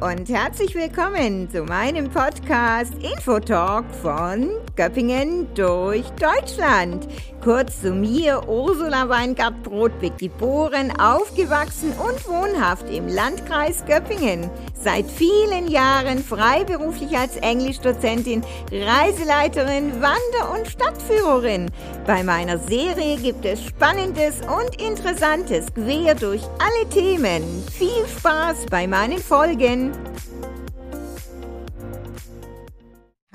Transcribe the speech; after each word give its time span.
und 0.00 0.28
herzlich 0.28 0.74
willkommen 0.74 1.48
zu 1.50 1.62
meinem 1.62 2.10
Podcast 2.10 2.92
Infotalk 3.02 3.84
von 4.02 4.50
Göppingen 4.76 5.48
durch 5.54 6.04
Deutschland. 6.20 7.08
Kurz 7.42 7.80
zu 7.80 7.92
mir, 7.92 8.46
Ursula 8.46 9.08
Weingart-Brodbeck, 9.08 10.18
geboren, 10.18 10.92
aufgewachsen 11.00 11.92
und 11.92 12.28
wohnhaft 12.28 12.90
im 12.90 13.08
Landkreis 13.08 13.84
Göppingen. 13.86 14.50
Seit 14.74 15.06
vielen 15.10 15.68
Jahren 15.68 16.18
freiberuflich 16.18 17.16
als 17.16 17.36
Englischdozentin, 17.36 18.44
Reiseleiterin, 18.70 19.92
Wander- 19.94 20.52
und 20.54 20.68
Stadtführerin. 20.68 21.70
Bei 22.06 22.22
meiner 22.22 22.58
Serie 22.58 23.16
gibt 23.16 23.46
es 23.46 23.64
Spannendes 23.64 24.40
und 24.42 24.80
Interessantes 24.80 25.66
quer 25.72 26.14
durch 26.14 26.42
alle 26.58 26.88
Themen. 26.90 27.42
Viel 27.72 28.06
Spaß 28.18 28.66
bei 28.70 28.86
meinen 28.86 29.18
Folgen. 29.18 29.92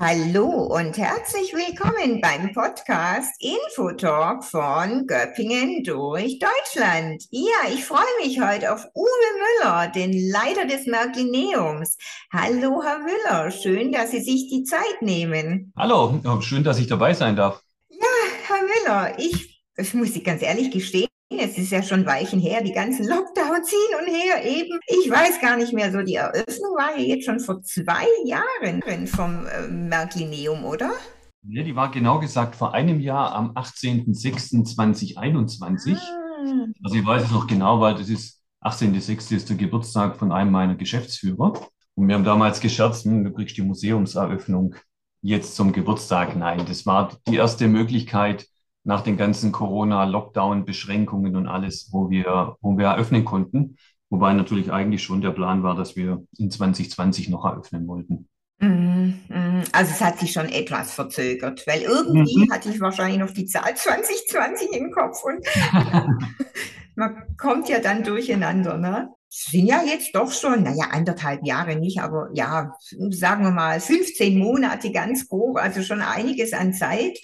Hallo 0.04 0.48
und 0.64 0.98
herzlich 0.98 1.54
willkommen 1.54 2.20
beim 2.20 2.52
Podcast 2.52 3.40
Infotalk 3.40 4.42
von 4.42 5.06
Göppingen 5.06 5.84
durch 5.84 6.40
Deutschland. 6.40 7.22
Ja, 7.30 7.70
ich 7.72 7.84
freue 7.84 8.00
mich 8.20 8.40
heute 8.40 8.74
auf 8.74 8.84
Uwe 8.96 9.06
Müller, 9.62 9.92
den 9.94 10.12
Leiter 10.28 10.66
des 10.66 10.86
Merklineums. 10.86 11.98
Hallo, 12.32 12.82
Herr 12.82 12.98
Müller, 12.98 13.52
schön, 13.52 13.92
dass 13.92 14.10
Sie 14.10 14.20
sich 14.20 14.48
die 14.50 14.64
Zeit 14.64 15.02
nehmen. 15.02 15.72
Hallo, 15.76 16.20
schön, 16.40 16.64
dass 16.64 16.80
ich 16.80 16.88
dabei 16.88 17.14
sein 17.14 17.36
darf. 17.36 17.62
Ja, 17.88 18.08
Herr 18.48 18.62
Müller, 18.62 19.18
ich, 19.20 19.62
ich 19.76 19.94
muss 19.94 20.14
Sie 20.14 20.24
ganz 20.24 20.42
ehrlich 20.42 20.72
gestehen, 20.72 21.11
es 21.40 21.58
ist 21.58 21.70
ja 21.70 21.82
schon 21.82 22.06
Weichen 22.06 22.40
her, 22.40 22.62
die 22.62 22.72
ganzen 22.72 23.06
Lockdowns 23.08 23.70
hin 23.70 23.78
und 24.00 24.06
her 24.06 24.42
eben. 24.44 24.78
Ich 24.86 25.10
weiß 25.10 25.40
gar 25.40 25.56
nicht 25.56 25.72
mehr 25.72 25.90
so, 25.92 26.02
die 26.02 26.16
Eröffnung 26.16 26.76
war 26.76 26.96
ja 26.96 27.02
jetzt 27.02 27.24
schon 27.26 27.40
vor 27.40 27.62
zwei 27.62 28.06
Jahren 28.24 29.06
vom 29.06 29.46
äh, 29.46 29.68
Merklineum, 29.68 30.64
oder? 30.64 30.92
Ja, 31.48 31.62
die 31.62 31.74
war 31.74 31.90
genau 31.90 32.20
gesagt 32.20 32.54
vor 32.54 32.74
einem 32.74 33.00
Jahr 33.00 33.34
am 33.34 33.52
18.06.2021. 33.52 35.96
Ah. 35.96 36.66
Also 36.84 36.96
ich 36.96 37.04
weiß 37.04 37.24
es 37.24 37.30
noch 37.30 37.46
genau, 37.46 37.80
weil 37.80 37.94
das 37.94 38.08
ist 38.08 38.40
18.06. 38.62 39.34
ist 39.34 39.48
der 39.48 39.56
Geburtstag 39.56 40.16
von 40.16 40.30
einem 40.30 40.52
meiner 40.52 40.76
Geschäftsführer. 40.76 41.54
Und 41.94 42.08
wir 42.08 42.14
haben 42.14 42.24
damals 42.24 42.60
gescherzt, 42.60 43.04
hm, 43.04 43.24
du 43.24 43.32
kriegst 43.32 43.56
die 43.56 43.62
Museumseröffnung 43.62 44.76
jetzt 45.20 45.56
zum 45.56 45.72
Geburtstag. 45.72 46.36
Nein, 46.36 46.64
das 46.66 46.86
war 46.86 47.16
die 47.26 47.36
erste 47.36 47.68
Möglichkeit, 47.68 48.46
nach 48.84 49.02
den 49.02 49.16
ganzen 49.16 49.52
Corona-Lockdown-Beschränkungen 49.52 51.36
und 51.36 51.46
alles, 51.46 51.88
wo 51.92 52.10
wir, 52.10 52.56
wo 52.60 52.76
wir 52.76 52.86
eröffnen 52.86 53.24
konnten. 53.24 53.76
Wobei 54.10 54.34
natürlich 54.34 54.72
eigentlich 54.72 55.02
schon 55.02 55.20
der 55.20 55.30
Plan 55.30 55.62
war, 55.62 55.74
dass 55.74 55.96
wir 55.96 56.24
in 56.36 56.50
2020 56.50 57.28
noch 57.28 57.44
eröffnen 57.44 57.86
wollten. 57.86 58.28
Mhm, 58.62 59.20
mhm. 59.28 59.62
Also 59.72 59.92
es 59.92 60.00
hat 60.00 60.20
sich 60.20 60.32
schon 60.32 60.48
etwas 60.48 60.92
verzögert, 60.92 61.66
weil 61.66 61.82
irgendwie 61.82 62.44
mhm. 62.44 62.52
hatte 62.52 62.70
ich 62.70 62.80
wahrscheinlich 62.80 63.18
noch 63.18 63.32
die 63.32 63.46
Zahl 63.46 63.74
2020 63.74 64.72
im 64.72 64.92
Kopf 64.92 65.22
und 65.24 65.44
man 66.94 67.36
kommt 67.36 67.68
ja 67.68 67.80
dann 67.80 68.04
durcheinander. 68.04 68.78
Ne? 68.78 69.08
Es 69.28 69.46
sind 69.50 69.66
ja 69.66 69.82
jetzt 69.82 70.14
doch 70.14 70.30
schon, 70.30 70.62
naja, 70.62 70.88
anderthalb 70.92 71.44
Jahre 71.44 71.74
nicht, 71.74 72.00
aber 72.00 72.28
ja, 72.34 72.72
sagen 73.10 73.44
wir 73.44 73.50
mal 73.50 73.80
15 73.80 74.38
Monate 74.38 74.92
ganz 74.92 75.26
grob, 75.26 75.56
also 75.56 75.82
schon 75.82 76.00
einiges 76.00 76.52
an 76.52 76.72
Zeit. 76.72 77.18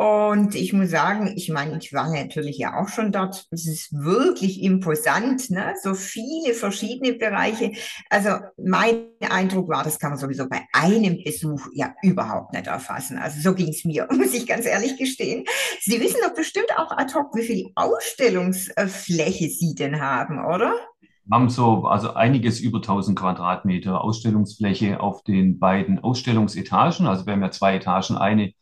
Und 0.00 0.54
ich 0.54 0.72
muss 0.72 0.88
sagen, 0.88 1.34
ich 1.36 1.50
meine, 1.50 1.76
ich 1.76 1.92
war 1.92 2.10
natürlich 2.10 2.56
ja 2.56 2.80
auch 2.80 2.88
schon 2.88 3.12
dort. 3.12 3.44
Es 3.50 3.68
ist 3.68 3.92
wirklich 3.92 4.62
imposant, 4.62 5.50
ne? 5.50 5.74
so 5.82 5.92
viele 5.92 6.54
verschiedene 6.54 7.12
Bereiche. 7.12 7.72
Also 8.08 8.30
mein 8.56 9.08
Eindruck 9.28 9.68
war, 9.68 9.84
das 9.84 9.98
kann 9.98 10.12
man 10.12 10.18
sowieso 10.18 10.48
bei 10.48 10.62
einem 10.72 11.22
Besuch 11.22 11.66
ja 11.74 11.94
überhaupt 12.02 12.54
nicht 12.54 12.66
erfassen. 12.66 13.18
Also 13.18 13.42
so 13.42 13.54
ging 13.54 13.68
es 13.68 13.84
mir, 13.84 14.08
muss 14.16 14.32
ich 14.32 14.46
ganz 14.46 14.64
ehrlich 14.64 14.96
gestehen. 14.96 15.44
Sie 15.82 16.00
wissen 16.00 16.20
doch 16.26 16.34
bestimmt 16.34 16.70
auch 16.78 16.92
ad 16.92 17.12
hoc, 17.12 17.36
wie 17.36 17.42
viel 17.42 17.70
Ausstellungsfläche 17.74 19.50
Sie 19.50 19.74
denn 19.74 20.00
haben, 20.00 20.42
oder? 20.42 20.72
Wir 21.26 21.36
haben 21.36 21.50
so 21.50 21.84
also 21.84 22.14
einiges 22.14 22.58
über 22.58 22.78
1000 22.78 23.18
Quadratmeter 23.18 24.02
Ausstellungsfläche 24.02 24.98
auf 24.98 25.22
den 25.24 25.58
beiden 25.58 25.98
Ausstellungsetagen. 25.98 27.06
Also 27.06 27.26
wir 27.26 27.34
haben 27.34 27.42
ja 27.42 27.50
zwei 27.50 27.76
Etagen, 27.76 28.16
eine 28.16 28.54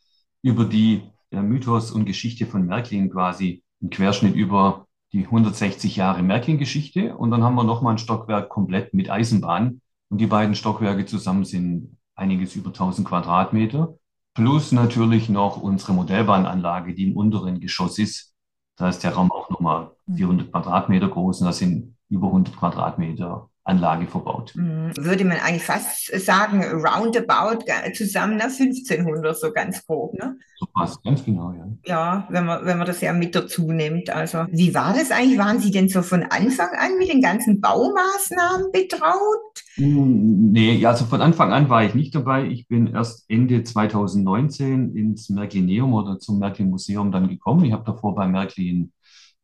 über 0.43 0.65
die 0.65 1.03
Mythos 1.31 1.91
und 1.91 2.05
Geschichte 2.05 2.47
von 2.47 2.67
Märklin 2.67 3.11
quasi 3.11 3.63
im 3.81 3.91
Querschnitt 3.91 4.35
über 4.35 4.87
die 5.13 5.25
160 5.25 5.97
Jahre 5.97 6.23
Märklin-Geschichte. 6.23 7.17
Und 7.17 7.31
dann 7.31 7.43
haben 7.43 7.55
wir 7.55 7.65
nochmal 7.65 7.95
ein 7.95 7.99
Stockwerk 7.99 8.49
komplett 8.49 8.95
mit 8.95 9.11
Eisenbahn. 9.11 9.81
Und 10.11 10.21
die 10.21 10.27
beiden 10.27 10.55
Stockwerke 10.55 11.07
zusammen 11.07 11.45
sind 11.45 11.97
einiges 12.15 12.57
über 12.57 12.69
1000 12.69 13.07
Quadratmeter. 13.07 13.95
Plus 14.35 14.73
natürlich 14.73 15.29
noch 15.29 15.61
unsere 15.61 15.93
Modellbahnanlage, 15.93 16.95
die 16.95 17.11
im 17.11 17.17
unteren 17.17 17.61
Geschoss 17.61 17.99
ist. 17.99 18.35
Da 18.77 18.89
ist 18.89 19.03
der 19.03 19.13
Raum 19.13 19.33
auch 19.33 19.51
nochmal 19.51 19.91
400 20.15 20.51
Quadratmeter 20.53 21.09
groß 21.09 21.41
und 21.41 21.47
da 21.47 21.53
sind 21.53 21.97
über 22.09 22.29
100 22.29 22.57
Quadratmeter 22.57 23.51
Anlage 23.69 24.07
verbaut. 24.07 24.55
Mhm. 24.57 24.93
Würde 24.97 25.25
man 25.25 25.39
eigentlich 25.39 25.63
fast 25.63 26.11
sagen, 26.25 26.63
roundabout 26.63 27.65
zusammen 27.95 28.37
nach 28.37 28.51
1500, 28.51 29.37
so 29.37 29.53
ganz 29.53 29.85
grob, 29.87 30.15
ne? 30.15 30.39
So 30.57 30.67
passt, 30.75 31.03
ganz 31.05 31.25
genau, 31.25 31.53
ja. 31.53 31.69
Ja, 31.85 32.27
wenn 32.31 32.47
man, 32.47 32.65
wenn 32.65 32.79
man 32.79 32.87
das 32.87 33.01
ja 33.01 33.13
mit 33.13 33.35
dazu 33.35 33.71
nimmt. 33.71 34.11
Also, 34.11 34.47
wie 34.51 34.75
war 34.75 34.95
das 34.95 35.11
eigentlich? 35.11 35.39
Waren 35.39 35.61
Sie 35.61 35.71
denn 35.71 35.89
so 35.89 36.03
von 36.03 36.25
Anfang 36.25 36.71
an 36.79 36.99
mit 36.99 37.13
den 37.13 37.21
ganzen 37.21 37.61
Baumaßnahmen 37.61 38.73
betraut? 38.73 39.63
Hm, 39.75 40.51
nee, 40.51 40.85
also 40.85 41.05
von 41.05 41.21
Anfang 41.21 41.53
an 41.53 41.69
war 41.69 41.85
ich 41.85 41.95
nicht 41.95 42.15
dabei. 42.15 42.47
Ich 42.47 42.67
bin 42.67 42.89
erst 42.89 43.27
Ende 43.29 43.63
2019 43.63 44.97
ins 44.97 45.29
Märklineum 45.29 45.93
oder 45.93 46.19
zum 46.19 46.39
Märklin 46.39 46.71
Museum 46.71 47.13
dann 47.13 47.29
gekommen. 47.29 47.65
Ich 47.65 47.73
habe 47.73 47.85
davor 47.85 48.15
bei 48.15 48.27
Märklin 48.27 48.93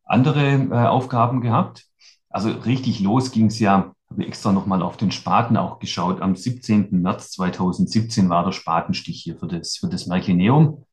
andere 0.03 0.67
äh, 0.71 0.87
Aufgaben 0.87 1.41
gehabt. 1.41 1.85
Also 2.29 2.49
richtig 2.49 2.99
los 2.99 3.31
ging 3.31 3.45
es 3.45 3.59
ja 3.59 3.94
habe 4.09 4.25
extra 4.25 4.51
nochmal 4.51 4.81
auf 4.81 4.97
den 4.97 5.11
Spaten 5.11 5.57
auch 5.57 5.79
geschaut. 5.79 6.21
Am 6.21 6.35
17. 6.35 7.01
März 7.01 7.31
2017 7.31 8.29
war 8.29 8.45
der 8.45 8.51
Spatenstich 8.51 9.21
hier 9.21 9.37
für 9.37 9.47
das, 9.47 9.77
für 9.77 9.87
das 9.87 10.07
Merkineum. 10.07 10.85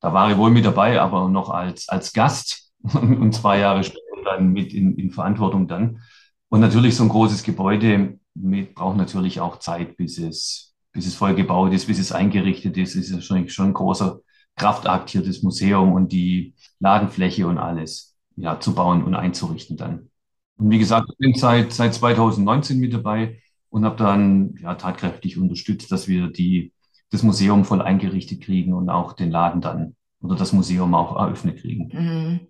Da 0.00 0.12
war 0.12 0.30
ich 0.30 0.36
wohl 0.36 0.50
mit 0.50 0.64
dabei, 0.64 1.00
aber 1.00 1.28
noch 1.28 1.50
als, 1.50 1.88
als 1.88 2.12
Gast 2.12 2.72
und 2.82 3.34
zwei 3.34 3.58
Jahre 3.58 3.82
später 3.82 4.02
dann 4.24 4.52
mit 4.52 4.72
in, 4.72 4.96
in 4.96 5.10
Verantwortung 5.10 5.66
dann. 5.66 6.00
Und 6.48 6.60
natürlich 6.60 6.96
so 6.96 7.02
ein 7.02 7.08
großes 7.08 7.42
Gebäude 7.42 8.18
mit, 8.34 8.74
braucht 8.74 8.96
natürlich 8.96 9.40
auch 9.40 9.58
Zeit, 9.58 9.96
bis 9.96 10.18
es, 10.18 10.74
bis 10.92 11.06
es 11.06 11.14
voll 11.14 11.34
gebaut 11.34 11.72
ist, 11.72 11.86
bis 11.86 11.98
es 11.98 12.12
eingerichtet 12.12 12.76
ist. 12.76 12.94
Es 12.94 13.06
ist 13.06 13.12
ja 13.12 13.20
schon, 13.20 13.48
schon 13.48 13.66
ein 13.66 13.74
großer 13.74 14.20
Kraftakt 14.56 15.10
hier, 15.10 15.22
das 15.22 15.42
Museum 15.42 15.92
und 15.92 16.12
die 16.12 16.54
Ladenfläche 16.80 17.46
und 17.46 17.58
alles 17.58 18.16
ja, 18.36 18.60
zu 18.60 18.74
bauen 18.74 19.04
und 19.04 19.14
einzurichten 19.14 19.76
dann. 19.76 20.10
Und 20.58 20.70
wie 20.70 20.78
gesagt, 20.78 21.08
ich 21.12 21.18
bin 21.18 21.34
seit, 21.34 21.72
seit 21.72 21.94
2019 21.94 22.78
mit 22.78 22.92
dabei 22.92 23.40
und 23.70 23.84
habe 23.84 23.96
dann 23.96 24.56
ja, 24.60 24.74
tatkräftig 24.74 25.38
unterstützt, 25.38 25.90
dass 25.92 26.08
wir 26.08 26.28
die, 26.28 26.72
das 27.10 27.22
Museum 27.22 27.64
voll 27.64 27.80
eingerichtet 27.80 28.42
kriegen 28.42 28.74
und 28.74 28.90
auch 28.90 29.12
den 29.12 29.30
Laden 29.30 29.60
dann 29.60 29.96
oder 30.20 30.34
das 30.34 30.52
Museum 30.52 30.94
auch 30.94 31.16
eröffnet 31.16 31.60
kriegen. 31.60 32.48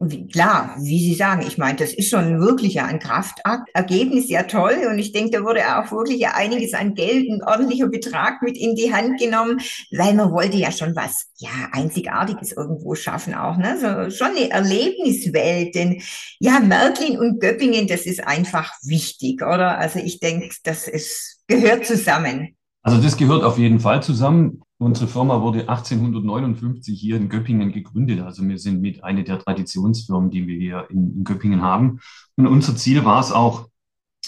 Mhm. 0.00 0.28
Klar, 0.28 0.76
wie 0.80 0.98
Sie 0.98 1.14
sagen, 1.14 1.44
ich 1.46 1.56
meine, 1.56 1.78
das 1.78 1.94
ist 1.94 2.10
schon 2.10 2.40
wirklich 2.40 2.74
ja 2.74 2.86
ein 2.86 2.98
Kraftakt. 2.98 3.68
Ergebnis 3.74 4.28
ja 4.28 4.42
toll 4.42 4.88
und 4.90 4.98
ich 4.98 5.12
denke, 5.12 5.38
da 5.38 5.44
wurde 5.44 5.60
auch 5.60 5.90
wirklich 5.92 6.18
ja 6.18 6.32
einiges 6.34 6.74
an 6.74 6.94
Geld, 6.94 7.28
ein 7.30 7.42
ordentlicher 7.44 7.86
Betrag 7.88 8.42
mit 8.42 8.56
in 8.58 8.74
die 8.74 8.92
Hand 8.92 9.20
genommen, 9.20 9.60
weil 9.92 10.14
man 10.14 10.32
wollte 10.32 10.56
ja 10.56 10.72
schon 10.72 10.96
was, 10.96 11.26
ja, 11.36 11.50
Einzigartiges 11.72 12.52
irgendwo 12.52 12.96
schaffen 12.96 13.34
auch, 13.34 13.56
ne? 13.56 13.78
So, 13.78 14.10
schon 14.10 14.36
eine 14.36 14.50
Erlebniswelt, 14.50 15.76
denn 15.76 16.02
ja, 16.40 16.58
Märklin 16.58 17.18
und 17.18 17.40
Göppingen, 17.40 17.86
das 17.86 18.06
ist 18.06 18.26
einfach 18.26 18.72
wichtig, 18.82 19.42
oder? 19.42 19.78
Also 19.78 20.00
ich 20.00 20.18
denke, 20.18 20.50
das 20.64 20.88
ist, 20.88 21.44
gehört 21.46 21.86
zusammen. 21.86 22.56
Also 22.82 23.00
das 23.00 23.16
gehört 23.16 23.44
auf 23.44 23.58
jeden 23.58 23.80
Fall 23.80 24.02
zusammen. 24.02 24.62
Unsere 24.78 25.08
Firma 25.08 25.40
wurde 25.40 25.68
1859 25.68 27.00
hier 27.00 27.16
in 27.16 27.30
Göppingen 27.30 27.72
gegründet. 27.72 28.20
Also 28.20 28.46
wir 28.46 28.58
sind 28.58 28.82
mit 28.82 29.02
einer 29.02 29.22
der 29.22 29.38
Traditionsfirmen, 29.38 30.30
die 30.30 30.46
wir 30.46 30.56
hier 30.58 30.86
in, 30.90 31.16
in 31.16 31.24
Göppingen 31.24 31.62
haben. 31.62 32.00
Und 32.36 32.46
unser 32.46 32.76
Ziel 32.76 33.04
war 33.04 33.20
es 33.20 33.32
auch, 33.32 33.68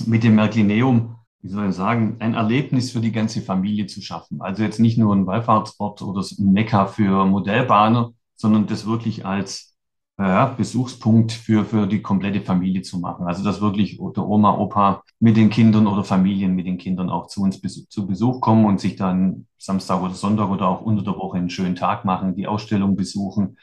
mit 0.07 0.23
dem 0.23 0.37
Märklineum, 0.37 1.17
wie 1.41 1.49
soll 1.49 1.69
ich 1.69 1.75
sagen, 1.75 2.17
ein 2.21 2.35
Erlebnis 2.35 2.93
für 2.93 3.01
die 3.01 3.13
ganze 3.13 3.43
Familie 3.43 3.87
zu 3.87 4.01
schaffen. 4.01 4.41
Also 4.41 4.63
jetzt 4.63 4.81
nicht 4.81 4.99
nur 4.99 5.15
ein 5.15 5.27
Wallfahrtsort 5.27 6.03
oder 6.03 6.21
ein 6.21 6.53
Mekka 6.53 6.87
für 6.87 7.25
Modellbahner, 7.27 8.13
sondern 8.37 8.67
das 8.67 8.87
wirklich 8.87 9.27
als 9.27 9.68
ja, 10.19 10.47
Besuchspunkt 10.47 11.31
für, 11.33 11.65
für 11.65 11.87
die 11.87 12.03
komplette 12.03 12.41
Familie 12.41 12.83
zu 12.83 12.99
machen. 12.99 13.27
Also 13.27 13.45
dass 13.45 13.61
wirklich 13.61 13.99
der 13.99 14.27
Oma, 14.27 14.57
Opa 14.57 15.05
mit 15.21 15.37
den 15.37 15.49
Kindern 15.49 15.87
oder 15.87 16.03
Familien 16.03 16.57
mit 16.57 16.67
den 16.67 16.77
Kindern 16.79 17.09
auch 17.09 17.29
zu 17.29 17.43
uns 17.43 17.61
Besuch, 17.61 17.89
zu 17.89 18.07
Besuch 18.07 18.41
kommen 18.41 18.67
und 18.67 18.81
sich 18.81 18.97
dann 18.97 19.47
Samstag 19.59 20.03
oder 20.03 20.15
Sonntag 20.15 20.51
oder 20.51 20.69
auch 20.69 20.81
unter 20.81 21.05
der 21.05 21.17
Woche 21.17 21.39
einen 21.39 21.51
schönen 21.51 21.77
Tag 21.77 22.05
machen, 22.05 22.35
die 22.35 22.49
Ausstellung 22.49 22.97
besuchen, 22.97 23.59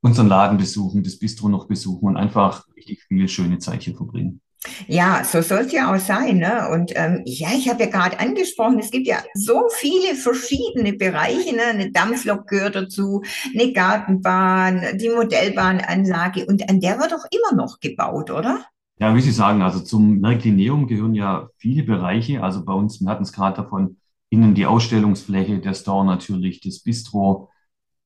unseren 0.00 0.28
Laden 0.28 0.56
besuchen, 0.58 1.04
das 1.04 1.18
Bistro 1.18 1.48
noch 1.48 1.66
besuchen 1.68 2.08
und 2.08 2.16
einfach 2.16 2.66
richtig 2.74 3.02
viel 3.04 3.28
schöne 3.28 3.58
Zeit 3.58 3.82
hier 3.82 3.94
verbringen. 3.94 4.40
Ja, 4.86 5.24
so 5.24 5.42
soll 5.42 5.60
es 5.60 5.72
ja 5.72 5.92
auch 5.92 5.98
sein. 5.98 6.38
Ne? 6.38 6.68
Und 6.70 6.92
ähm, 6.94 7.22
ja, 7.24 7.48
ich 7.54 7.68
habe 7.68 7.84
ja 7.84 7.90
gerade 7.90 8.20
angesprochen, 8.20 8.78
es 8.78 8.90
gibt 8.90 9.06
ja 9.06 9.18
so 9.34 9.68
viele 9.70 10.14
verschiedene 10.14 10.92
Bereiche. 10.92 11.54
Ne? 11.54 11.62
Eine 11.64 11.90
Dampflok 11.90 12.46
gehört 12.46 12.76
dazu, 12.76 13.22
eine 13.54 13.72
Gartenbahn, 13.72 14.98
die 14.98 15.08
Modellbahnanlage 15.08 16.46
und 16.46 16.68
an 16.70 16.80
der 16.80 16.98
wird 16.98 17.12
auch 17.12 17.26
immer 17.30 17.56
noch 17.56 17.80
gebaut, 17.80 18.30
oder? 18.30 18.64
Ja, 18.98 19.16
wie 19.16 19.20
Sie 19.20 19.32
sagen, 19.32 19.62
also 19.62 19.80
zum 19.80 20.20
Märklineum 20.20 20.86
gehören 20.86 21.14
ja 21.14 21.48
viele 21.56 21.82
Bereiche. 21.82 22.42
Also 22.42 22.64
bei 22.64 22.72
uns, 22.72 23.00
wir 23.00 23.08
hatten 23.08 23.24
es 23.24 23.32
gerade 23.32 23.56
davon, 23.56 23.96
innen 24.30 24.54
die 24.54 24.66
Ausstellungsfläche, 24.66 25.58
der 25.58 25.74
Store 25.74 26.06
natürlich, 26.06 26.60
das 26.60 26.80
Bistro 26.80 27.50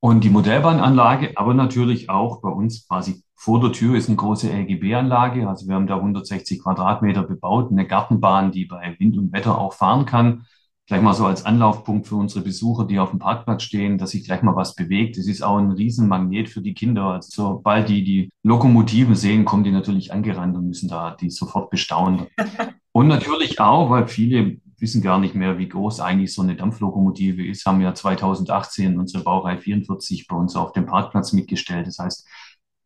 und 0.00 0.24
die 0.24 0.30
Modellbahnanlage, 0.30 1.32
aber 1.36 1.54
natürlich 1.54 2.10
auch 2.10 2.40
bei 2.40 2.50
uns 2.50 2.86
quasi 2.86 3.22
vor 3.34 3.60
der 3.60 3.72
Tür 3.72 3.96
ist 3.96 4.08
eine 4.08 4.16
große 4.16 4.50
LGB-Anlage. 4.50 5.48
Also 5.48 5.68
wir 5.68 5.74
haben 5.74 5.86
da 5.86 5.96
160 5.96 6.62
Quadratmeter 6.62 7.22
bebaut, 7.22 7.70
eine 7.70 7.86
Gartenbahn, 7.86 8.50
die 8.50 8.64
bei 8.64 8.96
Wind 8.98 9.16
und 9.18 9.32
Wetter 9.32 9.58
auch 9.58 9.74
fahren 9.74 10.06
kann. 10.06 10.46
Gleich 10.86 11.02
mal 11.02 11.14
so 11.14 11.26
als 11.26 11.44
Anlaufpunkt 11.44 12.06
für 12.06 12.14
unsere 12.14 12.44
Besucher, 12.44 12.84
die 12.86 12.98
auf 12.98 13.10
dem 13.10 13.18
Parkplatz 13.18 13.64
stehen, 13.64 13.98
dass 13.98 14.10
sich 14.10 14.24
gleich 14.24 14.42
mal 14.42 14.54
was 14.54 14.74
bewegt. 14.74 15.18
Es 15.18 15.26
ist 15.26 15.42
auch 15.42 15.58
ein 15.58 15.72
Riesenmagnet 15.72 16.48
für 16.48 16.60
die 16.60 16.74
Kinder. 16.74 17.06
Also 17.06 17.28
sobald 17.32 17.88
die 17.88 18.04
die 18.04 18.30
Lokomotiven 18.44 19.16
sehen, 19.16 19.44
kommen 19.44 19.64
die 19.64 19.72
natürlich 19.72 20.12
angerannt 20.12 20.56
und 20.56 20.68
müssen 20.68 20.88
da 20.88 21.16
die 21.20 21.30
sofort 21.30 21.70
bestaunen. 21.70 22.26
Und 22.92 23.08
natürlich 23.08 23.60
auch, 23.60 23.90
weil 23.90 24.08
viele 24.08 24.56
wissen 24.78 25.02
gar 25.02 25.18
nicht 25.18 25.34
mehr, 25.34 25.58
wie 25.58 25.68
groß 25.68 26.00
eigentlich 26.00 26.32
so 26.32 26.42
eine 26.42 26.56
Dampflokomotive 26.56 27.46
ist, 27.46 27.64
haben 27.66 27.80
ja 27.80 27.94
2018 27.94 28.98
unsere 28.98 29.24
Baureihe 29.24 29.58
44 29.58 30.26
bei 30.26 30.36
uns 30.36 30.56
auf 30.56 30.72
dem 30.72 30.86
Parkplatz 30.86 31.32
mitgestellt. 31.32 31.86
Das 31.86 31.98
heißt, 31.98 32.26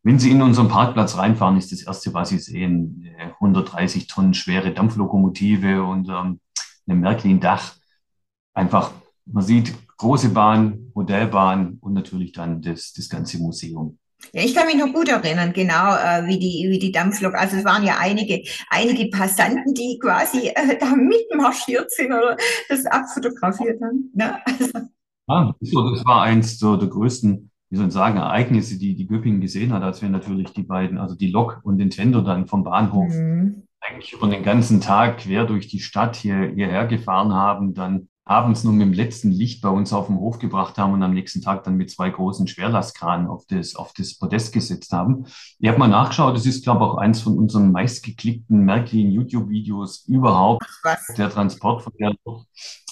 wenn 0.03 0.19
Sie 0.19 0.31
in 0.31 0.41
unseren 0.41 0.69
Parkplatz 0.69 1.19
reinfahren, 1.19 1.59
ist 1.59 1.73
das 1.73 1.83
Erste, 1.83 2.15
was 2.15 2.31
Sie 2.31 2.39
sehen, 2.39 3.07
130 3.41 4.07
Tonnen 4.07 4.35
schwere 4.35 4.73
Dampflokomotive 4.73 5.85
und 5.85 6.09
ähm, 6.09 6.41
eine 6.87 6.99
Märklin-Dach. 6.99 7.75
Einfach, 8.55 8.93
man 9.27 9.45
sieht 9.45 9.75
große 9.99 10.31
Bahn, 10.31 10.91
Modellbahn 10.95 11.77
und 11.81 11.93
natürlich 11.93 12.33
dann 12.33 12.63
das, 12.63 12.93
das 12.95 13.09
ganze 13.09 13.39
Museum. 13.39 13.99
Ja, 14.33 14.43
ich 14.43 14.55
kann 14.55 14.67
mich 14.67 14.77
noch 14.77 14.93
gut 14.93 15.09
erinnern, 15.09 15.53
genau, 15.53 15.95
äh, 15.95 16.27
wie 16.27 16.39
die, 16.39 16.69
wie 16.71 16.79
die 16.79 16.93
Dampflok. 16.93 17.35
Also 17.35 17.57
es 17.57 17.65
waren 17.65 17.85
ja 17.85 17.97
einige, 17.99 18.43
einige 18.69 19.09
Passanten, 19.11 19.75
die 19.75 19.99
quasi 20.01 20.49
äh, 20.49 20.79
da 20.79 20.95
mitmarschiert 20.95 21.91
sind 21.91 22.13
oder 22.13 22.37
das 22.69 22.87
abfotografiert 22.87 23.81
haben. 23.83 24.11
Ne? 24.15 24.39
Also. 24.45 24.89
Ah, 25.27 25.55
das 25.61 26.05
war 26.05 26.23
eins 26.23 26.59
so 26.59 26.77
der 26.77 26.89
größten, 26.89 27.51
wie 27.71 27.77
soll 27.77 27.87
ich 27.87 27.93
sagen, 27.93 28.19
Ereignisse, 28.19 28.79
die 28.79 28.97
die 28.97 29.07
Göppingen 29.07 29.41
gesehen 29.41 29.73
hat, 29.73 29.83
als 29.83 30.03
wir 30.03 30.09
natürlich 30.09 30.53
die 30.53 30.65
beiden, 30.65 30.99
also 30.99 31.15
die 31.15 31.31
Lok 31.31 31.61
und 31.63 31.77
Nintendo 31.77 32.21
dann 32.21 32.47
vom 32.47 32.65
Bahnhof 32.65 33.13
mhm. 33.13 33.63
eigentlich 33.81 34.13
über 34.13 34.29
den 34.29 34.43
ganzen 34.43 34.81
Tag 34.81 35.19
quer 35.19 35.45
durch 35.45 35.69
die 35.69 35.81
Stadt 35.81 36.17
hier, 36.17 36.53
hierher 36.55 36.87
gefahren 36.87 37.33
haben, 37.33 37.75
dann 37.75 38.09
abends 38.25 38.63
nur 38.65 38.73
mit 38.73 38.83
dem 38.83 38.93
letzten 38.93 39.31
Licht 39.31 39.61
bei 39.61 39.69
uns 39.69 39.93
auf 39.93 40.07
den 40.07 40.19
Hof 40.19 40.39
gebracht 40.39 40.79
haben 40.79 40.93
und 40.93 41.03
am 41.03 41.15
nächsten 41.15 41.43
Tag 41.43 41.65
dann 41.65 41.77
mit 41.77 41.91
zwei 41.91 42.11
großen 42.11 42.47
Schwerlastkranen 42.47 43.27
auf 43.27 43.45
das, 43.49 43.75
auf 43.75 43.93
das 43.93 44.17
Podest 44.17 44.53
gesetzt 44.53 44.93
haben. 44.93 45.25
Ich 45.59 45.69
habe 45.69 45.79
mal 45.79 45.89
nachgeschaut, 45.89 46.37
das 46.37 46.47
ist, 46.47 46.63
glaube 46.63 46.85
ich, 46.85 46.91
auch 46.91 46.99
eins 46.99 47.21
von 47.21 47.37
unseren 47.37 47.73
meistgeklickten 47.73 48.65
Märklin 48.65 49.11
YouTube-Videos 49.11 50.05
überhaupt. 50.07 50.65
Was? 50.85 51.07
Der 51.17 51.31
Transport 51.31 51.83
von 51.83 51.93
der, 51.99 52.15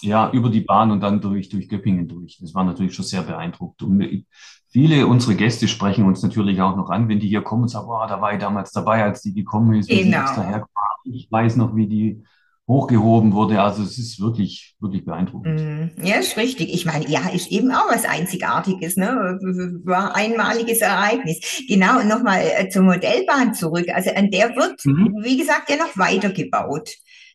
ja, 0.00 0.30
über 0.32 0.50
die 0.50 0.62
Bahn 0.62 0.90
und 0.90 1.00
dann 1.00 1.20
durch, 1.20 1.48
durch 1.48 1.68
Göppingen 1.68 2.08
durch. 2.08 2.38
Das 2.40 2.54
war 2.54 2.64
natürlich 2.64 2.94
schon 2.94 3.04
sehr 3.04 3.22
beeindruckend. 3.22 3.82
Und 3.82 4.26
viele 4.70 5.06
unserer 5.06 5.34
Gäste 5.34 5.68
sprechen 5.68 6.04
uns 6.04 6.22
natürlich 6.22 6.60
auch 6.60 6.76
noch 6.76 6.90
an, 6.90 7.08
wenn 7.08 7.20
die 7.20 7.28
hier 7.28 7.42
kommen 7.42 7.62
und 7.62 7.68
sagen, 7.68 7.86
oh, 7.88 8.06
da 8.08 8.20
war 8.20 8.32
ich 8.32 8.40
damals 8.40 8.72
dabei, 8.72 9.04
als 9.04 9.22
die 9.22 9.34
gekommen 9.34 9.74
ist. 9.74 9.88
Genau. 9.88 10.64
Ich 11.04 11.30
weiß 11.30 11.56
noch, 11.56 11.76
wie 11.76 11.86
die 11.86 12.24
hochgehoben 12.68 13.32
wurde. 13.32 13.62
Also 13.62 13.82
es 13.82 13.98
ist 13.98 14.20
wirklich, 14.20 14.76
wirklich 14.78 15.04
beeindruckend. 15.04 15.60
Mm, 15.60 16.04
ja, 16.04 16.16
ist 16.16 16.36
richtig. 16.36 16.72
Ich 16.72 16.84
meine, 16.84 17.08
ja, 17.08 17.28
ist 17.30 17.50
eben 17.50 17.72
auch 17.72 17.90
was 17.90 18.04
Einzigartiges, 18.04 18.96
ne? 18.96 19.38
War 19.84 20.14
einmaliges 20.14 20.80
Ereignis. 20.80 21.62
Genau, 21.66 22.00
und 22.00 22.08
nochmal 22.08 22.42
äh, 22.42 22.68
zur 22.68 22.82
Modellbahn 22.82 23.54
zurück. 23.54 23.86
Also 23.92 24.10
an 24.14 24.30
der 24.30 24.54
wird, 24.54 24.84
mhm. 24.84 25.16
wie 25.22 25.38
gesagt, 25.38 25.70
ja 25.70 25.76
noch 25.76 25.96
weitergebaut. 25.96 26.90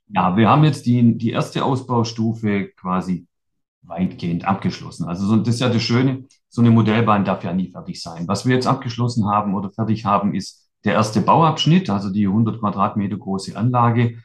Ja, 0.09 0.37
wir 0.37 0.47
haben 0.47 0.63
jetzt 0.63 0.85
die, 0.85 1.17
die 1.17 1.31
erste 1.31 1.65
Ausbaustufe 1.65 2.69
quasi 2.79 3.25
weitgehend 3.81 4.45
abgeschlossen. 4.45 5.07
Also 5.07 5.25
so, 5.25 5.37
das 5.37 5.55
ist 5.55 5.61
ja 5.61 5.69
das 5.69 5.81
Schöne, 5.81 6.25
so 6.47 6.61
eine 6.61 6.69
Modellbahn 6.69 7.25
darf 7.25 7.43
ja 7.43 7.53
nie 7.53 7.71
fertig 7.71 7.99
sein. 7.99 8.27
Was 8.27 8.45
wir 8.45 8.53
jetzt 8.53 8.67
abgeschlossen 8.67 9.27
haben 9.27 9.55
oder 9.55 9.71
fertig 9.71 10.05
haben, 10.05 10.35
ist 10.35 10.69
der 10.85 10.93
erste 10.93 11.21
Bauabschnitt, 11.21 11.89
also 11.89 12.11
die 12.11 12.27
100 12.27 12.59
Quadratmeter 12.59 13.17
große 13.17 13.57
Anlage 13.57 14.19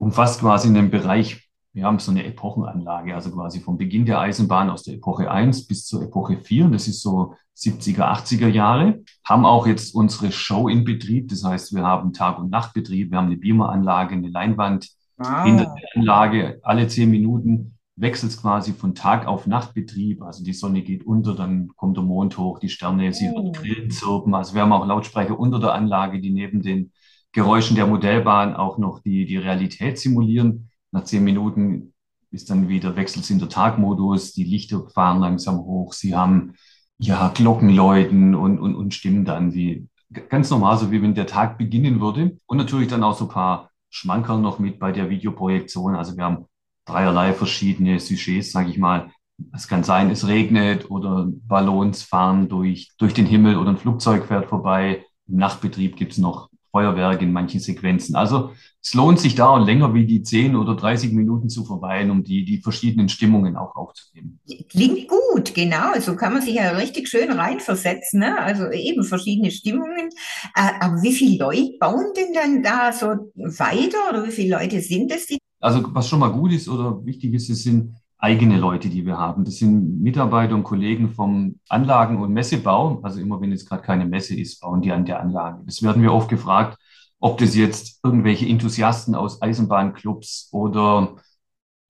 umfasst 0.00 0.40
quasi 0.40 0.68
einen 0.68 0.90
Bereich, 0.90 1.48
wir 1.72 1.84
haben 1.84 2.00
so 2.00 2.10
eine 2.10 2.24
Epochenanlage, 2.24 3.14
also 3.14 3.30
quasi 3.30 3.60
vom 3.60 3.76
Beginn 3.76 4.06
der 4.06 4.18
Eisenbahn 4.18 4.70
aus 4.70 4.82
der 4.82 4.94
Epoche 4.94 5.30
1 5.30 5.68
bis 5.68 5.86
zur 5.86 6.02
Epoche 6.02 6.36
4, 6.38 6.68
das 6.68 6.88
ist 6.88 7.02
so 7.02 7.34
70er, 7.56 8.10
80er 8.10 8.48
Jahre, 8.48 9.02
haben 9.24 9.44
auch 9.44 9.66
jetzt 9.66 9.94
unsere 9.94 10.32
Show 10.32 10.68
in 10.68 10.84
Betrieb, 10.84 11.28
das 11.28 11.44
heißt, 11.44 11.74
wir 11.74 11.82
haben 11.82 12.12
Tag- 12.12 12.38
und 12.38 12.50
Nachtbetrieb, 12.50 13.10
wir 13.10 13.18
haben 13.18 13.26
eine 13.26 13.36
Beameranlage, 13.36 14.14
eine 14.14 14.30
Leinwand 14.30 14.88
wow. 15.18 15.44
hinter 15.44 15.64
der 15.64 16.00
Anlage, 16.00 16.60
alle 16.62 16.88
zehn 16.88 17.10
Minuten 17.10 17.76
wechselt 17.94 18.32
es 18.32 18.40
quasi 18.40 18.72
von 18.72 18.94
Tag 18.94 19.26
auf 19.26 19.46
Nachtbetrieb, 19.46 20.22
also 20.22 20.42
die 20.42 20.54
Sonne 20.54 20.80
geht 20.80 21.04
unter, 21.04 21.34
dann 21.34 21.68
kommt 21.76 21.98
der 21.98 22.04
Mond 22.04 22.38
hoch, 22.38 22.58
die 22.58 22.70
Sterne, 22.70 23.12
sie 23.12 23.30
oh. 23.32 23.52
Grillen 23.52 23.90
zirpen, 23.90 24.34
also 24.34 24.54
wir 24.54 24.62
haben 24.62 24.72
auch 24.72 24.86
Lautsprecher 24.86 25.38
unter 25.38 25.60
der 25.60 25.74
Anlage, 25.74 26.20
die 26.20 26.30
neben 26.30 26.62
den 26.62 26.90
Geräuschen 27.32 27.76
der 27.76 27.86
Modellbahn 27.86 28.54
auch 28.54 28.78
noch 28.78 29.00
die, 29.00 29.26
die 29.26 29.36
Realität 29.36 29.98
simulieren. 29.98 30.70
Nach 30.90 31.04
zehn 31.04 31.22
Minuten 31.22 31.94
ist 32.30 32.50
dann 32.50 32.68
wieder 32.68 32.96
Wechsel 32.96 33.22
in 33.30 33.38
der 33.38 33.48
Tagmodus, 33.48 34.32
die 34.32 34.44
Lichter 34.44 34.88
fahren 34.88 35.20
langsam 35.20 35.58
hoch, 35.58 35.92
sie 35.92 36.14
haben 36.14 36.54
ja 36.98 37.28
Glockenläuten 37.28 38.34
und, 38.34 38.58
und, 38.58 38.74
und 38.74 38.94
stimmen 38.94 39.24
dann 39.24 39.54
wie 39.54 39.88
ganz 40.28 40.50
normal, 40.50 40.76
so 40.76 40.90
wie 40.90 41.02
wenn 41.02 41.14
der 41.14 41.26
Tag 41.26 41.56
beginnen 41.56 42.00
würde. 42.00 42.36
Und 42.46 42.58
natürlich 42.58 42.88
dann 42.88 43.04
auch 43.04 43.16
so 43.16 43.24
ein 43.24 43.30
paar 43.30 43.70
Schmankerl 43.88 44.40
noch 44.40 44.58
mit 44.58 44.78
bei 44.78 44.92
der 44.92 45.08
Videoprojektion. 45.08 45.96
Also 45.96 46.16
wir 46.16 46.24
haben 46.24 46.46
dreierlei 46.84 47.32
verschiedene 47.32 47.98
Sujets, 47.98 48.52
sage 48.52 48.70
ich 48.70 48.78
mal. 48.78 49.10
Es 49.54 49.68
kann 49.68 49.84
sein, 49.84 50.10
es 50.10 50.26
regnet 50.26 50.90
oder 50.90 51.26
Ballons 51.26 52.02
fahren 52.02 52.48
durch, 52.48 52.92
durch 52.98 53.14
den 53.14 53.26
Himmel 53.26 53.56
oder 53.56 53.70
ein 53.70 53.78
Flugzeug 53.78 54.26
fährt 54.26 54.48
vorbei. 54.48 55.04
Im 55.26 55.36
Nachtbetrieb 55.36 55.96
gibt 55.96 56.12
es 56.12 56.18
noch 56.18 56.49
Feuerwerk 56.70 57.20
in 57.22 57.32
manchen 57.32 57.60
Sequenzen. 57.60 58.14
Also 58.14 58.52
es 58.82 58.94
lohnt 58.94 59.18
sich 59.18 59.34
da 59.34 59.50
und 59.50 59.66
länger 59.66 59.92
wie 59.92 60.06
die 60.06 60.22
10 60.22 60.56
oder 60.56 60.74
30 60.74 61.12
Minuten 61.12 61.48
zu 61.48 61.64
verweilen, 61.64 62.10
um 62.10 62.22
die, 62.22 62.44
die 62.44 62.58
verschiedenen 62.58 63.08
Stimmungen 63.08 63.56
auch 63.56 63.74
aufzunehmen. 63.76 64.40
Klingt 64.68 65.08
gut, 65.08 65.54
genau. 65.54 65.98
So 65.98 66.16
kann 66.16 66.32
man 66.32 66.42
sich 66.42 66.54
ja 66.54 66.70
richtig 66.70 67.08
schön 67.08 67.30
reinversetzen. 67.30 68.20
Ne? 68.20 68.38
Also 68.38 68.70
eben 68.70 69.04
verschiedene 69.04 69.50
Stimmungen. 69.50 70.08
Äh, 70.54 70.70
aber 70.80 71.02
wie 71.02 71.12
viele 71.12 71.44
Leute 71.44 71.72
bauen 71.78 72.12
denn 72.16 72.32
dann 72.32 72.62
da 72.62 72.92
so 72.92 73.06
weiter 73.34 73.98
oder 74.10 74.26
wie 74.26 74.32
viele 74.32 74.56
Leute 74.56 74.80
sind 74.80 75.12
es? 75.12 75.26
Die 75.26 75.38
also 75.60 75.84
was 75.92 76.08
schon 76.08 76.20
mal 76.20 76.32
gut 76.32 76.52
ist 76.52 76.68
oder 76.68 77.04
wichtig 77.04 77.34
ist, 77.34 77.50
es 77.50 77.62
sind 77.62 77.94
eigene 78.20 78.58
Leute, 78.58 78.88
die 78.88 79.06
wir 79.06 79.16
haben. 79.18 79.44
Das 79.44 79.56
sind 79.56 80.00
Mitarbeiter 80.02 80.54
und 80.54 80.64
Kollegen 80.64 81.10
vom 81.10 81.58
Anlagen- 81.68 82.20
und 82.20 82.32
Messebau. 82.32 83.00
Also 83.02 83.20
immer 83.20 83.40
wenn 83.40 83.50
jetzt 83.50 83.68
gerade 83.68 83.82
keine 83.82 84.06
Messe 84.06 84.38
ist, 84.38 84.60
bauen 84.60 84.82
die 84.82 84.92
an 84.92 85.06
der 85.06 85.20
Anlage. 85.20 85.62
Das 85.64 85.82
werden 85.82 86.02
wir 86.02 86.12
oft 86.12 86.28
gefragt, 86.28 86.78
ob 87.18 87.38
das 87.38 87.54
jetzt 87.54 88.00
irgendwelche 88.04 88.46
Enthusiasten 88.46 89.14
aus 89.14 89.40
Eisenbahnclubs 89.42 90.48
oder 90.52 91.16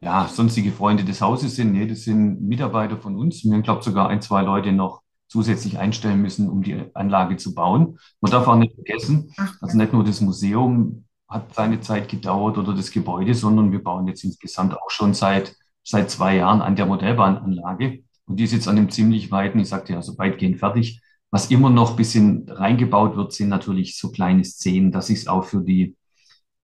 ja, 0.00 0.28
sonstige 0.28 0.72
Freunde 0.72 1.04
des 1.04 1.20
Hauses 1.20 1.56
sind. 1.56 1.72
Nee, 1.72 1.86
das 1.86 2.02
sind 2.04 2.42
Mitarbeiter 2.42 2.96
von 2.96 3.16
uns. 3.16 3.44
Wir 3.44 3.52
haben, 3.52 3.62
glaube 3.62 3.82
sogar 3.82 4.08
ein, 4.08 4.22
zwei 4.22 4.42
Leute 4.42 4.72
noch 4.72 5.02
zusätzlich 5.28 5.78
einstellen 5.78 6.22
müssen, 6.22 6.48
um 6.48 6.62
die 6.62 6.84
Anlage 6.94 7.36
zu 7.36 7.54
bauen. 7.54 7.98
Man 8.20 8.32
darf 8.32 8.48
auch 8.48 8.56
nicht 8.56 8.74
vergessen, 8.74 9.32
also 9.60 9.76
nicht 9.76 9.92
nur 9.92 10.04
das 10.04 10.20
Museum 10.20 11.04
hat 11.28 11.54
seine 11.54 11.80
Zeit 11.80 12.08
gedauert 12.08 12.58
oder 12.58 12.74
das 12.74 12.90
Gebäude, 12.90 13.34
sondern 13.34 13.70
wir 13.70 13.82
bauen 13.82 14.08
jetzt 14.08 14.24
insgesamt 14.24 14.74
auch 14.74 14.90
schon 14.90 15.14
seit 15.14 15.54
seit 15.90 16.10
zwei 16.10 16.36
Jahren 16.36 16.62
an 16.62 16.76
der 16.76 16.86
Modellbahnanlage. 16.86 18.02
Und 18.26 18.36
die 18.36 18.44
ist 18.44 18.52
jetzt 18.52 18.68
an 18.68 18.78
einem 18.78 18.90
ziemlich 18.90 19.30
weiten, 19.30 19.58
ich 19.58 19.68
sagte 19.68 19.92
ja, 19.92 20.02
so 20.02 20.16
weitgehend 20.16 20.58
fertig. 20.58 21.02
Was 21.30 21.50
immer 21.50 21.70
noch 21.70 21.90
ein 21.90 21.96
bisschen 21.96 22.48
reingebaut 22.48 23.16
wird, 23.16 23.32
sind 23.32 23.48
natürlich 23.48 23.98
so 23.98 24.10
kleine 24.10 24.44
Szenen, 24.44 24.92
dass 24.92 25.10
ich 25.10 25.20
es 25.20 25.28
auch 25.28 25.44
für 25.44 25.62
die 25.62 25.96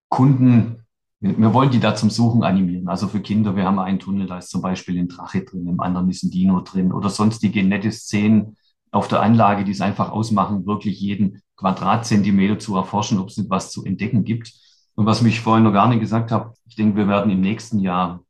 Kunden, 0.09 0.85
wir 1.21 1.53
wollen 1.53 1.71
die 1.71 1.81
da 1.81 1.95
zum 1.95 2.11
Suchen 2.11 2.43
animieren. 2.45 2.89
Also 2.89 3.09
für 3.09 3.21
Kinder, 3.21 3.57
wir 3.57 3.65
haben 3.65 3.79
einen 3.79 3.99
Tunnel, 3.99 4.27
da 4.27 4.39
ist 4.39 4.51
zum 4.51 4.63
Beispiel 4.63 4.99
ein 4.99 5.09
Drache 5.09 5.45
drin, 5.45 5.67
im 5.67 5.81
anderen 5.81 6.09
ist 6.11 6.23
ein 6.23 6.31
Dino 6.31 6.61
drin 6.61 6.93
oder 6.93 7.11
sonstige 7.11 7.65
nette 7.65 7.91
Szenen 7.91 8.57
auf 8.91 9.09
der 9.09 9.23
Anlage, 9.23 9.65
die 9.65 9.73
es 9.73 9.81
einfach 9.81 10.11
ausmachen, 10.11 10.67
wirklich 10.67 11.01
jeden 11.01 11.43
Quadratzentimeter 11.57 12.59
zu 12.59 12.77
erforschen, 12.77 13.19
ob 13.19 13.29
es 13.29 13.37
nicht 13.37 13.51
was 13.51 13.71
zu 13.71 13.85
entdecken 13.85 14.25
gibt. 14.25 14.53
Und 14.95 15.07
was 15.07 15.23
mich 15.23 15.41
vorhin 15.41 15.65
noch 15.65 15.73
gar 15.73 15.89
nicht 15.89 16.01
gesagt 16.01 16.31
habe, 16.33 16.55
ich 16.67 16.77
denke, 16.77 16.97
wir 16.97 17.09
werden 17.09 17.31
im 17.31 17.41
nächsten 17.41 17.81
Jahr 17.81 18.23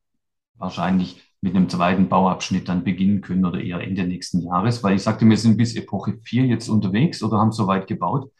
wahrscheinlich 0.58 1.22
mit 1.40 1.54
einem 1.54 1.68
zweiten 1.68 2.08
Bauabschnitt 2.08 2.68
dann 2.68 2.84
beginnen 2.84 3.20
können 3.20 3.44
oder 3.44 3.60
eher 3.60 3.80
Ende 3.80 4.04
nächsten 4.04 4.42
Jahres, 4.42 4.82
weil 4.82 4.96
ich 4.96 5.02
sagte, 5.02 5.28
wir 5.28 5.36
sind 5.36 5.56
bis 5.56 5.76
Epoche 5.76 6.18
4 6.22 6.46
jetzt 6.46 6.68
unterwegs 6.68 7.22
oder 7.22 7.38
haben 7.38 7.52
soweit 7.52 7.86
gebaut. 7.86 8.30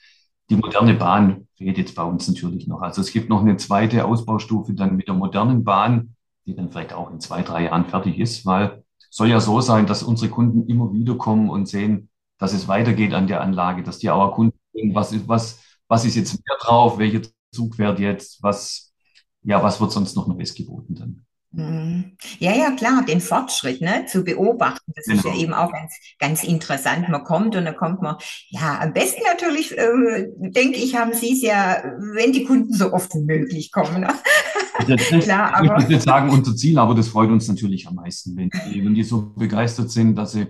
die 0.50 0.56
moderne 0.56 0.94
Bahn 0.94 1.48
fehlt 1.56 1.78
jetzt 1.78 1.94
bei 1.94 2.02
uns 2.04 2.28
natürlich 2.28 2.66
noch. 2.68 2.80
Also 2.82 3.00
es 3.00 3.12
gibt 3.12 3.28
noch 3.28 3.40
eine 3.40 3.56
zweite 3.56 4.04
Ausbaustufe 4.04 4.74
dann 4.74 4.96
mit 4.96 5.08
der 5.08 5.14
modernen 5.14 5.64
Bahn, 5.64 6.14
die 6.46 6.54
dann 6.54 6.70
vielleicht 6.70 6.92
auch 6.92 7.10
in 7.10 7.20
zwei, 7.20 7.42
drei 7.42 7.64
Jahren 7.64 7.86
fertig 7.86 8.18
ist, 8.18 8.46
weil 8.46 8.84
soll 9.10 9.28
ja 9.28 9.40
so 9.40 9.60
sein, 9.60 9.86
dass 9.86 10.02
unsere 10.02 10.30
Kunden 10.30 10.68
immer 10.68 10.92
wieder 10.92 11.16
kommen 11.16 11.50
und 11.50 11.66
sehen, 11.66 12.10
dass 12.38 12.52
es 12.52 12.68
weitergeht 12.68 13.14
an 13.14 13.26
der 13.26 13.40
Anlage, 13.40 13.82
dass 13.82 13.98
die 13.98 14.10
auch 14.10 14.32
Kunden 14.34 14.58
sehen, 14.72 14.94
was 14.94 15.12
ist, 15.12 15.26
was, 15.28 15.60
was 15.88 16.04
ist 16.04 16.16
jetzt 16.16 16.34
mehr 16.34 16.56
drauf, 16.60 16.98
welcher 16.98 17.22
Zug 17.52 17.76
fährt 17.76 17.98
jetzt, 17.98 18.42
was, 18.42 18.94
ja, 19.42 19.62
was 19.62 19.80
wird 19.80 19.92
sonst 19.92 20.16
noch 20.16 20.26
Neues 20.28 20.54
geboten 20.54 20.94
dann. 20.94 21.25
Mhm. 21.56 22.16
Ja, 22.38 22.54
ja, 22.54 22.70
klar, 22.72 23.02
den 23.06 23.20
Fortschritt 23.20 23.80
ne, 23.80 24.04
zu 24.06 24.24
beobachten, 24.24 24.92
das 24.94 25.06
ist 25.06 25.24
ja 25.24 25.30
Genau. 25.30 25.42
eben 25.42 25.54
auch 25.54 25.72
ganz, 25.72 25.94
ganz 26.18 26.44
interessant. 26.44 27.08
Man 27.08 27.24
kommt 27.24 27.56
und 27.56 27.64
dann 27.64 27.76
kommt 27.76 28.02
man, 28.02 28.16
ja, 28.50 28.78
am 28.80 28.92
besten 28.92 29.22
natürlich, 29.26 29.76
äh, 29.76 30.26
denke 30.38 30.76
ich, 30.76 30.96
haben 30.96 31.14
Sie 31.14 31.32
es 31.32 31.42
ja, 31.42 31.82
wenn 32.14 32.32
die 32.32 32.44
Kunden 32.44 32.74
so 32.74 32.92
oft 32.92 33.14
wie 33.14 33.24
möglich 33.24 33.72
kommen. 33.72 34.02
Ne? 34.02 34.08
Das, 34.86 34.86
das, 35.10 35.24
Klar, 35.24 35.80
ich 35.80 35.88
nicht 35.88 36.02
sagen 36.02 36.28
unser 36.28 36.54
Ziel, 36.54 36.78
aber 36.78 36.94
das 36.94 37.08
freut 37.08 37.30
uns 37.30 37.48
natürlich 37.48 37.88
am 37.88 37.94
meisten, 37.94 38.36
wenn 38.36 38.50
die, 38.50 38.84
wenn 38.84 38.94
die 38.94 39.02
so 39.02 39.32
begeistert 39.34 39.90
sind, 39.90 40.14
dass 40.16 40.32
sie 40.32 40.48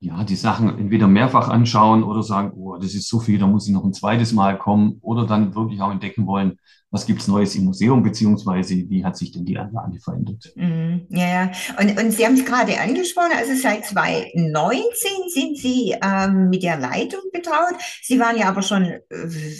ja, 0.00 0.22
die 0.24 0.36
Sachen 0.36 0.78
entweder 0.78 1.08
mehrfach 1.08 1.48
anschauen 1.48 2.02
oder 2.02 2.22
sagen, 2.22 2.52
oh, 2.54 2.76
das 2.76 2.94
ist 2.94 3.08
so 3.08 3.20
viel, 3.20 3.38
da 3.38 3.46
muss 3.46 3.66
ich 3.66 3.72
noch 3.72 3.84
ein 3.84 3.94
zweites 3.94 4.32
Mal 4.32 4.58
kommen 4.58 4.98
oder 5.00 5.26
dann 5.26 5.54
wirklich 5.54 5.80
auch 5.80 5.90
entdecken 5.90 6.26
wollen, 6.26 6.58
was 6.96 7.04
gibt's 7.04 7.28
Neues 7.28 7.54
im 7.54 7.66
Museum, 7.66 8.02
beziehungsweise 8.02 8.74
wie 8.88 9.04
hat 9.04 9.18
sich 9.18 9.30
denn 9.30 9.44
die 9.44 9.58
Anlage 9.58 10.00
verändert. 10.00 10.50
mm, 10.56 10.96
ja, 11.10 11.28
ja. 11.28 11.50
Und, 11.78 11.98
und 12.00 12.10
Sie 12.10 12.24
haben 12.24 12.34
es 12.34 12.44
gerade 12.46 12.80
angesprochen, 12.80 13.32
also 13.36 13.52
seit 13.54 13.84
2019 13.84 15.10
sind 15.28 15.58
Sie 15.58 15.94
ähm, 16.02 16.48
mit 16.48 16.62
der 16.62 16.78
Leitung 16.78 17.20
betraut. 17.34 17.74
Sie 18.00 18.18
waren 18.18 18.38
ja 18.38 18.48
aber 18.48 18.62
schon, 18.62 18.84
äh, 18.84 19.00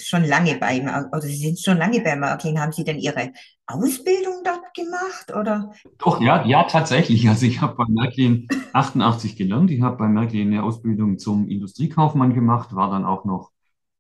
schon 0.03 0.25
lange 0.25 0.57
beim, 0.57 0.89
oder 1.13 1.21
Sie 1.21 1.37
sind 1.37 1.61
schon 1.61 1.77
lange 1.77 2.01
bei 2.01 2.17
Märklin. 2.17 2.59
Haben 2.59 2.73
Sie 2.73 2.85
denn 2.85 2.99
Ihre 2.99 3.33
Ausbildung 3.67 4.43
dort 4.43 4.73
gemacht 4.75 5.35
oder? 5.39 5.73
Doch, 5.99 6.23
ja, 6.23 6.47
ja, 6.47 6.65
tatsächlich. 6.65 7.29
Also 7.29 7.45
ich 7.45 7.61
habe 7.61 7.75
bei 7.75 7.85
Märklin 7.87 8.49
88 8.73 9.37
gelernt. 9.37 9.71
Ich 9.71 9.83
habe 9.83 9.99
bei 9.99 10.09
Märklin 10.09 10.49
eine 10.53 10.63
Ausbildung 10.63 11.19
zum 11.19 11.49
Industriekaufmann 11.49 12.33
gemacht, 12.33 12.75
war 12.75 12.91
dann 12.91 13.05
auch 13.05 13.27
noch 13.27 13.51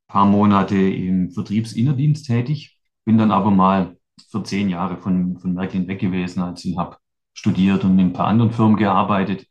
ein 0.08 0.12
paar 0.12 0.24
Monate 0.24 0.76
im 0.76 1.32
Vertriebsinnerdienst 1.32 2.26
tätig, 2.26 2.75
bin 3.06 3.16
dann 3.18 3.30
aber 3.30 3.50
mal 3.50 3.96
für 4.30 4.42
zehn 4.42 4.68
Jahre 4.68 4.98
von, 4.98 5.38
von 5.38 5.54
Märklin 5.54 5.88
weg 5.88 6.00
gewesen, 6.00 6.42
als 6.42 6.64
ich 6.64 6.76
habe 6.76 6.98
studiert 7.32 7.84
und 7.84 7.98
in 7.98 8.08
ein 8.08 8.12
paar 8.12 8.26
anderen 8.26 8.52
Firmen 8.52 8.76
gearbeitet. 8.76 9.46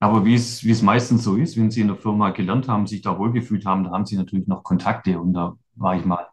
Aber 0.00 0.24
wie 0.24 0.34
es, 0.34 0.62
wie 0.64 0.70
es 0.70 0.82
meistens 0.82 1.24
so 1.24 1.36
ist, 1.36 1.56
wenn 1.56 1.70
Sie 1.70 1.80
in 1.80 1.88
der 1.88 1.96
Firma 1.96 2.30
gelernt 2.30 2.68
haben, 2.68 2.86
sich 2.86 3.02
da 3.02 3.18
wohlgefühlt 3.18 3.66
haben, 3.66 3.84
da 3.84 3.90
haben 3.90 4.06
Sie 4.06 4.16
natürlich 4.16 4.46
noch 4.46 4.62
Kontakte. 4.62 5.18
Und 5.18 5.32
da 5.32 5.56
war 5.74 5.96
ich 5.96 6.04
mal, 6.04 6.26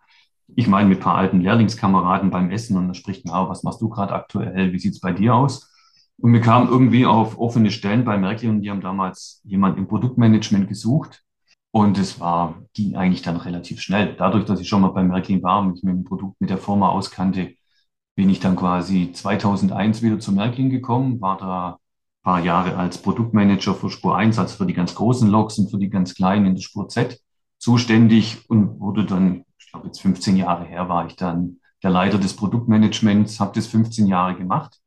ich 0.56 0.68
meine, 0.68 0.90
mit 0.90 1.00
ein 1.00 1.04
paar 1.04 1.16
alten 1.16 1.42
Lehrlingskameraden 1.42 2.30
beim 2.30 2.52
Essen 2.52 2.78
und 2.78 2.90
da 2.90 2.94
spricht 2.94 3.26
man, 3.26 3.36
auch, 3.36 3.50
was 3.50 3.64
machst 3.64 3.82
du 3.82 3.90
gerade 3.90 4.14
aktuell? 4.14 4.72
Wie 4.74 4.80
sieht's 4.80 5.00
bei 5.00 5.14
dir 5.14 5.34
aus? 5.36 5.72
Und 6.18 6.34
wir 6.34 6.42
kamen 6.42 6.70
irgendwie 6.70 7.06
auf 7.06 7.40
offene 7.40 7.72
Stellen 7.72 8.06
bei 8.06 8.18
Märklin 8.18 8.52
und 8.52 8.62
die 8.62 8.70
haben 8.70 8.82
damals 8.82 9.42
jemand 9.44 9.78
im 9.78 9.88
Produktmanagement 9.88 10.68
gesucht. 10.68 11.25
Und 11.76 11.98
es 11.98 12.22
war, 12.22 12.56
ging 12.74 12.96
eigentlich 12.96 13.22
dann 13.22 13.36
relativ 13.36 13.82
schnell. 13.82 14.16
Dadurch, 14.18 14.46
dass 14.46 14.62
ich 14.62 14.70
schon 14.70 14.80
mal 14.80 14.94
bei 14.94 15.04
Märklin 15.04 15.44
war 15.44 15.60
und 15.60 15.74
mich 15.74 15.84
mit 15.84 15.94
dem 15.94 16.04
Produkt, 16.06 16.40
mit 16.40 16.50
der 16.50 16.58
Firma 16.58 16.88
auskannte, 16.88 17.54
bin 18.16 18.30
ich 18.30 18.40
dann 18.40 18.56
quasi 18.56 19.12
2001 19.12 20.02
wieder 20.02 20.18
zu 20.18 20.32
Märklin 20.32 20.70
gekommen, 20.70 21.20
war 21.20 21.38
da 21.38 21.72
ein 21.72 22.24
paar 22.24 22.40
Jahre 22.40 22.78
als 22.78 23.02
Produktmanager 23.02 23.76
für 23.76 23.90
Spur 23.90 24.16
1, 24.16 24.40
also 24.40 24.56
für 24.56 24.66
die 24.66 24.74
ganz 24.74 24.96
großen 24.96 25.30
Loks 25.30 25.58
und 25.58 25.70
für 25.70 25.78
die 25.78 25.90
ganz 25.90 26.16
kleinen 26.16 26.46
in 26.46 26.56
der 26.56 26.62
Spur 26.62 26.88
Z 26.88 27.20
zuständig 27.58 28.50
und 28.50 28.80
wurde 28.80 29.06
dann, 29.06 29.44
ich 29.60 29.70
glaube 29.70 29.88
jetzt 29.88 30.02
15 30.02 30.38
Jahre 30.38 30.64
her, 30.64 30.88
war 30.88 31.08
ich 31.08 31.18
dann 31.18 31.58
der 31.84 31.90
Leiter 31.90 32.18
des 32.18 32.38
Produktmanagements, 32.38 33.42
habe 33.42 33.52
das 33.54 33.68
15 33.68 34.08
Jahre 34.08 34.38
gemacht. 34.38 34.80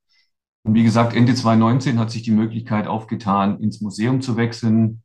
Und 0.63 0.73
wie 0.73 0.85
gesagt, 0.85 1.15
Ende 1.15 1.35
2019 1.35 1.99
hat 1.99 2.11
sich 2.11 2.23
die 2.23 2.31
Möglichkeit 2.31 2.87
aufgetan, 2.87 3.61
ins 3.61 3.83
Museum 3.83 4.23
zu 4.23 4.39
wechseln. 4.39 5.03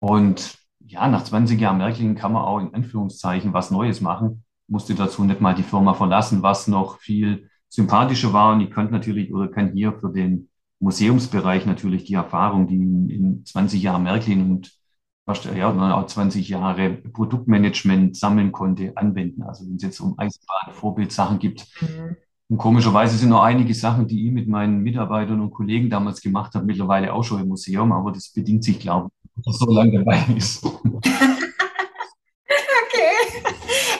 Und 0.00 0.65
ja, 0.86 1.08
nach 1.08 1.24
20 1.24 1.60
Jahren 1.60 1.78
Märklin 1.78 2.14
kann 2.14 2.32
man 2.32 2.42
auch 2.42 2.60
in 2.60 2.72
Anführungszeichen 2.74 3.52
was 3.52 3.70
Neues 3.70 4.00
machen. 4.00 4.44
Musste 4.68 4.94
dazu 4.94 5.24
nicht 5.24 5.40
mal 5.40 5.54
die 5.54 5.62
Firma 5.62 5.94
verlassen, 5.94 6.42
was 6.42 6.68
noch 6.68 6.98
viel 6.98 7.50
sympathischer 7.68 8.32
war. 8.32 8.52
Und 8.52 8.60
ich 8.60 8.70
könnte 8.70 8.92
natürlich 8.92 9.32
oder 9.32 9.48
kann 9.48 9.72
hier 9.72 9.92
für 9.92 10.12
den 10.12 10.48
Museumsbereich 10.80 11.66
natürlich 11.66 12.04
die 12.04 12.14
Erfahrung, 12.14 12.66
die 12.66 12.76
in, 12.76 13.10
in 13.10 13.44
20 13.44 13.82
Jahren 13.82 14.02
Märklin 14.02 14.50
und 14.50 14.72
ja, 15.56 15.72
dann 15.72 15.92
auch 15.92 16.06
20 16.06 16.48
Jahre 16.48 16.90
Produktmanagement 16.90 18.16
sammeln 18.16 18.52
konnte, 18.52 18.96
anwenden. 18.96 19.42
Also 19.42 19.66
wenn 19.66 19.76
es 19.76 19.82
jetzt 19.82 20.00
um 20.00 20.16
Eisenbahn, 20.18 20.72
Vorbildsachen 20.72 21.40
gibt. 21.40 21.66
Mhm. 21.80 22.16
Und 22.48 22.58
komischerweise 22.58 23.16
sind 23.16 23.30
noch 23.30 23.42
einige 23.42 23.74
Sachen, 23.74 24.06
die 24.06 24.26
ich 24.26 24.32
mit 24.32 24.46
meinen 24.46 24.80
Mitarbeitern 24.80 25.40
und 25.40 25.50
Kollegen 25.50 25.90
damals 25.90 26.20
gemacht 26.20 26.54
habe, 26.54 26.64
mittlerweile 26.64 27.12
auch 27.12 27.24
schon 27.24 27.42
im 27.42 27.48
Museum, 27.48 27.90
aber 27.90 28.12
das 28.12 28.32
bedingt 28.32 28.62
sich, 28.62 28.78
glaube 28.78 29.10
so 29.44 29.70
lange 29.70 29.98
dabei 29.98 30.24
ist. 30.36 30.64
Okay. 32.86 33.52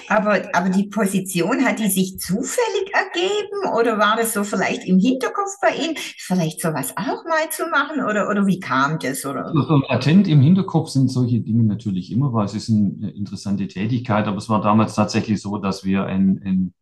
Aber, 0.09 0.43
aber 0.52 0.71
die 0.71 0.85
Position, 0.85 1.64
hat 1.64 1.78
die 1.78 1.88
sich 1.88 2.19
zufällig 2.19 2.93
ergeben 2.93 3.76
oder 3.76 3.99
war 3.99 4.16
das 4.16 4.33
so 4.33 4.45
vielleicht 4.45 4.85
im 4.85 4.99
Hinterkopf 4.99 5.59
bei 5.61 5.75
Ihnen, 5.75 5.97
vielleicht 5.97 6.61
sowas 6.61 6.95
auch 6.97 7.25
mal 7.25 7.50
zu 7.50 7.66
machen 7.66 8.05
oder, 8.05 8.28
oder 8.28 8.47
wie 8.47 8.61
kam 8.61 8.99
das 8.99 9.25
oder? 9.26 9.52
So, 9.52 9.62
so 9.62 9.76
latent 9.88 10.28
im 10.28 10.40
Hinterkopf 10.40 10.90
sind 10.90 11.11
solche 11.11 11.40
Dinge 11.40 11.64
natürlich 11.64 12.12
immer, 12.12 12.33
weil 12.33 12.45
es 12.45 12.55
ist 12.55 12.71
eine 12.71 13.11
interessante 13.11 13.66
Tätigkeit, 13.66 14.26
aber 14.26 14.38
es 14.38 14.49
war 14.49 14.62
damals 14.62 14.95
tatsächlich 14.95 15.43
so, 15.43 15.59
dass 15.59 15.85
wir 15.85 16.05
einen, 16.05 16.40
einen 16.43 16.75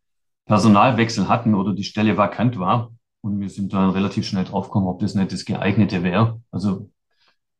Personalwechsel 0.45 1.27
hatten 1.27 1.55
oder 1.55 1.73
die 1.73 1.83
Stelle 1.83 2.17
vakant 2.17 2.59
war 2.59 2.91
und 3.21 3.39
wir 3.39 3.49
sind 3.49 3.73
dann 3.73 3.89
relativ 3.89 4.27
schnell 4.27 4.43
draufgekommen, 4.43 4.87
ob 4.87 4.99
das 4.99 5.15
nicht 5.15 5.31
das 5.31 5.45
Geeignete 5.45 6.03
wäre. 6.03 6.41
Also 6.51 6.91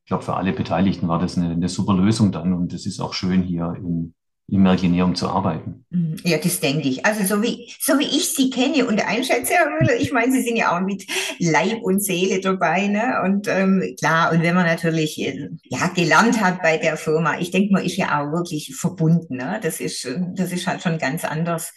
ich 0.06 0.10
glaube, 0.10 0.24
für 0.24 0.36
alle 0.36 0.54
Beteiligten 0.54 1.08
war 1.08 1.18
das 1.18 1.36
eine, 1.36 1.50
eine 1.50 1.68
super 1.68 1.96
Lösung 1.96 2.32
dann 2.32 2.54
und 2.54 2.72
es 2.74 2.86
ist 2.86 3.00
auch 3.00 3.14
schön 3.14 3.42
hier 3.42 3.74
im, 3.76 4.14
im 4.48 4.62
Märklinium 4.62 5.16
zu 5.16 5.28
arbeiten. 5.28 5.84
Mhm. 5.90 6.18
Ja, 6.24 6.38
das 6.38 6.60
denke 6.60 6.88
ich. 6.88 7.04
Also 7.08 7.24
so 7.24 7.42
wie, 7.42 7.74
so 7.80 7.98
wie 7.98 8.04
ich 8.04 8.36
Sie 8.36 8.52
kenne 8.52 8.86
und 8.86 9.04
einschätze, 9.04 9.56
Herr 9.56 9.72
Müller, 9.72 10.00
ich 10.00 10.12
meine, 10.12 10.32
Sie 10.32 10.44
sind 10.44 10.58
ja 10.58 10.78
auch 10.78 10.82
mit 10.86 11.08
Leib 11.40 11.82
und 11.82 12.04
Seele 12.04 12.40
dabei, 12.40 12.86
ne? 12.86 13.20
Und 13.24 13.48
ähm, 13.48 13.82
klar, 13.98 14.32
und 14.32 14.44
wenn 14.44 14.54
man 14.54 14.68
natürlich 14.68 15.20
äh, 15.20 15.50
ja 15.64 15.88
gelernt 15.88 16.40
hat 16.40 16.62
bei 16.62 16.78
der 16.78 16.98
Firma, 16.98 17.40
ich 17.40 17.50
denke, 17.50 17.74
man 17.74 17.84
ist 17.84 17.98
ja 17.98 18.22
auch 18.22 18.32
wirklich 18.32 18.76
verbunden, 18.76 19.38
ne? 19.38 19.60
Das 19.64 19.80
ist, 19.80 20.08
das 20.36 20.52
ist 20.52 20.68
halt 20.68 20.84
schon 20.84 21.00
ganz 21.00 21.26
anders. 21.26 21.74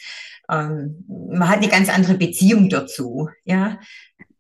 Ähm, 0.51 1.03
man 1.09 1.49
hat 1.49 1.63
eine 1.63 1.69
ganz 1.69 1.89
andere 1.89 2.19
Beziehung 2.19 2.69
dazu, 2.69 3.31
ja. 3.47 3.79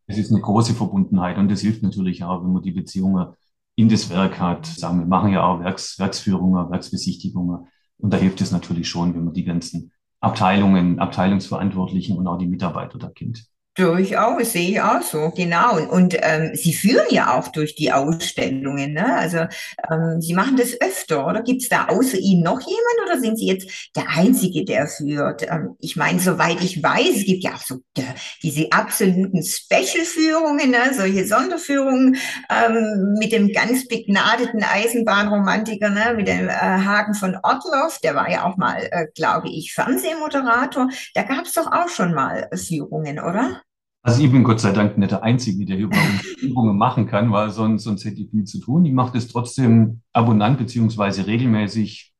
Es 0.07 0.18
ist 0.18 0.30
eine 0.30 0.42
große 0.42 0.75
Verbundenheit 0.75 1.38
und 1.38 1.50
das 1.50 1.62
hilft 1.62 1.83
natürlich 1.83 2.23
auch, 2.23 2.45
wenn 2.45 2.52
man 2.52 2.62
die 2.62 2.73
Beziehungen 2.73 3.33
in 3.78 3.88
das 3.88 4.11
Werk 4.11 4.40
hat. 4.40 4.66
Sagen 4.66 4.99
wir 4.99 5.06
machen 5.06 5.32
ja 5.32 5.44
auch 5.44 5.61
Werks, 5.61 6.00
Werksführungen, 6.00 6.68
Werksbesichtigungen. 6.68 7.68
Und 7.99 8.12
da 8.12 8.16
hilft 8.16 8.40
es 8.40 8.50
natürlich 8.50 8.88
schon, 8.88 9.14
wenn 9.14 9.25
man 9.25 9.35
die 9.35 9.44
ganzen 9.44 9.92
Abteilungen, 10.18 10.99
Abteilungsverantwortlichen 10.99 12.16
und 12.16 12.26
auch 12.26 12.38
die 12.38 12.49
Mitarbeiter 12.49 12.99
da 12.99 13.08
kennt. 13.08 13.47
Durchaus, 13.78 14.50
sehe 14.54 14.70
ich 14.70 14.80
auch 14.80 15.02
so, 15.02 15.30
genau. 15.30 15.76
Und, 15.76 15.88
und 15.88 16.16
ähm, 16.20 16.50
Sie 16.54 16.75
führen 16.75 17.06
ja 17.11 17.38
auch 17.38 17.47
durch 17.47 17.76
die 17.76 17.92
Ausstellungen, 17.92 18.92
ne? 18.92 19.16
Also 19.16 19.47
ähm, 19.88 20.20
Sie 20.20 20.35
machen 20.35 20.56
das 20.56 20.80
öfter, 20.80 21.25
oder? 21.25 21.44
Gibt 21.44 21.62
es 21.62 21.68
da 21.68 21.87
außer 21.87 22.18
Ihnen 22.18 22.42
noch 22.42 22.61
jemand 22.61 23.06
oder 23.06 23.20
sind 23.20 23.38
Sie 23.38 23.47
jetzt 23.47 23.70
der 23.94 24.08
Einzige, 24.08 24.64
der 24.64 24.88
führt? 24.88 25.44
Ähm, 25.49 25.76
ich 25.78 25.94
meine, 25.94 26.18
soweit 26.18 26.61
ich 26.61 26.82
weiß, 26.82 27.18
es 27.18 27.25
gibt 27.25 27.44
ja 27.44 27.54
auch 27.54 27.62
so 27.62 27.76
äh, 27.97 28.02
diese 28.42 28.66
absoluten 28.73 29.44
Special-Führungen, 29.44 30.73
ne? 30.73 30.92
Solche 30.92 31.25
Sonderführungen 31.25 32.16
ähm, 32.50 33.14
mit 33.16 33.30
dem 33.30 33.52
ganz 33.52 33.87
begnadeten 33.87 34.64
Eisenbahnromantiker, 34.64 35.90
ne? 35.90 36.14
Mit 36.16 36.26
dem 36.26 36.49
äh, 36.49 36.52
Hagen 36.52 37.14
von 37.14 37.38
Ortloff, 37.44 38.00
der 38.00 38.16
war 38.16 38.28
ja 38.28 38.44
auch 38.44 38.56
mal, 38.56 38.88
äh, 38.90 39.06
glaube 39.14 39.49
ich, 39.50 39.73
Fernsehmoderator. 39.73 40.88
Da 41.14 41.23
gab 41.23 41.44
es 41.44 41.52
doch 41.52 41.70
auch 41.70 41.88
schon 41.88 42.12
mal 42.12 42.50
Führungen, 42.56 43.20
oder? 43.20 43.62
Also 44.02 44.23
ich 44.23 44.31
bin 44.31 44.45
Gott 44.45 44.61
sei 44.61 44.73
Dank 44.73 44.97
nicht 44.97 45.11
der 45.11 45.23
Einzige, 45.23 45.64
der 45.67 45.76
hier 45.76 45.90
bei 45.90 45.99
uns 45.99 46.25
Übungen 46.43 46.78
machen 46.78 47.07
kann, 47.07 47.33
weil 47.33 47.50
sonst, 47.50 47.85
sonst 47.85 48.05
hätte 48.05 48.23
ich 48.23 48.31
viel 48.31 48.45
zu 48.45 48.61
tun. 48.61 48.85
Ich 48.85 48.93
mache 48.93 49.12
das 49.12 49.28
trotzdem 49.28 50.02
abonnant 50.12 50.59
beziehungsweise 50.59 51.26
regelmäßig. 51.26 52.14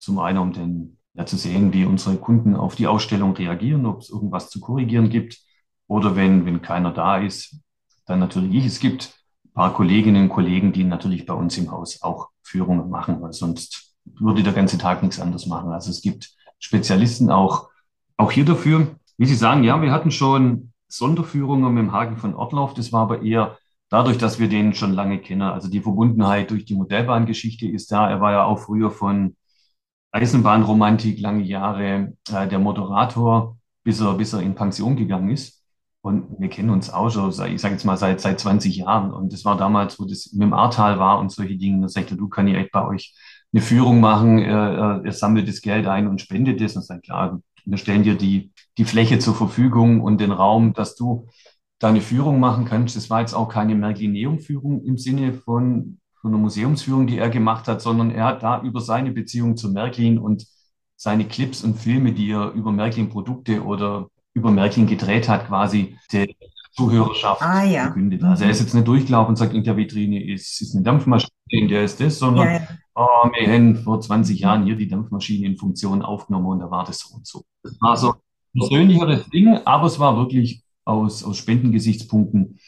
Zum 0.00 0.18
einen, 0.20 0.38
um 0.38 0.52
den, 0.52 0.98
ja, 1.14 1.26
zu 1.26 1.36
sehen, 1.36 1.72
wie 1.72 1.84
unsere 1.84 2.16
Kunden 2.16 2.54
auf 2.54 2.76
die 2.76 2.86
Ausstellung 2.86 3.34
reagieren, 3.34 3.84
ob 3.84 4.00
es 4.00 4.10
irgendwas 4.10 4.48
zu 4.48 4.60
korrigieren 4.60 5.10
gibt. 5.10 5.38
Oder 5.86 6.16
wenn, 6.16 6.46
wenn 6.46 6.62
keiner 6.62 6.92
da 6.92 7.18
ist, 7.18 7.60
dann 8.06 8.20
natürlich 8.20 8.54
ich. 8.54 8.66
Es 8.66 8.80
gibt 8.80 9.12
ein 9.44 9.52
paar 9.52 9.74
Kolleginnen 9.74 10.24
und 10.24 10.28
Kollegen, 10.28 10.72
die 10.72 10.84
natürlich 10.84 11.26
bei 11.26 11.34
uns 11.34 11.58
im 11.58 11.70
Haus 11.70 12.02
auch 12.02 12.28
Führungen 12.42 12.90
machen, 12.90 13.20
weil 13.20 13.32
sonst 13.32 13.94
würde 14.04 14.42
der 14.42 14.52
ganze 14.52 14.78
Tag 14.78 15.02
nichts 15.02 15.20
anderes 15.20 15.46
machen. 15.46 15.72
Also 15.72 15.90
es 15.90 16.00
gibt 16.00 16.30
Spezialisten 16.58 17.30
auch, 17.30 17.68
auch 18.16 18.32
hier 18.32 18.44
dafür. 18.44 18.96
Wie 19.18 19.26
Sie 19.26 19.34
sagen, 19.34 19.64
ja, 19.64 19.80
wir 19.82 19.92
hatten 19.92 20.10
schon 20.10 20.67
Sonderführungen 20.88 21.72
mit 21.74 21.82
dem 21.84 21.92
Hagen 21.92 22.16
von 22.16 22.34
Ortlauf. 22.34 22.74
Das 22.74 22.92
war 22.92 23.02
aber 23.02 23.22
eher 23.22 23.58
dadurch, 23.90 24.18
dass 24.18 24.38
wir 24.38 24.48
den 24.48 24.74
schon 24.74 24.92
lange 24.92 25.18
kennen. 25.18 25.42
Also 25.42 25.68
die 25.68 25.80
Verbundenheit 25.80 26.50
durch 26.50 26.64
die 26.64 26.74
Modellbahngeschichte 26.74 27.66
ist 27.68 27.92
da. 27.92 28.08
Er 28.10 28.20
war 28.20 28.32
ja 28.32 28.44
auch 28.44 28.58
früher 28.58 28.90
von 28.90 29.36
Eisenbahnromantik 30.12 31.20
lange 31.20 31.44
Jahre 31.44 32.14
äh, 32.32 32.48
der 32.48 32.58
Moderator, 32.58 33.58
bis 33.84 34.00
er, 34.00 34.14
bis 34.14 34.32
er 34.32 34.40
in 34.40 34.54
Pension 34.54 34.96
gegangen 34.96 35.30
ist. 35.30 35.62
Und 36.00 36.40
wir 36.40 36.48
kennen 36.48 36.70
uns 36.70 36.90
auch 36.90 37.10
schon, 37.10 37.28
ich 37.30 37.60
sage 37.60 37.74
jetzt 37.74 37.84
mal, 37.84 37.96
seit, 37.96 38.20
seit 38.20 38.40
20 38.40 38.76
Jahren. 38.76 39.12
Und 39.12 39.32
das 39.32 39.44
war 39.44 39.56
damals, 39.56 39.98
wo 40.00 40.04
das 40.04 40.32
mit 40.32 40.42
dem 40.42 40.52
Ahrtal 40.54 40.98
war 40.98 41.18
und 41.18 41.30
solche 41.32 41.56
Dinge. 41.56 41.82
Da 41.82 41.88
sagte 41.88 42.16
du, 42.16 42.28
kann 42.28 42.48
ich 42.48 42.54
echt 42.54 42.72
bei 42.72 42.86
euch 42.86 43.14
eine 43.52 43.62
Führung 43.62 44.00
machen, 44.00 44.38
er, 44.38 45.02
er 45.04 45.12
sammelt 45.12 45.48
das 45.48 45.62
Geld 45.62 45.86
ein 45.86 46.06
und 46.06 46.20
spendet 46.20 46.60
es. 46.60 46.76
Und 46.76 46.84
sagt, 46.84 47.04
klar, 47.04 47.40
wir 47.64 47.78
stellen 47.78 48.02
dir 48.02 48.14
die, 48.14 48.52
die 48.78 48.84
Fläche 48.84 49.18
zur 49.18 49.34
Verfügung 49.34 50.00
und 50.00 50.20
den 50.20 50.32
Raum, 50.32 50.72
dass 50.72 50.94
du 50.94 51.26
deine 51.78 52.00
Führung 52.00 52.40
machen 52.40 52.64
kannst. 52.64 52.96
Das 52.96 53.10
war 53.10 53.20
jetzt 53.20 53.34
auch 53.34 53.48
keine 53.48 53.74
Märklineum-Führung 53.74 54.82
im 54.84 54.98
Sinne 54.98 55.32
von, 55.34 55.98
von 56.20 56.32
einer 56.32 56.40
Museumsführung, 56.40 57.06
die 57.06 57.18
er 57.18 57.28
gemacht 57.28 57.68
hat, 57.68 57.82
sondern 57.82 58.10
er 58.10 58.24
hat 58.24 58.42
da 58.42 58.62
über 58.62 58.80
seine 58.80 59.10
Beziehung 59.10 59.56
zu 59.56 59.70
Märklin 59.70 60.18
und 60.18 60.46
seine 60.96 61.26
Clips 61.26 61.62
und 61.62 61.74
Filme, 61.78 62.12
die 62.12 62.30
er 62.30 62.52
über 62.52 62.72
Märklin-Produkte 62.72 63.62
oder 63.62 64.08
über 64.34 64.50
Märklin 64.50 64.86
gedreht 64.86 65.28
hat, 65.28 65.46
quasi 65.48 65.96
der 66.12 66.26
Zuhörerschaft 66.72 67.42
ah, 67.42 67.64
ja. 67.64 67.84
verkündet. 67.84 68.22
Also 68.22 68.44
er 68.44 68.50
ist 68.50 68.60
jetzt 68.60 68.74
nicht 68.74 68.86
durchgelaufen 68.86 69.30
und 69.30 69.36
sagt, 69.36 69.54
in 69.54 69.64
der 69.64 69.76
Vitrine 69.76 70.24
ist, 70.24 70.60
ist 70.60 70.74
eine 70.74 70.84
Dampfmaschine, 70.84 71.30
in 71.48 71.68
der 71.68 71.84
ist 71.84 72.00
das, 72.00 72.18
sondern 72.18 72.46
ja, 72.46 72.54
ja. 72.54 72.68
Oh, 72.94 73.30
wir 73.32 73.52
haben 73.52 73.76
vor 73.76 74.00
20 74.00 74.40
Jahren 74.40 74.64
hier 74.64 74.74
die 74.74 74.88
Dampfmaschine 74.88 75.46
in 75.46 75.56
Funktion 75.56 76.02
aufgenommen 76.02 76.46
und 76.46 76.58
da 76.60 76.70
war 76.70 76.84
das 76.84 76.98
so 76.98 77.14
und 77.14 77.26
so. 77.26 77.44
Das 77.62 77.80
war 77.80 77.96
so 77.96 78.14
persönlicheres 78.52 79.28
Ding, 79.30 79.58
aber 79.64 79.86
es 79.86 79.98
war 79.98 80.16
wirklich 80.16 80.62
aus, 80.84 81.22
aus 81.24 81.36
Spendengesichtspunkten. 81.36 82.58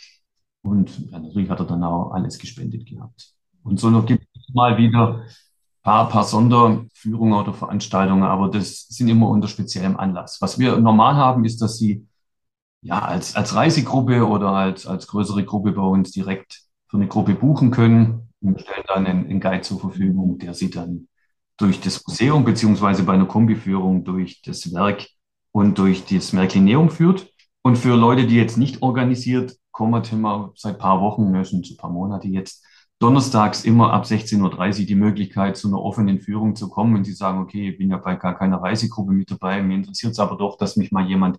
Und 0.63 1.11
ja, 1.11 1.19
natürlich 1.19 1.49
hat 1.49 1.61
er 1.61 1.67
dann 1.67 1.83
auch 1.83 2.13
alles 2.13 2.39
gespendet 2.39 2.87
gehabt. 2.87 3.35
Und 3.63 3.81
so 3.81 3.91
noch 3.91 4.07
gibt 4.07 4.27
es 4.35 4.55
mal 4.55 4.77
wieder 4.77 5.25
paar, 5.83 6.09
paar 6.09 6.25
Sonderführungen 6.25 7.35
oder 7.35 7.55
Veranstaltungen, 7.55 8.25
aber 8.25 8.49
das 8.49 8.87
sind 8.89 9.09
immer 9.09 9.29
unter 9.29 9.49
speziellem 9.49 9.97
Anlass. 9.97 10.39
Was 10.41 10.59
wir 10.59 10.79
normal 10.79 11.17
haben, 11.17 11.45
ist, 11.45 11.63
dass 11.63 11.79
sie 11.79 12.07
ja 12.83 13.01
als, 13.01 13.37
als 13.37 13.55
Reisegruppe 13.55 14.27
oder 14.27 14.51
als, 14.51 14.87
als 14.87 15.07
größere 15.07 15.45
Gruppe 15.45 15.73
bei 15.73 15.83
uns 15.83 16.13
direkt 16.13 16.63
für 16.89 16.97
eine 16.97 17.09
Gruppe 17.09 17.35
buchen 17.35 17.71
können. 17.71 18.29
Und 18.43 18.61
stellen 18.61 18.85
dann 18.89 19.07
einen, 19.07 19.27
einen 19.27 19.41
Guide 19.41 19.61
zur 19.61 19.81
Verfügung, 19.81 20.39
der 20.39 20.55
sie 20.55 20.71
dann 20.71 21.09
durch 21.59 21.79
das 21.81 22.07
Museum 22.07 22.43
beziehungsweise 22.43 23.03
bei 23.03 23.13
einer 23.13 23.27
Kombiführung 23.27 24.03
durch 24.03 24.41
das 24.41 24.73
Werk 24.73 25.07
und 25.53 25.79
durch 25.79 26.05
das 26.05 26.33
Märklineum 26.33 26.91
führt. 26.91 27.33
Und 27.63 27.77
für 27.77 27.97
Leute, 27.97 28.27
die 28.27 28.37
jetzt 28.37 28.57
nicht 28.57 28.83
organisiert 28.83 29.57
kommen, 29.71 30.03
wir 30.05 30.53
seit 30.57 30.79
paar 30.79 31.01
Wochen, 31.01 31.35
ja, 31.35 31.45
schon 31.45 31.61
ein 31.61 31.77
paar 31.77 31.91
Monate 31.91 32.29
jetzt, 32.29 32.65
donnerstags 32.99 33.65
immer 33.65 33.93
ab 33.93 34.05
16.30 34.05 34.81
Uhr 34.81 34.87
die 34.87 34.95
Möglichkeit, 34.95 35.57
zu 35.57 35.69
einer 35.69 35.81
offenen 35.81 36.21
Führung 36.21 36.55
zu 36.55 36.69
kommen. 36.69 36.95
Wenn 36.95 37.05
Sie 37.05 37.13
sagen, 37.13 37.41
okay, 37.41 37.71
ich 37.71 37.79
bin 37.79 37.91
ja 37.91 37.97
bei 37.97 38.15
gar 38.15 38.37
keiner 38.39 38.63
Reisegruppe 38.63 39.13
mit 39.13 39.31
dabei, 39.31 39.63
mir 39.63 39.75
interessiert 39.75 40.13
es 40.13 40.19
aber 40.19 40.37
doch, 40.37 40.59
dass 40.59 40.77
mich 40.77 40.93
mal 40.93 41.07
jemand 41.07 41.39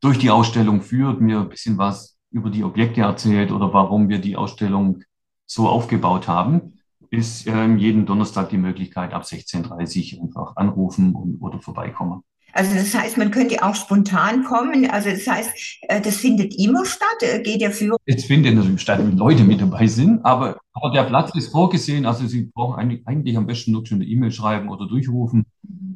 durch 0.00 0.18
die 0.18 0.30
Ausstellung 0.30 0.82
führt, 0.82 1.20
mir 1.20 1.40
ein 1.40 1.48
bisschen 1.48 1.78
was 1.78 2.18
über 2.30 2.50
die 2.50 2.62
Objekte 2.62 3.00
erzählt 3.00 3.50
oder 3.50 3.72
warum 3.72 4.08
wir 4.08 4.18
die 4.18 4.36
Ausstellung 4.36 5.02
so 5.46 5.66
aufgebaut 5.68 6.28
haben, 6.28 6.74
ist 7.10 7.46
ähm, 7.46 7.78
jeden 7.78 8.04
Donnerstag 8.04 8.50
die 8.50 8.58
Möglichkeit, 8.58 9.14
ab 9.14 9.22
16.30 9.22 10.18
Uhr 10.18 10.24
einfach 10.24 10.56
anrufen 10.56 11.14
und, 11.14 11.40
oder 11.40 11.58
vorbeikommen. 11.60 12.22
Also 12.52 12.74
das 12.74 12.94
heißt, 12.94 13.18
man 13.18 13.30
könnte 13.30 13.62
auch 13.62 13.74
spontan 13.74 14.44
kommen. 14.44 14.90
Also 14.90 15.10
das 15.10 15.26
heißt, 15.26 15.50
äh, 15.82 16.00
das 16.00 16.16
findet 16.16 16.58
immer 16.58 16.84
statt. 16.84 17.22
Äh, 17.22 17.42
geht 17.42 17.60
der 17.60 17.70
Führer? 17.70 17.96
Es 18.06 18.24
findet 18.24 18.54
natürlich 18.54 18.80
statt, 18.80 18.98
wenn 19.00 19.16
Leute 19.16 19.44
mit 19.44 19.60
dabei 19.60 19.86
sind, 19.86 20.24
aber, 20.24 20.58
aber 20.72 20.90
der 20.92 21.04
Platz 21.04 21.34
ist 21.34 21.52
vorgesehen. 21.52 22.06
Also 22.06 22.26
Sie 22.26 22.50
brauchen 22.54 22.76
eigentlich, 22.76 23.06
eigentlich 23.06 23.36
am 23.36 23.46
besten 23.46 23.72
nur 23.72 23.86
schon 23.86 23.98
eine 23.98 24.06
E-Mail 24.06 24.32
schreiben 24.32 24.68
oder 24.68 24.88
durchrufen. 24.88 25.44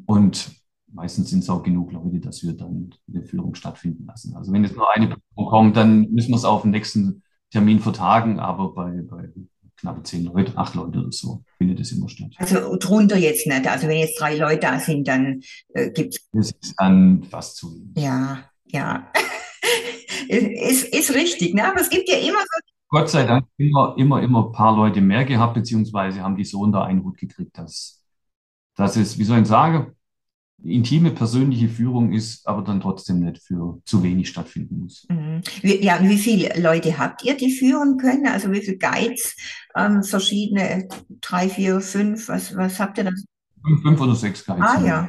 Und 0.06 0.50
meistens 0.92 1.30
sind 1.30 1.40
es 1.40 1.50
auch 1.50 1.62
genug 1.62 1.92
Leute, 1.92 2.20
dass 2.20 2.42
wir 2.42 2.52
dann 2.52 2.90
eine 3.12 3.22
Führung 3.22 3.54
stattfinden 3.54 4.06
lassen. 4.06 4.36
Also 4.36 4.52
wenn 4.52 4.62
jetzt 4.62 4.76
nur 4.76 4.90
eine 4.94 5.08
Person 5.08 5.46
kommt, 5.48 5.76
dann 5.76 6.10
müssen 6.10 6.30
wir 6.30 6.36
es 6.36 6.44
auf 6.44 6.62
den 6.62 6.70
nächsten 6.70 7.22
Termin 7.50 7.80
vertagen. 7.80 8.40
Aber 8.40 8.74
bei, 8.74 9.02
bei 9.08 9.28
knappe 9.82 10.02
zehn 10.04 10.24
Leute, 10.24 10.56
acht 10.56 10.74
Leute 10.74 11.00
oder 11.00 11.12
so, 11.12 11.44
findet 11.58 11.80
es 11.80 11.92
immer 11.92 12.08
statt. 12.08 12.30
Also 12.38 12.76
drunter 12.76 13.18
jetzt 13.18 13.46
nicht. 13.46 13.66
Also 13.66 13.88
wenn 13.88 13.98
jetzt 13.98 14.18
drei 14.18 14.36
Leute 14.36 14.60
da 14.60 14.78
sind, 14.78 15.06
dann 15.06 15.42
äh, 15.74 15.90
gibt 15.90 16.14
es. 16.14 16.28
Das 16.32 16.52
ist 16.60 16.74
dann 16.78 17.24
fast 17.24 17.56
zu 17.56 17.74
wenig. 17.74 17.90
Ja, 17.96 18.44
ja. 18.66 19.12
ist, 20.28 20.84
ist 20.84 21.14
richtig, 21.14 21.54
ne? 21.54 21.68
Aber 21.68 21.80
es 21.80 21.90
gibt 21.90 22.08
ja 22.08 22.16
immer 22.16 22.38
so. 22.38 22.60
Gott 22.88 23.10
sei 23.10 23.24
Dank 23.24 23.46
immer, 23.56 23.94
immer, 23.98 24.22
immer 24.22 24.46
ein 24.46 24.52
paar 24.52 24.76
Leute 24.76 25.00
mehr 25.00 25.24
gehabt, 25.24 25.54
beziehungsweise 25.54 26.22
haben 26.22 26.36
die 26.36 26.44
so 26.44 26.60
unter 26.60 26.84
einen 26.84 27.02
Hut 27.02 27.16
gekriegt, 27.18 27.56
dass, 27.58 28.04
dass 28.76 28.96
es, 28.96 29.18
wie 29.18 29.24
soll 29.24 29.40
ich 29.40 29.48
sagen, 29.48 29.96
intime 30.64 31.10
persönliche 31.10 31.68
Führung 31.68 32.12
ist, 32.12 32.46
aber 32.46 32.62
dann 32.62 32.80
trotzdem 32.80 33.20
nicht 33.20 33.42
für 33.42 33.80
zu 33.84 34.02
wenig 34.02 34.28
stattfinden 34.28 34.80
muss. 34.80 35.06
Mhm. 35.08 35.42
Ja, 35.62 35.98
wie 36.02 36.18
viele 36.18 36.60
Leute 36.60 36.98
habt 36.98 37.24
ihr, 37.24 37.36
die 37.36 37.52
führen 37.52 37.96
können? 37.96 38.26
Also 38.26 38.50
wie 38.52 38.60
viele 38.60 38.78
Guides, 38.78 39.36
ähm, 39.76 40.02
verschiedene, 40.02 40.88
drei, 41.20 41.48
vier, 41.48 41.80
fünf, 41.80 42.28
was, 42.28 42.56
was 42.56 42.78
habt 42.78 42.98
ihr 42.98 43.04
da? 43.04 43.10
Fünf, 43.64 43.82
fünf 43.82 44.00
oder 44.00 44.14
sechs 44.14 44.44
Guides. 44.44 44.64
Ah, 44.64 44.84
ja. 44.84 45.08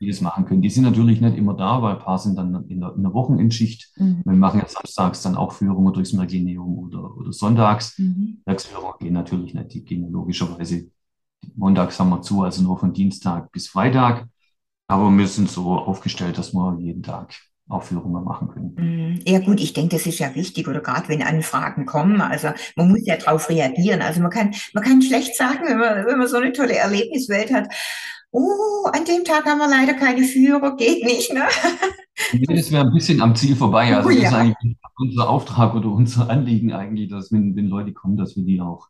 Die 0.00 0.06
das 0.06 0.20
machen 0.20 0.44
können. 0.44 0.62
Die 0.62 0.70
sind 0.70 0.84
natürlich 0.84 1.20
nicht 1.20 1.36
immer 1.36 1.54
da, 1.54 1.82
weil 1.82 1.94
ein 1.94 1.98
paar 1.98 2.18
sind 2.18 2.36
dann 2.36 2.64
in 2.68 2.80
der, 2.80 2.94
in 2.94 3.02
der 3.02 3.12
Wochenendschicht. 3.12 3.92
Mhm. 3.96 4.22
Wir 4.24 4.34
machen 4.34 4.60
ja 4.60 4.68
samstags 4.68 5.22
dann 5.22 5.34
auch 5.34 5.52
Führungen 5.52 5.92
durchs 5.92 6.12
Mergineum 6.12 6.78
oder, 6.78 7.16
oder 7.16 7.32
sonntags. 7.32 7.98
Mhm. 7.98 8.38
Werksführungen 8.46 8.94
gehen 9.00 9.14
natürlich 9.14 9.54
nicht, 9.54 9.74
die 9.74 9.84
gehen 9.84 10.10
logischerweise 10.12 10.88
montags 11.54 11.98
haben 11.98 12.10
wir 12.10 12.22
zu, 12.22 12.42
also 12.42 12.62
nur 12.62 12.78
von 12.78 12.92
Dienstag 12.92 13.50
bis 13.52 13.68
Freitag. 13.68 14.28
Aber 14.88 15.10
wir 15.10 15.26
sind 15.28 15.50
so 15.50 15.72
aufgestellt, 15.72 16.38
dass 16.38 16.54
wir 16.54 16.78
jeden 16.80 17.02
Tag 17.02 17.34
Aufführungen 17.68 18.24
machen 18.24 18.48
können. 18.48 18.74
Mm, 18.76 19.20
ja 19.26 19.40
gut, 19.40 19.60
ich 19.60 19.74
denke, 19.74 19.96
das 19.96 20.06
ist 20.06 20.18
ja 20.18 20.34
wichtig 20.34 20.66
oder 20.68 20.80
gerade 20.80 21.08
wenn 21.08 21.22
Anfragen 21.22 21.84
kommen, 21.84 22.20
also 22.22 22.48
man 22.76 22.88
muss 22.88 23.04
ja 23.04 23.16
darauf 23.16 23.50
reagieren. 23.50 24.00
Also 24.00 24.20
man 24.20 24.30
kann, 24.30 24.54
man 24.72 24.82
kann 24.82 25.02
schlecht 25.02 25.36
sagen, 25.36 25.66
wenn 25.66 25.78
man, 25.78 26.06
wenn 26.06 26.18
man 26.18 26.28
so 26.28 26.38
eine 26.38 26.52
tolle 26.52 26.76
Erlebniswelt 26.76 27.52
hat, 27.52 27.68
oh, 28.30 28.86
an 28.92 29.04
dem 29.04 29.24
Tag 29.24 29.44
haben 29.44 29.58
wir 29.58 29.68
leider 29.68 29.94
keine 29.94 30.22
Führer, 30.22 30.76
geht 30.76 31.04
nicht, 31.04 31.32
ne? 31.32 31.42
Das 32.48 32.72
wäre 32.72 32.84
ein 32.84 32.92
bisschen 32.92 33.20
am 33.20 33.34
Ziel 33.36 33.54
vorbei. 33.54 33.94
Also 33.94 34.08
oh, 34.08 34.12
das 34.12 34.22
ja. 34.22 34.28
ist 34.28 34.34
eigentlich 34.34 34.76
unser 34.96 35.28
Auftrag 35.28 35.74
oder 35.74 35.88
unser 35.88 36.28
Anliegen 36.28 36.72
eigentlich, 36.72 37.10
dass 37.10 37.30
wenn, 37.30 37.54
wenn 37.54 37.68
Leute 37.68 37.92
kommen, 37.92 38.16
dass 38.16 38.34
wir 38.34 38.44
die 38.44 38.60
auch 38.60 38.88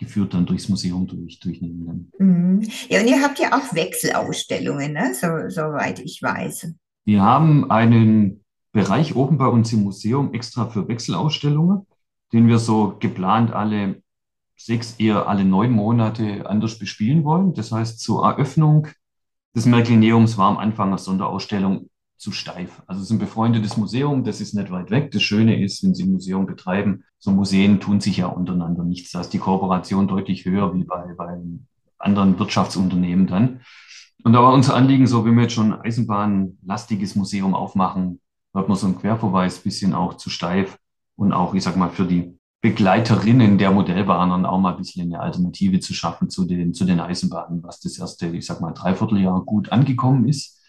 geführt 0.00 0.34
dann 0.34 0.46
durchs 0.46 0.68
Museum 0.68 1.06
durch, 1.06 1.38
durchnehmen. 1.38 2.10
Mhm. 2.18 2.66
Ja, 2.88 3.00
und 3.00 3.06
ihr 3.06 3.22
habt 3.22 3.38
ja 3.38 3.52
auch 3.52 3.74
Wechselausstellungen, 3.74 4.94
ne? 4.94 5.14
so, 5.14 5.26
soweit 5.48 6.00
ich 6.00 6.20
weiß. 6.22 6.72
Wir 7.04 7.22
haben 7.22 7.70
einen 7.70 8.42
Bereich 8.72 9.14
oben 9.14 9.36
bei 9.36 9.46
uns 9.46 9.72
im 9.72 9.82
Museum 9.82 10.32
extra 10.32 10.68
für 10.68 10.88
Wechselausstellungen, 10.88 11.86
den 12.32 12.48
wir 12.48 12.58
so 12.58 12.96
geplant 12.98 13.52
alle 13.52 14.02
sechs, 14.56 14.96
eher 14.98 15.28
alle 15.28 15.44
neun 15.44 15.70
Monate 15.70 16.48
anders 16.48 16.78
bespielen 16.78 17.24
wollen. 17.24 17.52
Das 17.54 17.70
heißt, 17.70 18.00
zur 18.00 18.24
Eröffnung 18.24 18.88
des 19.54 19.66
Merklineums 19.66 20.38
war 20.38 20.48
am 20.48 20.56
Anfang 20.56 20.88
eine 20.88 20.98
Sonderausstellung 20.98 21.89
zu 22.20 22.32
steif. 22.32 22.82
Also 22.86 23.00
es 23.00 23.06
ist 23.06 23.12
ein 23.12 23.18
befreundetes 23.18 23.78
Museum, 23.78 24.24
das 24.24 24.40
ist 24.40 24.54
nicht 24.54 24.70
weit 24.70 24.90
weg. 24.90 25.10
Das 25.10 25.22
Schöne 25.22 25.62
ist, 25.62 25.82
wenn 25.82 25.94
Sie 25.94 26.04
ein 26.04 26.12
Museum 26.12 26.44
betreiben, 26.44 27.04
so 27.18 27.30
Museen 27.30 27.80
tun 27.80 28.00
sich 28.00 28.18
ja 28.18 28.26
untereinander 28.26 28.84
nichts. 28.84 29.12
Da 29.12 29.22
ist 29.22 29.30
die 29.30 29.38
Kooperation 29.38 30.06
deutlich 30.06 30.44
höher 30.44 30.74
wie 30.74 30.84
bei, 30.84 31.14
bei 31.16 31.38
anderen 31.98 32.38
Wirtschaftsunternehmen 32.38 33.26
dann. 33.26 33.60
Und 34.22 34.34
da 34.34 34.42
war 34.42 34.52
unser 34.52 34.74
Anliegen 34.74 35.06
so, 35.06 35.24
wenn 35.24 35.34
wir 35.34 35.44
jetzt 35.44 35.54
schon 35.54 35.72
ein 35.72 35.80
eisenbahnlastiges 35.80 37.16
Museum 37.16 37.54
aufmachen, 37.54 38.20
wird 38.52 38.68
man 38.68 38.76
so 38.76 38.86
einen 38.86 38.98
Querverweis 38.98 39.60
bisschen 39.60 39.94
auch 39.94 40.14
zu 40.14 40.28
steif 40.28 40.78
und 41.16 41.32
auch, 41.32 41.54
ich 41.54 41.62
sag 41.62 41.76
mal, 41.76 41.88
für 41.88 42.04
die 42.04 42.38
Begleiterinnen 42.60 43.56
der 43.56 43.70
Modellbahnern 43.70 44.44
auch 44.44 44.58
mal 44.58 44.72
ein 44.72 44.76
bisschen 44.76 45.06
eine 45.06 45.20
Alternative 45.20 45.80
zu 45.80 45.94
schaffen 45.94 46.28
zu 46.28 46.44
den, 46.44 46.74
zu 46.74 46.84
den 46.84 47.00
Eisenbahnen, 47.00 47.62
was 47.62 47.80
das 47.80 47.98
erste, 47.98 48.26
ich 48.26 48.44
sag 48.44 48.60
mal, 48.60 48.72
Dreivierteljahr 48.72 49.42
gut 49.46 49.72
angekommen 49.72 50.28
ist. 50.28 50.59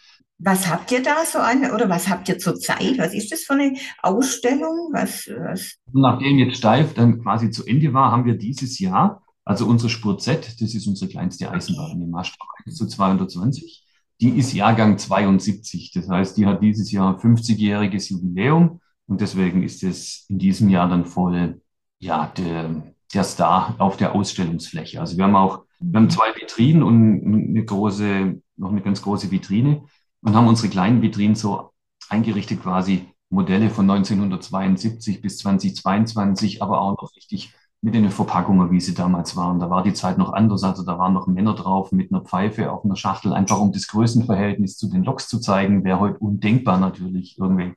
Was 0.43 0.67
habt 0.67 0.91
ihr 0.91 1.03
da 1.03 1.23
so 1.23 1.37
an 1.37 1.69
oder 1.71 1.87
was 1.87 2.09
habt 2.09 2.27
ihr 2.27 2.39
zurzeit? 2.39 2.97
Was 2.97 3.13
ist 3.13 3.31
das 3.31 3.41
für 3.41 3.53
eine 3.53 3.75
Ausstellung? 4.01 4.89
Was, 4.91 5.27
was? 5.27 5.75
Nachdem 5.93 6.39
jetzt 6.39 6.57
Steif 6.57 6.95
dann 6.95 7.21
quasi 7.21 7.51
zu 7.51 7.63
Ende 7.65 7.93
war, 7.93 8.11
haben 8.11 8.25
wir 8.25 8.35
dieses 8.35 8.79
Jahr, 8.79 9.21
also 9.45 9.67
unsere 9.67 9.89
Spur 9.89 10.17
Z, 10.17 10.59
das 10.59 10.73
ist 10.73 10.87
unsere 10.87 11.11
kleinste 11.11 11.51
Eisenbahn 11.51 12.01
im 12.01 12.09
Maßstab 12.09 12.47
zu 12.69 12.87
220, 12.87 13.85
die 14.19 14.29
ist 14.29 14.53
Jahrgang 14.53 14.97
72. 14.97 15.91
Das 15.93 16.09
heißt, 16.09 16.37
die 16.37 16.47
hat 16.47 16.63
dieses 16.63 16.91
Jahr 16.91 17.19
50-jähriges 17.19 18.09
Jubiläum 18.09 18.79
und 19.05 19.21
deswegen 19.21 19.61
ist 19.61 19.83
es 19.83 20.25
in 20.27 20.39
diesem 20.39 20.69
Jahr 20.69 20.89
dann 20.89 21.05
voll, 21.05 21.61
ja, 21.99 22.31
der, 22.35 22.83
der 23.13 23.23
Star 23.23 23.75
auf 23.77 23.97
der 23.97 24.15
Ausstellungsfläche. 24.15 24.99
Also 24.99 25.17
wir 25.17 25.23
haben 25.23 25.35
auch, 25.35 25.65
wir 25.79 25.99
haben 25.99 26.09
zwei 26.09 26.33
Vitrinen 26.35 26.81
und 26.81 27.49
eine 27.49 27.63
große, 27.63 28.41
noch 28.57 28.71
eine 28.71 28.81
ganz 28.81 29.03
große 29.03 29.29
Vitrine 29.29 29.83
und 30.23 30.35
haben 30.35 30.47
unsere 30.47 30.69
kleinen 30.69 31.01
Vitrinen 31.01 31.35
so 31.35 31.71
eingerichtet, 32.09 32.61
quasi 32.61 33.05
Modelle 33.29 33.69
von 33.69 33.89
1972 33.89 35.21
bis 35.21 35.37
2022, 35.39 36.61
aber 36.61 36.81
auch 36.81 37.01
noch 37.01 37.15
richtig 37.15 37.53
mit 37.81 37.95
den 37.95 38.11
Verpackungen, 38.11 38.69
wie 38.69 38.79
sie 38.79 38.93
damals 38.93 39.35
waren. 39.35 39.59
Da 39.59 39.69
war 39.69 39.81
die 39.81 39.93
Zeit 39.93 40.17
noch 40.17 40.33
anders. 40.33 40.63
Also 40.63 40.83
da 40.83 40.99
waren 40.99 41.13
noch 41.13 41.25
Männer 41.27 41.55
drauf 41.55 41.91
mit 41.91 42.11
einer 42.11 42.21
Pfeife 42.21 42.71
auf 42.71 42.85
einer 42.85 42.95
Schachtel, 42.95 43.33
einfach 43.33 43.59
um 43.59 43.71
das 43.71 43.87
Größenverhältnis 43.87 44.77
zu 44.77 44.87
den 44.89 45.03
Loks 45.03 45.27
zu 45.27 45.39
zeigen. 45.39 45.83
Wäre 45.83 45.99
heute 45.99 46.19
undenkbar 46.19 46.77
natürlich 46.77 47.37
irgendwie. 47.39 47.73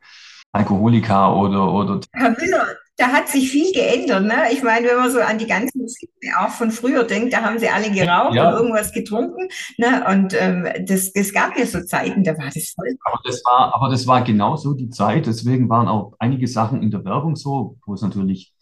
Alkoholiker 0.53 1.35
oder, 1.37 1.73
oder. 1.73 2.01
Herr 2.13 2.31
Müller, 2.31 2.67
da 2.97 3.09
hat 3.09 3.29
sich 3.29 3.51
viel 3.51 3.73
geändert. 3.73 4.25
Ne? 4.25 4.53
Ich 4.53 4.63
meine, 4.63 4.87
wenn 4.87 4.97
man 4.97 5.11
so 5.11 5.21
an 5.21 5.39
die 5.39 5.47
ganzen 5.47 5.87
Filme 5.89 6.39
auch 6.41 6.51
von 6.51 6.71
früher 6.71 7.05
denkt, 7.05 7.33
da 7.33 7.43
haben 7.43 7.59
sie 7.59 7.69
alle 7.69 7.91
geraucht 7.91 8.35
ja. 8.35 8.49
und 8.49 8.55
irgendwas 8.55 8.93
getrunken. 8.93 9.49
Ne? 9.79 10.05
Und 10.09 10.35
ähm, 10.41 10.69
das, 10.87 11.13
das 11.13 11.33
gab 11.33 11.59
ja 11.59 11.67
so 11.67 11.81
Zeiten, 11.83 12.23
da 12.23 12.37
war 12.39 12.51
das 12.55 12.75
voll. 12.75 12.97
Aber 13.05 13.21
das 13.25 13.43
war, 13.45 13.75
aber 13.75 13.91
das 13.91 14.07
war 14.07 14.23
genauso 14.23 14.75
die 14.75 14.91
Zeit. 14.91 15.27
Deswegen 15.27 15.69
waren 15.69 15.89
auch 15.89 16.15
einige 16.19 16.47
Sachen 16.47 16.83
in 16.83 16.91
der 16.91 17.05
Werbung 17.05 17.35
so, 17.35 17.77
wo 17.85 17.95
es 17.95 18.03
natürlich 18.03 18.55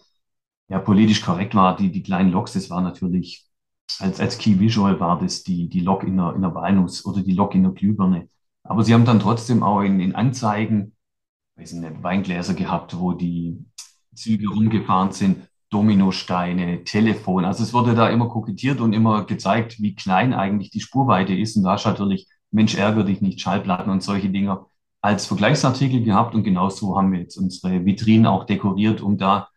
ja, 0.68 0.78
politisch 0.78 1.22
korrekt 1.22 1.54
war. 1.54 1.76
Die, 1.76 1.92
die 1.92 2.02
kleinen 2.02 2.32
Loks, 2.32 2.54
das 2.54 2.70
war 2.70 2.80
natürlich, 2.80 3.44
als, 3.98 4.18
als 4.18 4.38
Key 4.38 4.58
Visual 4.58 4.98
war 4.98 5.18
das 5.18 5.42
die, 5.42 5.68
die 5.68 5.80
Lok 5.80 6.04
in 6.04 6.16
der, 6.16 6.32
in 6.34 6.40
der 6.40 6.54
Walnuss 6.54 7.04
oder 7.04 7.22
die 7.22 7.34
Lok 7.34 7.54
in 7.54 7.64
der 7.64 7.72
Glühbirne. 7.72 8.28
Aber 8.64 8.82
sie 8.82 8.94
haben 8.94 9.04
dann 9.04 9.20
trotzdem 9.20 9.62
auch 9.62 9.82
in, 9.82 10.00
in 10.00 10.14
Anzeigen 10.14 10.92
weiß 11.56 11.74
nicht, 11.74 12.02
Weingläser 12.02 12.54
gehabt, 12.54 12.98
wo 12.98 13.12
die 13.12 13.64
Züge 14.14 14.48
rumgefahren 14.48 15.12
sind, 15.12 15.48
Dominosteine, 15.70 16.84
Telefon. 16.84 17.44
Also 17.44 17.62
es 17.62 17.72
wurde 17.72 17.94
da 17.94 18.08
immer 18.08 18.28
kokettiert 18.28 18.80
und 18.80 18.92
immer 18.92 19.24
gezeigt, 19.24 19.80
wie 19.80 19.94
klein 19.94 20.34
eigentlich 20.34 20.70
die 20.70 20.80
Spurweite 20.80 21.34
ist. 21.34 21.56
Und 21.56 21.64
da 21.64 21.72
hast 21.72 21.86
natürlich, 21.86 22.28
Mensch, 22.50 22.74
ärger 22.74 23.04
dich 23.04 23.22
nicht, 23.22 23.40
Schallplatten 23.40 23.90
und 23.90 24.02
solche 24.02 24.28
Dinger 24.28 24.66
als 25.00 25.26
Vergleichsartikel 25.26 26.02
gehabt. 26.02 26.34
Und 26.34 26.44
genauso 26.44 26.96
haben 26.96 27.12
wir 27.12 27.20
jetzt 27.20 27.38
unsere 27.38 27.86
Vitrinen 27.86 28.26
auch 28.26 28.44
dekoriert, 28.44 29.00
um 29.00 29.16
da 29.16 29.48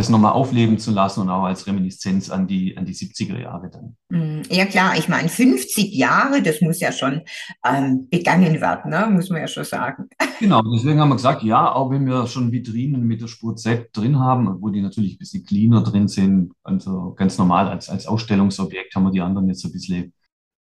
das 0.00 0.08
nochmal 0.08 0.32
aufleben 0.32 0.78
zu 0.78 0.90
lassen 0.90 1.20
und 1.20 1.30
auch 1.30 1.44
als 1.44 1.66
Reminiszenz 1.66 2.30
an 2.30 2.46
die, 2.46 2.76
an 2.76 2.86
die 2.86 2.94
70er 2.94 3.38
Jahre 3.38 3.70
dann. 3.70 3.96
Mm, 4.08 4.42
ja 4.48 4.64
klar, 4.64 4.96
ich 4.96 5.08
meine, 5.08 5.28
50 5.28 5.94
Jahre, 5.94 6.42
das 6.42 6.60
muss 6.60 6.80
ja 6.80 6.90
schon 6.90 7.20
ähm, 7.64 8.08
begangen 8.10 8.60
werden, 8.60 8.90
ne? 8.90 9.08
muss 9.10 9.30
man 9.30 9.40
ja 9.40 9.48
schon 9.48 9.64
sagen. 9.64 10.08
Genau, 10.40 10.62
deswegen 10.62 10.98
haben 10.98 11.10
wir 11.10 11.16
gesagt, 11.16 11.42
ja, 11.42 11.70
auch 11.70 11.90
wenn 11.90 12.06
wir 12.06 12.26
schon 12.26 12.50
Vitrinen 12.50 13.06
mit 13.06 13.20
der 13.20 13.26
Spur 13.26 13.56
Z 13.56 13.90
drin 13.92 14.18
haben, 14.18 14.62
wo 14.62 14.70
die 14.70 14.80
natürlich 14.80 15.16
ein 15.16 15.18
bisschen 15.18 15.44
cleaner 15.44 15.82
drin 15.82 16.08
sind, 16.08 16.52
also 16.62 17.12
ganz 17.14 17.36
normal 17.36 17.68
als, 17.68 17.90
als 17.90 18.06
Ausstellungsobjekt 18.06 18.94
haben 18.94 19.04
wir 19.04 19.10
die 19.10 19.20
anderen 19.20 19.48
jetzt 19.48 19.66
ein 19.66 19.72
bisschen, 19.72 20.14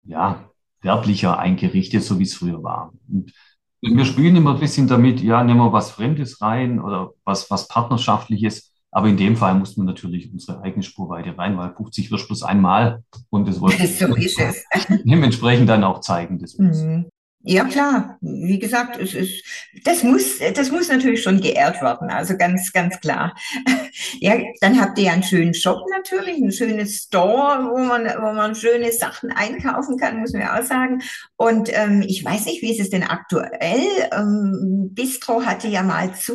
ja, 0.04 0.48
werblicher 0.80 1.40
eingerichtet, 1.40 2.04
so 2.04 2.20
wie 2.20 2.22
es 2.22 2.34
früher 2.34 2.62
war. 2.62 2.92
Und 3.08 3.32
wir 3.80 4.04
spielen 4.04 4.36
immer 4.36 4.54
ein 4.54 4.60
bisschen 4.60 4.86
damit, 4.86 5.20
ja, 5.20 5.42
nehmen 5.42 5.58
wir 5.58 5.72
was 5.72 5.90
Fremdes 5.90 6.40
rein 6.40 6.80
oder 6.80 7.10
was, 7.24 7.50
was 7.50 7.66
Partnerschaftliches 7.66 8.73
aber 8.94 9.08
in 9.08 9.16
dem 9.16 9.36
Fall 9.36 9.56
muss 9.56 9.76
man 9.76 9.86
natürlich 9.86 10.32
unsere 10.32 10.62
eigene 10.62 10.84
Spurweite 10.84 11.36
rein, 11.36 11.58
weil 11.58 11.74
50 11.74 12.12
wirst 12.12 12.28
bloß 12.28 12.44
einmal 12.44 13.02
und 13.28 13.48
das 13.48 13.60
wollte 13.60 13.84
so 13.86 14.14
ist 14.14 14.38
es. 14.38 14.64
dementsprechend 15.04 15.68
dann 15.68 15.82
auch 15.82 16.00
zeigen. 16.00 16.38
Das 16.38 16.56
mhm. 16.56 17.08
Ja, 17.46 17.64
klar. 17.64 18.16
Wie 18.22 18.58
gesagt, 18.58 18.98
es 18.98 19.12
ist, 19.12 19.44
das 19.84 20.02
muss, 20.02 20.38
das 20.54 20.70
muss 20.70 20.88
natürlich 20.88 21.22
schon 21.22 21.42
geehrt 21.42 21.82
werden. 21.82 22.08
Also 22.08 22.36
ganz, 22.36 22.72
ganz 22.72 22.98
klar. 23.00 23.34
Ja, 24.20 24.34
dann 24.60 24.80
habt 24.80 24.98
ihr 24.98 25.04
ja 25.04 25.12
einen 25.12 25.22
schönen 25.22 25.54
Shop 25.54 25.80
natürlich, 25.88 26.38
ein 26.38 26.50
schönes 26.50 27.02
Store, 27.02 27.70
wo 27.70 27.78
man, 27.78 28.04
wo 28.04 28.32
man 28.32 28.54
schöne 28.56 28.90
Sachen 28.92 29.30
einkaufen 29.30 29.98
kann, 29.98 30.18
muss 30.18 30.32
man 30.32 30.42
ja 30.42 30.58
auch 30.58 30.64
sagen. 30.64 31.00
Und 31.36 31.68
ähm, 31.72 32.02
ich 32.02 32.24
weiß 32.24 32.46
nicht, 32.46 32.60
wie 32.62 32.72
ist 32.72 32.80
es 32.80 32.90
denn 32.90 33.04
aktuell? 33.04 33.86
Ähm, 34.12 34.90
Bistro 34.92 35.44
hatte 35.44 35.68
ja 35.68 35.84
mal 35.84 36.12
zu. 36.14 36.34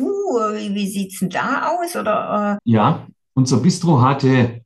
Wie, 0.54 0.74
wie 0.74 0.88
sieht's 0.88 1.18
denn 1.18 1.28
da 1.28 1.68
aus? 1.68 1.96
Oder, 1.96 2.58
äh? 2.64 2.70
Ja, 2.70 3.06
unser 3.34 3.58
Bistro 3.58 4.00
hatte 4.00 4.62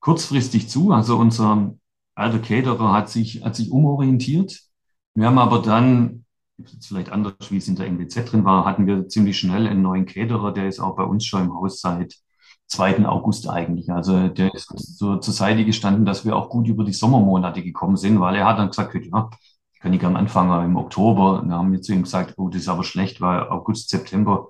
kurzfristig 0.00 0.68
zu. 0.68 0.90
Also 0.90 1.16
unser 1.16 1.74
alter 2.14 2.40
Caterer 2.40 2.92
hat 2.92 3.08
sich, 3.08 3.44
hat 3.44 3.54
sich 3.54 3.70
umorientiert 3.70 4.71
wir 5.14 5.26
haben 5.26 5.38
aber 5.38 5.60
dann, 5.60 6.24
vielleicht 6.80 7.10
anders, 7.10 7.34
wie 7.50 7.58
es 7.58 7.68
in 7.68 7.76
der 7.76 7.86
MBZ 7.90 8.30
drin 8.30 8.44
war, 8.44 8.64
hatten 8.64 8.86
wir 8.86 9.08
ziemlich 9.08 9.38
schnell 9.38 9.66
einen 9.66 9.82
neuen 9.82 10.06
Caterer, 10.06 10.52
der 10.52 10.68
ist 10.68 10.80
auch 10.80 10.96
bei 10.96 11.04
uns 11.04 11.24
schon 11.24 11.42
im 11.42 11.54
Haus 11.54 11.80
seit 11.80 12.14
2. 12.68 13.06
August 13.06 13.48
eigentlich. 13.48 13.90
Also 13.92 14.28
der 14.28 14.54
ist 14.54 14.72
so 14.76 15.16
zur 15.16 15.34
Seite 15.34 15.64
gestanden, 15.64 16.06
dass 16.06 16.24
wir 16.24 16.36
auch 16.36 16.48
gut 16.48 16.66
über 16.68 16.84
die 16.84 16.92
Sommermonate 16.92 17.62
gekommen 17.62 17.96
sind, 17.96 18.20
weil 18.20 18.36
er 18.36 18.46
hat 18.46 18.58
dann 18.58 18.68
gesagt, 18.68 18.94
ja, 18.94 19.30
ich 19.74 19.80
kann 19.80 19.90
nicht 19.90 20.04
am 20.04 20.16
Anfang 20.16 20.64
im 20.64 20.76
Oktober. 20.76 21.40
Dann 21.42 21.52
haben 21.52 21.72
wir 21.72 21.82
zu 21.82 21.92
ihm 21.92 22.02
gesagt, 22.02 22.34
oh, 22.38 22.48
das 22.48 22.62
ist 22.62 22.68
aber 22.68 22.84
schlecht, 22.84 23.20
weil 23.20 23.48
August, 23.48 23.90
September, 23.90 24.48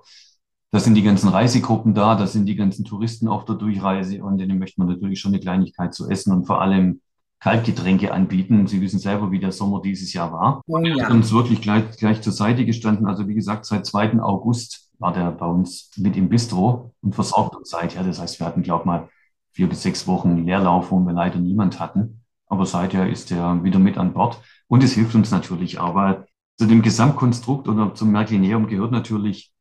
da 0.71 0.79
sind 0.79 0.95
die 0.95 1.03
ganzen 1.03 1.29
Reisegruppen 1.29 1.93
da, 1.93 2.15
da 2.15 2.25
sind 2.25 2.45
die 2.45 2.55
ganzen 2.55 2.85
Touristen 2.85 3.27
auf 3.27 3.45
der 3.45 3.55
Durchreise 3.55 4.23
und 4.23 4.37
denen 4.39 4.57
möchte 4.57 4.79
man 4.79 4.87
natürlich 4.89 5.19
schon 5.19 5.33
eine 5.33 5.39
Kleinigkeit 5.39 5.93
zu 5.93 6.09
essen 6.09 6.33
und 6.33 6.45
vor 6.45 6.61
allem 6.61 7.01
Kaltgetränke 7.43 8.13
anbieten. 8.13 8.67
Sie 8.67 8.79
wissen 8.79 8.99
selber, 8.99 9.29
wie 9.29 9.39
der 9.39 9.51
Sommer 9.51 9.81
dieses 9.81 10.13
Jahr 10.13 10.31
war. 10.31 10.61
Oh, 10.65 10.77
ja. 10.79 11.03
Hat 11.03 11.11
uns 11.11 11.33
wirklich 11.33 11.61
gleich, 11.61 11.97
gleich 11.97 12.21
zur 12.21 12.31
Seite 12.31 12.65
gestanden. 12.65 13.05
Also 13.05 13.27
wie 13.27 13.33
gesagt, 13.33 13.65
seit 13.65 13.85
2. 13.85 14.21
August 14.21 14.89
war 14.97 15.11
der 15.11 15.29
bei 15.31 15.45
uns 15.45 15.91
mit 15.97 16.15
im 16.15 16.29
Bistro 16.29 16.93
und 17.01 17.13
versorgt 17.13 17.57
uns 17.57 17.69
seither. 17.69 18.05
Das 18.05 18.21
heißt, 18.21 18.39
wir 18.39 18.47
hatten, 18.47 18.63
glaube 18.63 18.83
ich, 18.83 18.85
mal 18.85 19.09
vier 19.51 19.67
bis 19.67 19.81
sechs 19.81 20.07
Wochen 20.07 20.45
Leerlauf, 20.45 20.89
wo 20.91 20.99
wir 20.99 21.11
leider 21.11 21.37
niemand 21.37 21.81
hatten. 21.81 22.21
Aber 22.47 22.65
seither 22.65 23.09
ist 23.09 23.29
er 23.29 23.61
wieder 23.61 23.79
mit 23.79 23.97
an 23.97 24.13
Bord. 24.13 24.39
Und 24.67 24.81
es 24.81 24.93
hilft 24.93 25.13
uns 25.13 25.29
natürlich 25.29 25.79
auch, 25.79 25.95
weil 25.95 26.25
zu 26.57 26.65
dem 26.65 26.81
Gesamtkonstrukt 26.81 27.67
oder 27.67 27.93
zum 27.93 28.11
Märklineum 28.13 28.67
gehört 28.67 28.93
natürlich 28.93 29.51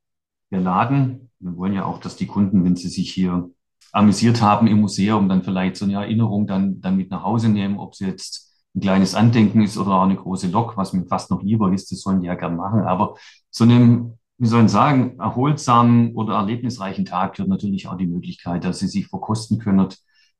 der 0.53 0.61
Laden. 0.61 1.31
Wir 1.41 1.57
wollen 1.57 1.73
ja 1.73 1.85
auch, 1.85 1.99
dass 1.99 2.15
die 2.15 2.29
Kunden, 2.29 2.65
wenn 2.65 2.77
sie 2.77 2.89
sich 2.89 3.11
hier 3.11 3.51
amüsiert 3.93 4.41
haben 4.41 4.67
im 4.67 4.81
Museum, 4.81 5.29
dann 5.29 5.43
vielleicht 5.43 5.77
so 5.77 5.85
eine 5.85 5.95
Erinnerung 5.95 6.47
dann, 6.47 6.81
dann 6.81 6.97
mit 6.97 7.11
nach 7.11 7.23
Hause 7.23 7.49
nehmen, 7.49 7.79
ob 7.79 7.93
es 7.93 8.01
jetzt 8.01 8.53
ein 8.75 8.81
kleines 8.81 9.15
Andenken 9.15 9.63
ist 9.63 9.77
oder 9.77 9.93
auch 9.93 10.03
eine 10.03 10.17
große 10.17 10.49
Lok, 10.49 10.77
was 10.77 10.95
mir 10.95 11.05
fast 11.05 11.31
noch 11.31 11.43
lieber 11.43 11.73
ist, 11.73 11.93
das 11.93 12.01
sollen 12.01 12.23
die 12.23 12.27
ja 12.27 12.35
gern 12.35 12.57
machen. 12.57 12.81
Aber 12.81 13.17
so 13.51 13.65
einem, 13.65 14.15
wie 14.39 14.47
soll 14.47 14.65
ich 14.65 14.71
sagen, 14.71 15.19
erholsamen 15.19 16.15
oder 16.15 16.35
erlebnisreichen 16.37 17.05
Tag 17.05 17.35
gehört 17.35 17.51
natürlich 17.51 17.87
auch 17.87 17.97
die 17.99 18.07
Möglichkeit, 18.07 18.65
dass 18.65 18.79
sie 18.79 18.89
sich 18.89 19.09
verkosten 19.09 19.59
können. 19.59 19.89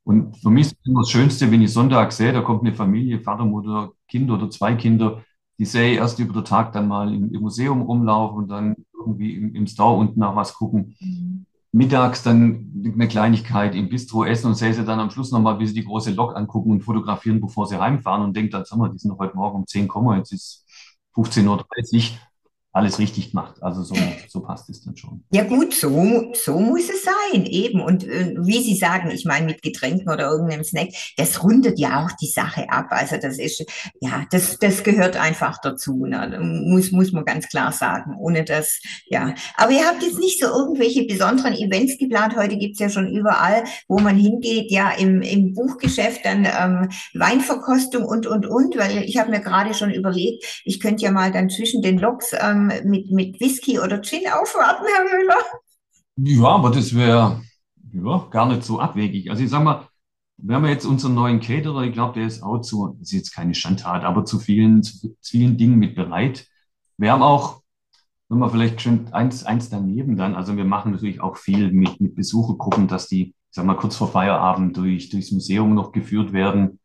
Und 0.05 0.37
für 0.39 0.51
mich 0.51 0.69
ist 0.69 0.77
immer 0.85 1.03
das 1.03 1.11
Schönste, 1.11 1.51
wenn 1.51 1.63
ich 1.63 1.73
Sonntag 1.73 2.13
sehe, 2.13 2.33
da 2.33 2.41
kommt 2.41 2.63
eine 2.63 2.75
Familie, 2.75 3.21
Vater, 3.21 3.45
Mutter, 3.45 3.93
Kind 4.09 4.31
oder 4.31 4.51
zwei 4.51 4.75
Kinder, 4.75 5.23
die 5.59 5.67
sehe 5.67 5.93
ich 5.93 5.99
erst 5.99 6.19
über 6.19 6.33
den 6.33 6.45
Tag 6.45 6.73
dann 6.73 6.89
mal 6.89 7.15
im, 7.15 7.33
im 7.33 7.41
Museum 7.43 7.83
rumlaufen 7.83 8.39
und 8.39 8.49
dann 8.49 8.75
irgendwie 8.99 9.37
im, 9.37 9.55
im 9.55 9.67
Store 9.67 9.97
unten 9.99 10.19
nach 10.19 10.35
was 10.35 10.55
gucken. 10.55 10.97
Mhm 10.99 11.47
mittags 11.73 12.23
dann 12.23 12.71
eine 12.95 13.09
Kleinigkeit 13.09 13.75
im 13.75 13.89
Bistro 13.89 14.25
essen 14.25 14.49
und 14.49 14.55
säße 14.55 14.85
dann 14.85 15.01
am 15.01 15.11
Schluss 15.11 15.33
nochmal, 15.33 15.59
wie 15.59 15.67
sie 15.67 15.75
die 15.75 15.85
große 15.85 16.13
Lok 16.13 16.37
angucken 16.37 16.71
und 16.71 16.83
fotografieren, 16.83 17.41
bevor 17.41 17.67
sie 17.67 17.81
heimfahren 17.81 18.23
und 18.23 18.37
denkt, 18.37 18.55
dann, 18.55 18.65
sag 18.65 18.79
mal, 18.79 18.91
die 18.91 18.99
sind 18.99 19.11
doch 19.11 19.19
heute 19.19 19.37
Morgen 19.37 19.57
um 19.61 19.67
10 19.67 19.89
kommen, 19.89 20.19
jetzt 20.19 20.33
ist 20.33 20.67
15.30 21.15 21.49
Uhr 21.49 22.19
alles 22.75 22.99
richtig 22.99 23.33
gemacht. 23.33 23.63
Also 23.63 23.83
so, 23.83 23.95
so 24.29 24.41
passt 24.41 24.71
es 24.71 24.83
dann 24.83 24.97
schon. 24.97 25.23
Ja 25.31 25.45
gut, 25.45 25.75
so, 25.75 26.33
so 26.33 26.59
muss 26.59 26.89
es 26.89 27.05
sein, 27.05 27.45
eben. 27.45 27.83
Und 27.83 28.05
äh, 28.05 28.35
wie 28.39 28.63
Sie 28.63 28.75
sagen, 28.75 29.11
ich 29.11 29.27
meine 29.27 29.45
mit 29.45 29.61
Getränken 29.61 30.11
oder 30.11 30.31
irgendeinem 30.31 30.65
Snack, 30.65 30.89
das 31.19 31.43
rundet 31.45 31.79
ja 31.79 32.03
auch 32.03 32.13
die 32.13 32.29
Sache 32.29 32.71
ab. 32.71 32.87
Also 32.89 33.19
das 33.21 33.39
ist, 33.39 33.63
ja, 34.01 34.25
das, 34.31 34.59
das 34.59 34.83
gehört 34.85 35.19
einfach 35.19 35.59
dazu. 35.61 36.07
Ne? 36.07 36.39
Muss, 36.41 36.93
muss 36.93 37.13
man 37.13 37.27
ganz 37.27 37.47
klar 37.49 37.73
sagen. 37.73 38.17
Ohne 38.19 38.43
das, 38.43 38.81
ja. 39.07 39.35
Aber 39.57 39.73
ihr 39.73 39.85
habt 39.85 40.03
jetzt 40.03 40.19
nicht 40.19 40.41
so 40.41 40.47
irgendwelche 40.47 41.05
besonderen 41.05 41.53
Events 41.53 41.99
geplant. 41.99 42.37
Heute 42.37 42.57
gibt's 42.57 42.79
ja 42.79 42.89
schon 42.89 43.07
überall, 43.07 43.65
wo 43.87 43.99
man 43.99 44.17
hingeht, 44.17 44.71
ja, 44.71 44.93
im, 44.93 45.21
im 45.21 45.53
Buchgeschäft 45.53 46.25
dann 46.25 46.47
ähm, 46.47 46.89
Weinverkostung 47.13 48.07
und, 48.07 48.27
und, 48.27 48.47
und. 48.47 48.79
Weil 48.79 49.05
ich 49.05 49.19
habe 49.19 49.31
mir 49.31 49.41
gerade 49.41 49.75
schon 49.75 49.93
überlegt, 49.93 50.63
ich 50.65 50.81
könnte 50.81 51.05
ja 51.05 51.11
mal 51.11 51.31
dann 51.31 51.51
zwischen 51.51 51.83
den 51.83 51.99
Loks 51.99 52.33
ähm, 52.33 52.62
mit, 52.67 53.11
mit 53.11 53.41
Whisky 53.41 53.79
oder 53.79 54.01
Gin 54.03 54.29
aufwarten, 54.29 54.85
Herr 54.87 55.19
Müller? 55.19 55.43
Ja, 56.17 56.49
aber 56.49 56.71
das 56.71 56.95
wäre 56.95 57.43
ja, 57.93 58.29
gar 58.31 58.47
nicht 58.47 58.65
so 58.65 58.81
abwegig. 58.81 59.31
Also 59.31 59.43
ich 59.43 59.51
sag 59.51 59.65
mal, 59.65 59.89
wir 60.37 60.57
haben 60.57 60.67
jetzt 60.67 60.85
unseren 60.85 61.15
neuen 61.15 61.41
Caterer, 61.41 61.83
ich 61.85 61.93
glaube, 61.93 62.19
der 62.19 62.27
ist 62.27 62.43
auch 62.43 62.61
zu, 62.61 62.97
das 62.99 63.09
ist 63.09 63.13
jetzt 63.13 63.35
keine 63.35 63.55
Schandtat, 63.55 64.05
aber 64.05 64.25
zu 64.25 64.39
vielen, 64.39 64.83
zu 64.83 65.17
vielen 65.21 65.57
Dingen 65.57 65.79
mit 65.79 65.95
bereit. 65.95 66.47
Wir 66.97 67.13
haben 67.13 67.23
auch, 67.23 67.63
wenn 68.29 68.39
man 68.39 68.51
vielleicht 68.51 68.81
schon 68.81 69.13
eins, 69.13 69.45
eins 69.45 69.69
daneben 69.71 70.17
dann, 70.17 70.35
also 70.35 70.57
wir 70.57 70.65
machen 70.65 70.93
natürlich 70.93 71.21
auch 71.21 71.37
viel 71.37 71.71
mit, 71.73 72.01
mit 72.01 72.15
Besuchergruppen, 72.15 72.89
dass 72.89 73.09
die, 73.09 73.29
ich 73.29 73.35
sag 73.51 73.65
mal, 73.67 73.77
kurz 73.77 73.97
vor 73.97 74.09
Feierabend 74.09 74.77
durch, 74.77 75.11
durchs 75.11 75.33
Museum 75.33 75.75
noch 75.75 75.93
geführt 75.93 76.33
werden 76.33 76.81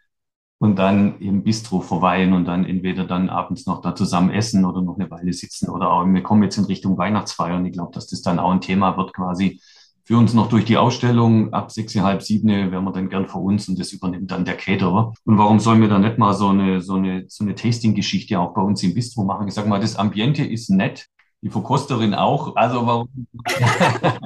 und 0.60 0.78
dann 0.78 1.20
im 1.20 1.43
Bistro 1.43 1.82
verweilen 1.82 2.34
und 2.34 2.46
dann 2.46 2.65
entweder 2.65 3.06
dann 3.06 3.30
abends 3.30 3.65
noch 3.67 3.82
da 3.82 3.96
zusammen 3.96 4.32
essen 4.32 4.65
oder 4.65 4.82
noch 4.82 4.98
eine 4.98 5.10
Weile 5.12 5.34
sitzen 5.34 5.70
oder 5.70 5.91
auch, 5.91 6.06
wir 6.06 6.24
kommen 6.24 6.43
jetzt 6.43 6.58
in 6.58 6.65
Richtung 6.65 6.98
Weihnachtsfeier 6.98 7.58
und 7.58 7.65
ich 7.65 7.74
glaube, 7.74 7.91
dass 7.93 8.08
das 8.08 8.22
dann 8.22 8.39
auch 8.39 8.52
ein 8.52 8.62
Thema 8.62 8.98
wird 8.98 9.13
quasi 9.13 9.62
für 10.08 10.17
uns 10.17 10.34
noch 10.34 10.48
durch 10.48 10.63
die 10.63 10.78
Ausstellung. 10.78 11.54
Ab 11.54 11.70
sechs, 11.70 11.93
halb 11.96 12.22
sieben 12.24 12.48
wären 12.48 12.84
wir 12.86 12.93
dann 12.93 13.10
gern 13.10 13.28
vor 13.28 13.43
uns 13.43 13.67
und 13.67 13.78
das 13.78 13.91
übernimmt 13.91 14.32
dann 14.32 14.46
der 14.46 14.56
Caterer. 14.56 15.13
Und 15.26 15.38
warum 15.38 15.60
sollen 15.60 15.82
wir 15.82 15.89
dann 15.89 16.02
nicht 16.02 16.17
mal 16.17 16.34
so 16.34 16.48
eine, 16.48 16.80
so 16.80 16.93
eine, 16.93 17.26
so 17.28 17.43
eine 17.43 17.56
Tasting-Geschichte 17.56 18.39
auch 18.39 18.54
bei 18.54 18.62
uns 18.62 18.82
im 18.84 18.93
Bistro 18.93 19.26
machen? 19.26 19.50
Ich 19.50 19.54
sag 19.54 19.67
mal, 19.67 19.82
das 19.82 19.98
Ambiente 19.98 20.46
ist 20.46 20.70
nett, 20.70 21.08
die 21.41 21.50
Verkosterin 21.50 22.13
auch. 22.13 22.56
Also 22.56 22.88
warum? 22.88 23.10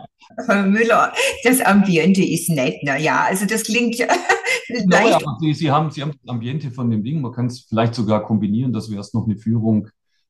Müller, 0.56 1.14
das 1.44 1.62
Ambiente 1.62 2.24
ist 2.24 2.50
nett, 2.50 2.80
na 2.84 2.98
ja, 2.98 3.26
also 3.28 3.46
das 3.46 3.64
klingt 3.64 3.96
ja 3.98 4.08
leicht. 4.86 5.16
aber 5.16 5.38
Sie, 5.40 5.54
Sie, 5.54 5.72
haben, 5.72 5.92
Sie 5.92 6.02
haben 6.02 6.12
das 6.12 6.30
Ambiente 6.30 6.72
von 6.72 6.90
dem 6.90 7.04
Ding, 7.04 7.22
man 7.22 7.32
kann 7.32 7.48
es 7.48 7.62
vielleicht 7.62 7.96
sogar 7.96 8.24
kombinieren, 8.24 8.74
dass 8.74 8.90
wir 8.90 8.98
erst 8.98 9.14
noch 9.14 9.26
eine 9.26 9.38
Führung 9.38 9.88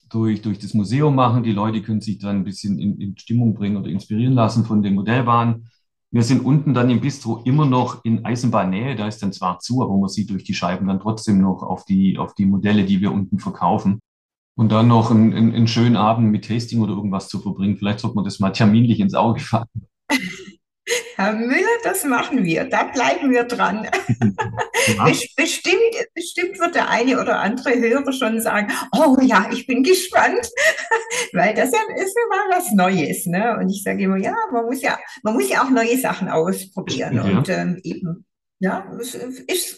durch, 0.10 0.42
durch 0.42 0.60
das 0.60 0.74
Museum 0.74 1.16
machen. 1.16 1.44
Die 1.44 1.52
Leute 1.52 1.82
können 1.82 2.02
sich 2.02 2.18
dann 2.18 2.38
ein 2.38 2.44
bisschen 2.44 2.80
in, 2.80 3.00
in 3.00 3.18
Stimmung 3.18 3.54
bringen 3.54 3.78
oder 3.78 3.90
inspirieren 3.90 4.34
lassen 4.34 4.66
von 4.66 4.84
den 4.84 4.96
Modellbahnen. 4.96 5.70
Wir 6.14 6.24
sind 6.24 6.44
unten 6.44 6.74
dann 6.74 6.90
im 6.90 7.00
Bistro 7.00 7.42
immer 7.46 7.66
noch 7.66 8.04
in 8.04 8.26
Eisenbahnnähe, 8.26 8.96
da 8.98 9.08
ist 9.08 9.24
dann 9.24 9.32
zwar 9.32 9.60
zu, 9.60 9.82
aber 9.82 9.96
man 9.96 10.10
sieht 10.10 10.30
durch 10.30 10.44
die 10.44 10.54
Scheiben 10.54 10.88
dann 10.88 11.00
trotzdem 11.00 11.40
noch 11.40 11.64
auf 11.64 11.86
die, 11.86 12.18
auf 12.18 12.34
die 12.34 12.46
Modelle, 12.46 12.84
die 12.84 13.00
wir 13.00 13.14
unten 13.14 13.40
verkaufen. 13.40 14.02
Und 14.58 14.74
dann 14.74 14.90
noch 14.90 15.10
einen, 15.10 15.34
einen, 15.34 15.56
einen 15.56 15.68
schönen 15.68 15.96
Abend 15.96 16.30
mit 16.30 16.46
Tasting 16.46 16.82
oder 16.82 16.94
irgendwas 16.94 17.30
zu 17.30 17.40
verbringen. 17.40 17.78
Vielleicht 17.78 18.02
sollte 18.02 18.16
man 18.16 18.26
das 18.26 18.42
mal 18.42 18.52
terminlich 18.52 19.00
ins 19.00 19.14
Auge 19.14 19.40
fassen. 19.40 19.88
Herr 21.16 21.34
Müller, 21.34 21.78
das 21.84 22.04
machen 22.04 22.44
wir. 22.44 22.66
Da 22.66 22.84
bleiben 22.84 23.32
wir 23.32 23.44
dran. 23.44 23.88
Ja. 24.88 25.12
Bestimmt, 25.38 25.78
bestimmt 26.16 26.60
wird 26.60 26.74
der 26.74 26.90
eine 26.90 27.22
oder 27.22 27.40
andere 27.40 27.80
Hörer 27.80 28.12
schon 28.12 28.42
sagen, 28.42 28.72
oh 28.98 29.16
ja, 29.22 29.48
ich 29.52 29.68
bin 29.68 29.84
gespannt, 29.84 30.50
weil 31.34 31.54
das 31.54 31.72
ja 31.72 31.80
ist 31.96 32.16
ja 32.16 32.28
mal 32.30 32.58
was 32.58 32.72
Neues. 32.72 33.28
Ne? 33.28 33.58
Und 33.60 33.70
ich 33.70 33.84
sage 33.84 34.04
immer, 34.04 34.18
ja, 34.18 34.36
man 34.52 34.66
muss 34.66 34.82
ja, 34.82 34.98
man 35.22 35.36
muss 35.36 35.50
ja 35.50 35.64
auch 35.64 35.70
neue 35.70 35.98
Sachen 35.98 36.30
ausprobieren. 36.30 37.16
Ja. 37.16 37.24
Und 37.24 37.50
ähm, 37.50 37.80
eben 37.84 38.26
ja, 38.62 38.86
ist, 39.00 39.16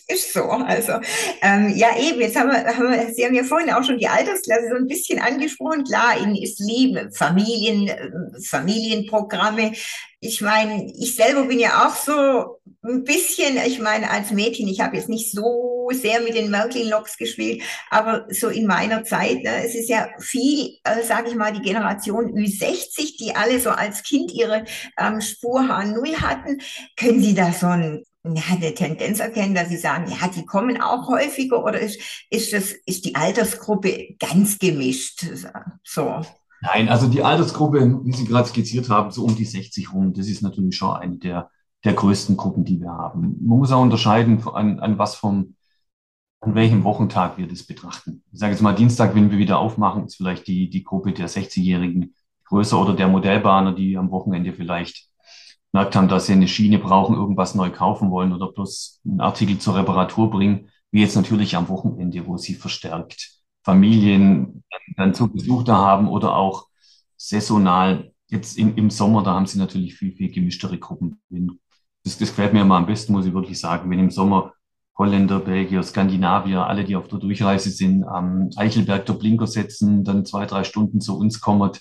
ist 0.10 0.34
so. 0.34 0.44
Also, 0.44 1.00
ähm, 1.42 1.74
ja, 1.74 1.98
eben, 1.98 2.20
jetzt 2.20 2.36
haben 2.36 2.52
wir, 2.52 2.66
haben 2.66 2.92
wir, 2.92 3.14
Sie 3.14 3.26
haben 3.26 3.34
ja 3.34 3.46
vorhin 3.46 3.72
auch 3.72 3.84
schon 3.86 3.98
die 3.98 4.10
Altersklasse 4.10 4.68
so 4.70 4.76
ein 4.76 4.88
bisschen 4.88 5.20
angesprochen. 5.20 5.86
Klar, 5.86 6.20
Ihnen 6.22 6.36
ist 6.36 6.60
Liebe, 6.60 7.10
Familien, 7.14 7.88
äh, 7.88 8.12
Familienprogramme. 8.46 9.72
Ich 10.20 10.42
meine, 10.42 10.92
ich 10.98 11.16
selber 11.16 11.46
bin 11.46 11.60
ja 11.60 11.88
auch 11.88 11.96
so 11.96 12.60
ein 12.84 13.06
bisschen, 13.06 13.56
ich 13.66 13.80
meine, 13.80 14.10
als 14.12 14.32
Mädchen, 14.32 14.68
ich 14.68 14.82
habe 14.82 14.98
jetzt 14.98 15.08
nicht 15.08 15.32
so 15.32 15.88
sehr 15.94 16.20
mit 16.20 16.36
den 16.36 16.52
Märklin-Loks 16.52 17.16
gespielt, 17.16 17.64
aber 17.90 18.26
so 18.32 18.50
in 18.50 18.68
meiner 18.68 19.06
Zeit, 19.06 19.44
ne, 19.44 19.66
es 19.66 19.76
ist 19.76 19.88
ja 19.88 20.10
viel, 20.20 20.78
äh, 20.84 21.04
sage 21.04 21.30
ich 21.30 21.36
mal, 21.36 21.54
die 21.54 21.62
Generation 21.62 22.34
Ü60, 22.34 23.18
die 23.18 23.34
alle 23.34 23.62
so 23.62 23.70
als 23.70 24.04
Kind 24.04 24.34
ihre 24.34 24.66
ähm, 25.00 25.22
Spur 25.22 25.62
H0 25.62 26.16
hatten. 26.18 26.60
Können 26.98 27.22
Sie 27.22 27.34
da 27.34 27.54
so 27.54 27.68
ein 27.68 28.04
eine 28.24 28.74
Tendenz 28.74 29.20
erkennen, 29.20 29.54
dass 29.54 29.70
Sie 29.70 29.78
sagen, 29.78 30.10
ja, 30.10 30.28
die 30.28 30.46
kommen 30.46 30.82
auch 30.82 31.10
häufiger 31.10 31.64
oder 31.64 31.80
ist, 31.80 32.00
ist, 32.30 32.54
das, 32.54 32.72
ist 32.86 33.06
die 33.06 33.16
Altersgruppe 33.16 34.16
ganz 34.18 34.58
gemischt? 34.60 35.26
So. 35.84 36.22
Nein, 36.62 36.88
also 36.88 37.08
die 37.08 37.22
Altersgruppe, 37.22 38.00
wie 38.06 38.14
Sie 38.14 38.26
gerade 38.26 38.48
skizziert 38.48 38.90
haben, 38.90 39.12
so 39.12 39.26
um 39.26 39.36
die 39.36 39.46
60 39.46 39.94
rum, 39.94 40.14
das 40.14 40.28
ist 40.28 40.42
natürlich 40.42 40.78
schon 40.78 40.96
eine 40.96 41.18
der, 41.18 41.50
der 41.84 41.94
größten 41.94 42.38
Gruppen, 42.38 42.64
die 42.64 42.80
wir 42.80 42.92
haben. 42.92 43.36
Man 43.42 43.60
muss 43.60 43.74
auch 43.74 43.82
unterscheiden, 43.82 44.42
an, 44.48 44.80
an 44.80 44.98
was 44.98 45.16
vom, 45.16 45.56
an 46.40 46.56
welchem 46.56 46.86
Wochentag 46.86 47.38
wir 47.38 47.48
das 47.48 47.64
betrachten. 47.64 48.24
Ich 48.32 48.40
sage 48.40 48.54
jetzt 48.54 48.62
mal, 48.62 48.74
Dienstag, 48.74 49.16
wenn 49.16 49.32
wir 49.32 49.38
wieder 49.38 49.60
aufmachen, 49.60 50.06
ist 50.06 50.16
vielleicht 50.16 50.48
die, 50.48 50.70
die 50.70 50.86
Gruppe 50.86 51.12
der 51.12 51.28
60-Jährigen 51.28 52.16
größer 52.46 52.82
oder 52.82 52.94
der 52.94 53.10
Modellbahner, 53.10 53.74
die 53.74 53.98
am 53.98 54.12
Wochenende 54.12 54.54
vielleicht 54.54 55.10
gemerkt 55.74 55.96
haben, 55.96 56.08
dass 56.08 56.28
sie 56.28 56.34
eine 56.34 56.48
Schiene 56.48 56.78
brauchen, 56.78 57.16
irgendwas 57.16 57.56
neu 57.56 57.72
kaufen 57.72 58.12
wollen 58.12 58.32
oder 58.32 58.52
bloß 58.52 59.02
einen 59.06 59.22
Artikel 59.22 59.58
zur 59.58 59.76
Reparatur 59.76 60.30
bringen, 60.30 60.70
wie 60.92 61.02
jetzt 61.02 61.16
natürlich 61.16 61.56
am 61.56 61.68
Wochenende, 61.68 62.26
wo 62.28 62.38
sie 62.38 62.54
verstärkt 62.54 63.40
Familien 63.64 64.64
dann 64.98 65.14
zu 65.14 65.32
Besuch 65.32 65.64
da 65.64 65.78
haben 65.78 66.08
oder 66.08 66.36
auch 66.36 66.68
saisonal. 67.18 68.12
Jetzt 68.30 68.58
im, 68.58 68.76
im 68.76 68.90
Sommer, 68.90 69.24
da 69.24 69.34
haben 69.34 69.48
sie 69.48 69.58
natürlich 69.58 69.96
viel, 69.96 70.14
viel 70.14 70.32
gemischtere 70.32 70.78
Gruppen. 70.78 71.22
Das, 72.04 72.18
das 72.18 72.30
gefällt 72.30 72.54
mir 72.54 72.62
immer 72.62 72.76
am 72.76 72.86
besten, 72.86 73.14
muss 73.14 73.26
ich 73.26 73.34
wirklich 73.34 73.60
sagen, 73.60 73.90
wenn 73.90 74.00
im 74.00 74.12
Sommer 74.12 74.54
Holländer, 74.98 75.40
Belgier, 75.40 75.82
Skandinavier, 75.82 76.68
alle, 76.68 76.84
die 76.84 76.96
auf 76.96 77.08
der 77.08 77.18
Durchreise 77.18 77.72
sind, 77.72 78.04
am 78.04 78.50
Eichelberg 78.56 79.08
der 79.08 79.14
Blinker 79.14 79.48
setzen, 79.48 80.04
dann 80.04 80.26
zwei, 80.26 80.46
drei 80.46 80.64
Stunden 80.64 81.02
zu 81.02 81.18
uns 81.18 81.42
kommen, 81.42 81.72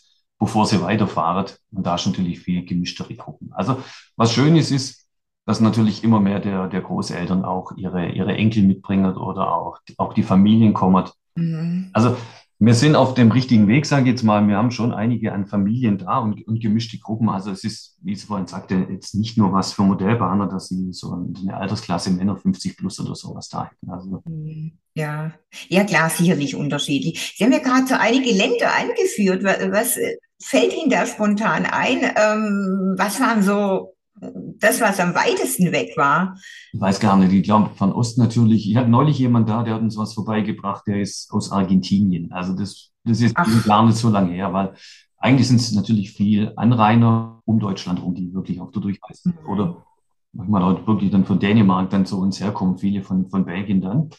bevor 0.43 0.67
sie 0.67 0.83
weiterfahren. 0.83 1.47
Und 1.71 1.87
da 1.87 1.95
ist 1.95 2.05
natürlich 2.05 2.41
viel 2.41 2.65
gemischtere 2.65 3.15
Gruppen. 3.15 3.53
Also 3.53 3.77
was 4.17 4.33
schön 4.33 4.57
ist, 4.57 4.73
ist, 4.73 5.07
dass 5.47 5.61
natürlich 5.61 6.03
immer 6.03 6.19
mehr 6.19 6.41
der, 6.41 6.67
der 6.67 6.81
Großeltern 6.81 7.45
auch 7.45 7.71
ihre, 7.77 8.09
ihre 8.09 8.35
Enkel 8.35 8.65
mitbringen 8.65 9.17
oder 9.17 9.55
auch, 9.55 9.79
auch 9.99 10.15
die 10.15 10.25
Familien 10.25 10.75
kommen. 10.75 11.09
Mhm. 11.37 11.91
Also 11.93 12.17
wir 12.65 12.75
sind 12.75 12.95
auf 12.95 13.15
dem 13.15 13.33
richtigen 13.33 13.67
Weg, 13.67 13.87
sage 13.87 14.03
ich 14.03 14.11
jetzt 14.11 14.23
mal. 14.23 14.47
Wir 14.47 14.57
haben 14.57 14.71
schon 14.71 14.93
einige 14.93 15.33
an 15.33 15.47
Familien 15.47 15.99
da 15.99 16.19
und, 16.19 16.47
und 16.47 16.61
gemischte 16.61 16.97
Gruppen. 16.97 17.29
Also 17.29 17.51
es 17.51 17.65
ist, 17.65 17.99
wie 18.03 18.13
ich 18.13 18.25
vorhin 18.25 18.47
sagte, 18.47 18.87
jetzt 18.89 19.17
nicht 19.17 19.37
nur 19.37 19.53
was 19.53 19.73
für 19.73 19.83
Modellbahner, 19.83 20.47
dass 20.47 20.69
sie 20.69 20.93
so 20.93 21.13
eine 21.13 21.57
Altersklasse 21.57 22.13
Männer 22.13 22.37
50 22.37 22.77
plus 22.77 23.01
oder 23.01 23.17
sowas 23.17 23.49
da 23.49 23.65
hätten. 23.65 23.91
Also, 23.91 24.23
mhm. 24.27 24.79
ja, 24.95 25.33
ja 25.71 25.83
klar, 25.83 26.09
sicherlich 26.09 26.55
unterschiedlich. 26.55 27.35
Sie 27.37 27.43
haben 27.43 27.53
ja 27.53 27.59
gerade 27.59 27.89
so 27.89 27.97
einige 27.97 28.33
Länder 28.33 28.73
angeführt. 28.79 29.43
Was, 29.43 29.99
fällt 30.43 30.75
Ihnen 30.75 30.91
da 30.91 31.07
spontan 31.07 31.67
ein? 31.67 32.03
Ähm, 32.03 32.95
was 32.99 33.21
waren 33.21 33.43
so 33.43 33.95
das, 34.59 34.81
was 34.81 35.01
am 35.01 35.15
weitesten 35.15 35.73
weg 35.73 35.97
war? 35.97 36.37
Ich 36.73 36.81
weiß 36.81 37.01
gar 37.01 37.17
nicht. 37.17 37.33
Ich 37.33 37.43
glaube, 37.43 37.71
von 37.75 37.93
Ost 37.93 38.19
natürlich. 38.19 38.69
Ich 38.69 38.77
hatte 38.77 38.89
neulich 38.89 39.19
jemand 39.19 39.49
da, 39.49 39.63
der 39.63 39.75
hat 39.75 39.83
uns 39.83 39.97
was 39.97 40.15
vorbeigebracht, 40.15 40.87
der 40.87 41.01
ist 41.01 41.33
aus 41.33 41.51
Argentinien. 41.51 42.31
Also 42.33 42.55
das, 42.55 42.91
das 43.05 43.21
ist 43.21 43.35
Ach. 43.37 43.65
gar 43.65 43.85
nicht 43.85 43.97
so 43.97 44.11
lange 44.11 44.33
her, 44.33 44.53
weil 44.53 44.75
eigentlich 45.19 45.49
sind 45.49 45.61
es 45.61 45.73
natürlich 45.73 46.13
viel 46.13 46.53
Anrainer 46.57 47.41
um 47.45 47.59
Deutschland 47.59 48.03
rum, 48.03 48.15
die 48.15 48.33
wirklich 48.35 48.61
auf 48.61 48.71
der 48.71 48.83
Durchreise 48.83 49.23
sind. 49.23 49.43
Mhm. 49.43 49.49
Oder 49.49 49.87
manchmal 50.33 50.63
auch 50.63 50.87
wirklich 50.87 51.11
dann 51.11 51.25
von 51.25 51.39
Dänemark 51.39 51.91
dann 51.91 52.07
zu 52.07 52.21
uns 52.21 52.41
herkommen, 52.41 52.79
viele 52.79 53.03
von, 53.03 53.29
von 53.29 53.45
Belgien 53.45 53.81
dann. 53.81 54.11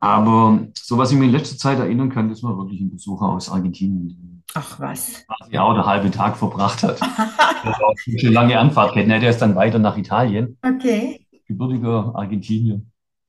Aber 0.00 0.66
so 0.74 0.98
was 0.98 1.12
ich 1.12 1.18
mir 1.18 1.26
in 1.26 1.30
letzter 1.32 1.56
Zeit 1.56 1.78
erinnern 1.78 2.10
kann, 2.10 2.28
das 2.28 2.42
war 2.42 2.56
wirklich 2.58 2.80
ein 2.80 2.90
Besucher 2.90 3.26
aus 3.26 3.48
Argentinien. 3.48 4.31
Ach 4.54 4.80
was. 4.80 5.24
Quasi 5.26 5.58
auch 5.58 5.74
den 5.74 5.86
halben 5.86 6.12
Tag 6.12 6.36
verbracht 6.36 6.82
hat. 6.82 7.00
eine 8.06 8.30
lange 8.30 8.58
Anfahrt 8.58 8.94
hätte. 8.94 9.08
Der 9.08 9.30
ist 9.30 9.38
dann 9.38 9.54
weiter 9.54 9.78
nach 9.78 9.96
Italien. 9.96 10.58
Okay. 10.62 11.26
Gebürtiger 11.46 12.12
Argentinier. 12.14 12.82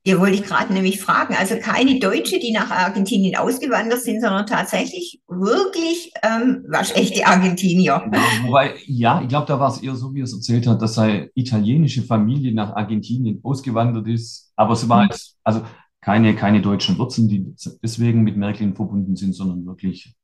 Ja, 0.06 0.18
wollte 0.20 0.34
ich 0.34 0.42
gerade 0.42 0.70
nämlich 0.70 1.00
fragen. 1.00 1.34
Also 1.34 1.54
keine 1.56 1.98
Deutsche, 1.98 2.38
die 2.38 2.52
nach 2.52 2.70
Argentinien 2.70 3.36
ausgewandert 3.36 4.02
sind, 4.02 4.20
sondern 4.20 4.46
tatsächlich 4.46 5.22
wirklich 5.28 6.12
ähm, 6.22 6.62
waschechte 6.68 7.26
Argentinier. 7.26 8.02
Ja, 8.12 8.20
wobei, 8.44 8.74
ja, 8.86 9.22
ich 9.22 9.28
glaube, 9.28 9.46
da 9.46 9.58
war 9.58 9.70
es 9.70 9.82
eher 9.82 9.94
so, 9.94 10.12
wie 10.12 10.20
er 10.20 10.24
es 10.24 10.34
erzählt 10.34 10.66
hat, 10.66 10.82
dass 10.82 10.96
seine 10.96 11.30
italienische 11.34 12.02
Familie 12.02 12.52
nach 12.54 12.76
Argentinien 12.76 13.40
ausgewandert 13.42 14.06
ist. 14.06 14.52
Aber 14.56 14.74
es 14.74 14.86
war 14.90 15.04
jetzt, 15.04 15.38
also 15.42 15.62
keine, 16.02 16.34
keine 16.36 16.60
deutschen 16.60 16.98
Wurzeln, 16.98 17.28
die 17.28 17.54
deswegen 17.82 18.24
mit 18.24 18.36
Märklin 18.36 18.74
verbunden 18.74 19.16
sind, 19.16 19.32
sondern 19.32 19.64
wirklich 19.64 20.14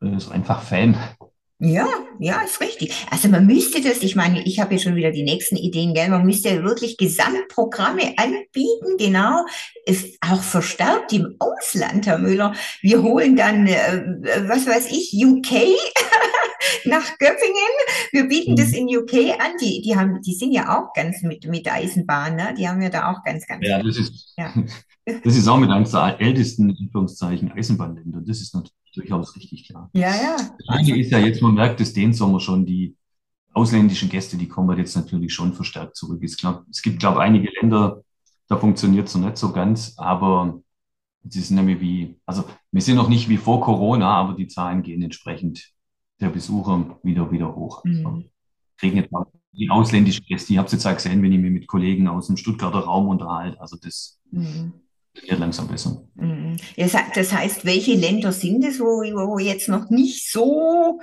ist 0.00 0.30
einfach 0.30 0.62
Fan. 0.62 0.96
Ja, 1.62 1.86
ja, 2.18 2.40
ist 2.40 2.62
richtig. 2.62 3.06
Also 3.10 3.28
man 3.28 3.46
müsste 3.46 3.82
das, 3.82 4.02
ich 4.02 4.16
meine, 4.16 4.42
ich 4.46 4.60
habe 4.60 4.74
ja 4.74 4.80
schon 4.80 4.94
wieder 4.94 5.10
die 5.10 5.22
nächsten 5.22 5.56
Ideen, 5.56 5.92
gell? 5.92 6.08
Man 6.08 6.24
müsste 6.24 6.64
wirklich 6.64 6.96
Gesamtprogramme 6.96 8.14
anbieten, 8.16 8.96
genau, 8.98 9.44
ist 9.84 10.16
auch 10.22 10.42
verstärkt 10.42 11.12
im 11.12 11.36
Ausland, 11.38 12.06
Herr 12.06 12.18
Müller. 12.18 12.54
Wir 12.80 13.02
holen 13.02 13.36
dann, 13.36 13.66
äh, 13.66 14.02
was 14.48 14.66
weiß 14.66 14.90
ich, 14.90 15.12
UK 15.22 15.50
nach 16.86 17.18
Göppingen. 17.18 17.74
Wir 18.12 18.26
bieten 18.26 18.52
mhm. 18.52 18.56
das 18.56 18.72
in 18.72 18.86
UK 18.86 19.38
an. 19.38 19.52
Die, 19.60 19.82
die 19.82 19.94
haben, 19.94 20.22
die 20.22 20.34
sind 20.34 20.52
ja 20.52 20.78
auch 20.78 20.94
ganz 20.94 21.20
mit, 21.20 21.46
mit 21.46 21.70
Eisenbahn, 21.70 22.36
ne? 22.36 22.54
Die 22.56 22.66
haben 22.66 22.80
ja 22.80 22.88
da 22.88 23.12
auch 23.12 23.22
ganz, 23.22 23.46
ganz. 23.46 23.66
Ja, 23.66 23.82
das 23.82 23.98
ist, 23.98 24.32
ja. 24.38 24.50
das 25.24 25.36
ist 25.36 25.46
auch 25.46 25.58
mit 25.58 25.68
eines 25.68 25.90
der 25.90 26.18
ältesten, 26.18 26.70
Anführungszeichen, 26.70 27.52
Eisenbahnländer. 27.52 28.22
Das 28.24 28.40
ist 28.40 28.54
natürlich 28.54 28.79
durchaus 28.96 29.36
richtig 29.36 29.66
klar. 29.66 29.90
Ja, 29.92 30.10
ja. 30.10 30.36
Das 30.36 30.68
eine 30.68 30.98
ist 30.98 31.10
ja 31.10 31.18
jetzt, 31.18 31.42
man 31.42 31.54
merkt 31.54 31.80
es 31.80 31.92
den 31.92 32.12
Sommer 32.12 32.40
schon, 32.40 32.66
die 32.66 32.96
ausländischen 33.52 34.08
Gäste, 34.08 34.36
die 34.36 34.48
kommen 34.48 34.78
jetzt 34.78 34.96
natürlich 34.96 35.34
schon 35.34 35.52
verstärkt 35.52 35.96
zurück. 35.96 36.22
Es, 36.22 36.36
glaub, 36.36 36.64
es 36.70 36.82
gibt, 36.82 37.00
glaube 37.00 37.18
ich, 37.18 37.22
einige 37.22 37.50
Länder, 37.60 38.02
da 38.48 38.56
funktioniert 38.56 39.08
es 39.08 39.14
noch 39.14 39.26
nicht 39.26 39.38
so 39.38 39.52
ganz, 39.52 39.94
aber 39.96 40.60
es 41.26 41.36
ist 41.36 41.50
nämlich 41.50 41.80
wie, 41.80 42.16
also 42.26 42.44
wir 42.70 42.82
sind 42.82 42.96
noch 42.96 43.08
nicht 43.08 43.28
wie 43.28 43.36
vor 43.36 43.60
Corona, 43.60 44.08
aber 44.08 44.34
die 44.34 44.48
Zahlen 44.48 44.82
gehen 44.82 45.02
entsprechend 45.02 45.72
der 46.20 46.28
Besucher 46.28 46.98
wieder, 47.02 47.30
wieder 47.30 47.54
hoch. 47.54 47.84
Also, 47.84 48.10
mhm. 48.10 48.24
kriegen 48.76 48.96
jetzt 48.96 49.12
mal 49.12 49.26
die 49.52 49.68
ausländischen 49.68 50.24
Gäste, 50.26 50.52
ich 50.52 50.58
habe 50.58 50.66
es 50.66 50.72
jetzt 50.72 50.86
auch 50.86 50.94
gesehen, 50.94 51.22
wenn 51.22 51.32
ich 51.32 51.40
mich 51.40 51.50
mit 51.50 51.66
Kollegen 51.66 52.06
aus 52.08 52.28
dem 52.28 52.36
Stuttgarter 52.36 52.80
Raum 52.80 53.08
unterhalte, 53.08 53.60
also 53.60 53.76
das 53.80 54.20
mhm 54.30 54.72
wird 55.14 55.38
langsam 55.38 55.68
besser. 55.68 56.02
Mhm. 56.14 56.56
Das 56.76 57.32
heißt, 57.32 57.64
welche 57.64 57.94
Länder 57.94 58.32
sind 58.32 58.64
es, 58.64 58.80
wo, 58.80 59.02
wo 59.02 59.38
jetzt 59.38 59.68
noch 59.68 59.90
nicht 59.90 60.30
so 60.30 61.00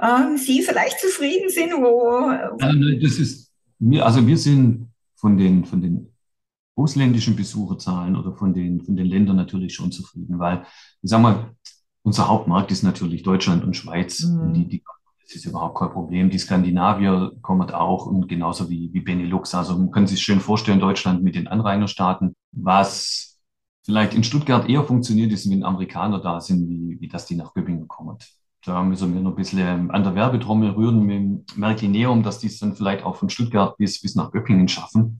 ähm, 0.00 0.36
Sie 0.36 0.62
vielleicht 0.62 1.00
zufrieden 1.00 1.50
sind? 1.50 1.72
Wo, 1.72 2.30
äh, 2.30 3.00
das 3.00 3.18
ist 3.18 3.50
mir, 3.78 4.04
also 4.04 4.26
wir 4.26 4.36
sind 4.36 4.88
von 5.16 5.36
den, 5.36 5.64
von 5.64 5.80
den 5.80 6.12
ausländischen 6.76 7.36
Besucherzahlen 7.36 8.16
oder 8.16 8.34
von 8.34 8.54
den, 8.54 8.80
von 8.82 8.96
den 8.96 9.06
Ländern 9.06 9.36
natürlich 9.36 9.74
schon 9.74 9.92
zufrieden, 9.92 10.38
weil, 10.38 10.64
ich 11.02 11.10
sag 11.10 11.20
mal, 11.20 11.54
unser 12.02 12.28
Hauptmarkt 12.28 12.70
ist 12.70 12.82
natürlich 12.82 13.22
Deutschland 13.22 13.64
und 13.64 13.76
Schweiz. 13.76 14.24
Mhm. 14.24 14.54
Die, 14.54 14.68
die 14.68 14.82
Das 15.22 15.36
ist 15.36 15.44
überhaupt 15.44 15.78
kein 15.78 15.90
Problem. 15.90 16.30
Die 16.30 16.38
Skandinavier 16.38 17.32
kommen 17.42 17.70
auch 17.70 18.06
und 18.06 18.28
genauso 18.28 18.70
wie, 18.70 18.90
wie 18.92 19.00
Benelux. 19.00 19.54
Also 19.54 19.76
man 19.76 19.90
kann 19.90 20.06
sich 20.06 20.22
schön 20.22 20.40
vorstellen, 20.40 20.80
Deutschland 20.80 21.22
mit 21.22 21.34
den 21.34 21.46
Anrainerstaaten. 21.46 22.34
Was 22.52 23.29
vielleicht 23.84 24.14
in 24.14 24.24
Stuttgart 24.24 24.68
eher 24.68 24.84
funktioniert, 24.84 25.32
ist, 25.32 25.50
wenn 25.50 25.64
Amerikaner 25.64 26.20
da 26.20 26.40
sind, 26.40 26.68
wie, 26.68 27.00
wie 27.00 27.08
dass 27.08 27.26
die 27.26 27.36
nach 27.36 27.54
Göppingen 27.54 27.88
kommen. 27.88 28.18
Da 28.64 28.82
müssen 28.82 29.14
wir 29.14 29.20
noch 29.22 29.30
ein 29.30 29.36
bisschen 29.36 29.90
an 29.90 30.02
der 30.02 30.14
Werbetrommel 30.14 30.70
rühren 30.70 31.02
mit 31.04 31.56
Merklineum, 31.56 32.22
dass 32.22 32.38
die 32.38 32.48
es 32.48 32.58
dann 32.58 32.76
vielleicht 32.76 33.04
auch 33.04 33.16
von 33.16 33.30
Stuttgart 33.30 33.76
bis, 33.78 34.00
bis 34.02 34.14
nach 34.14 34.30
Göppingen 34.32 34.68
schaffen. 34.68 35.16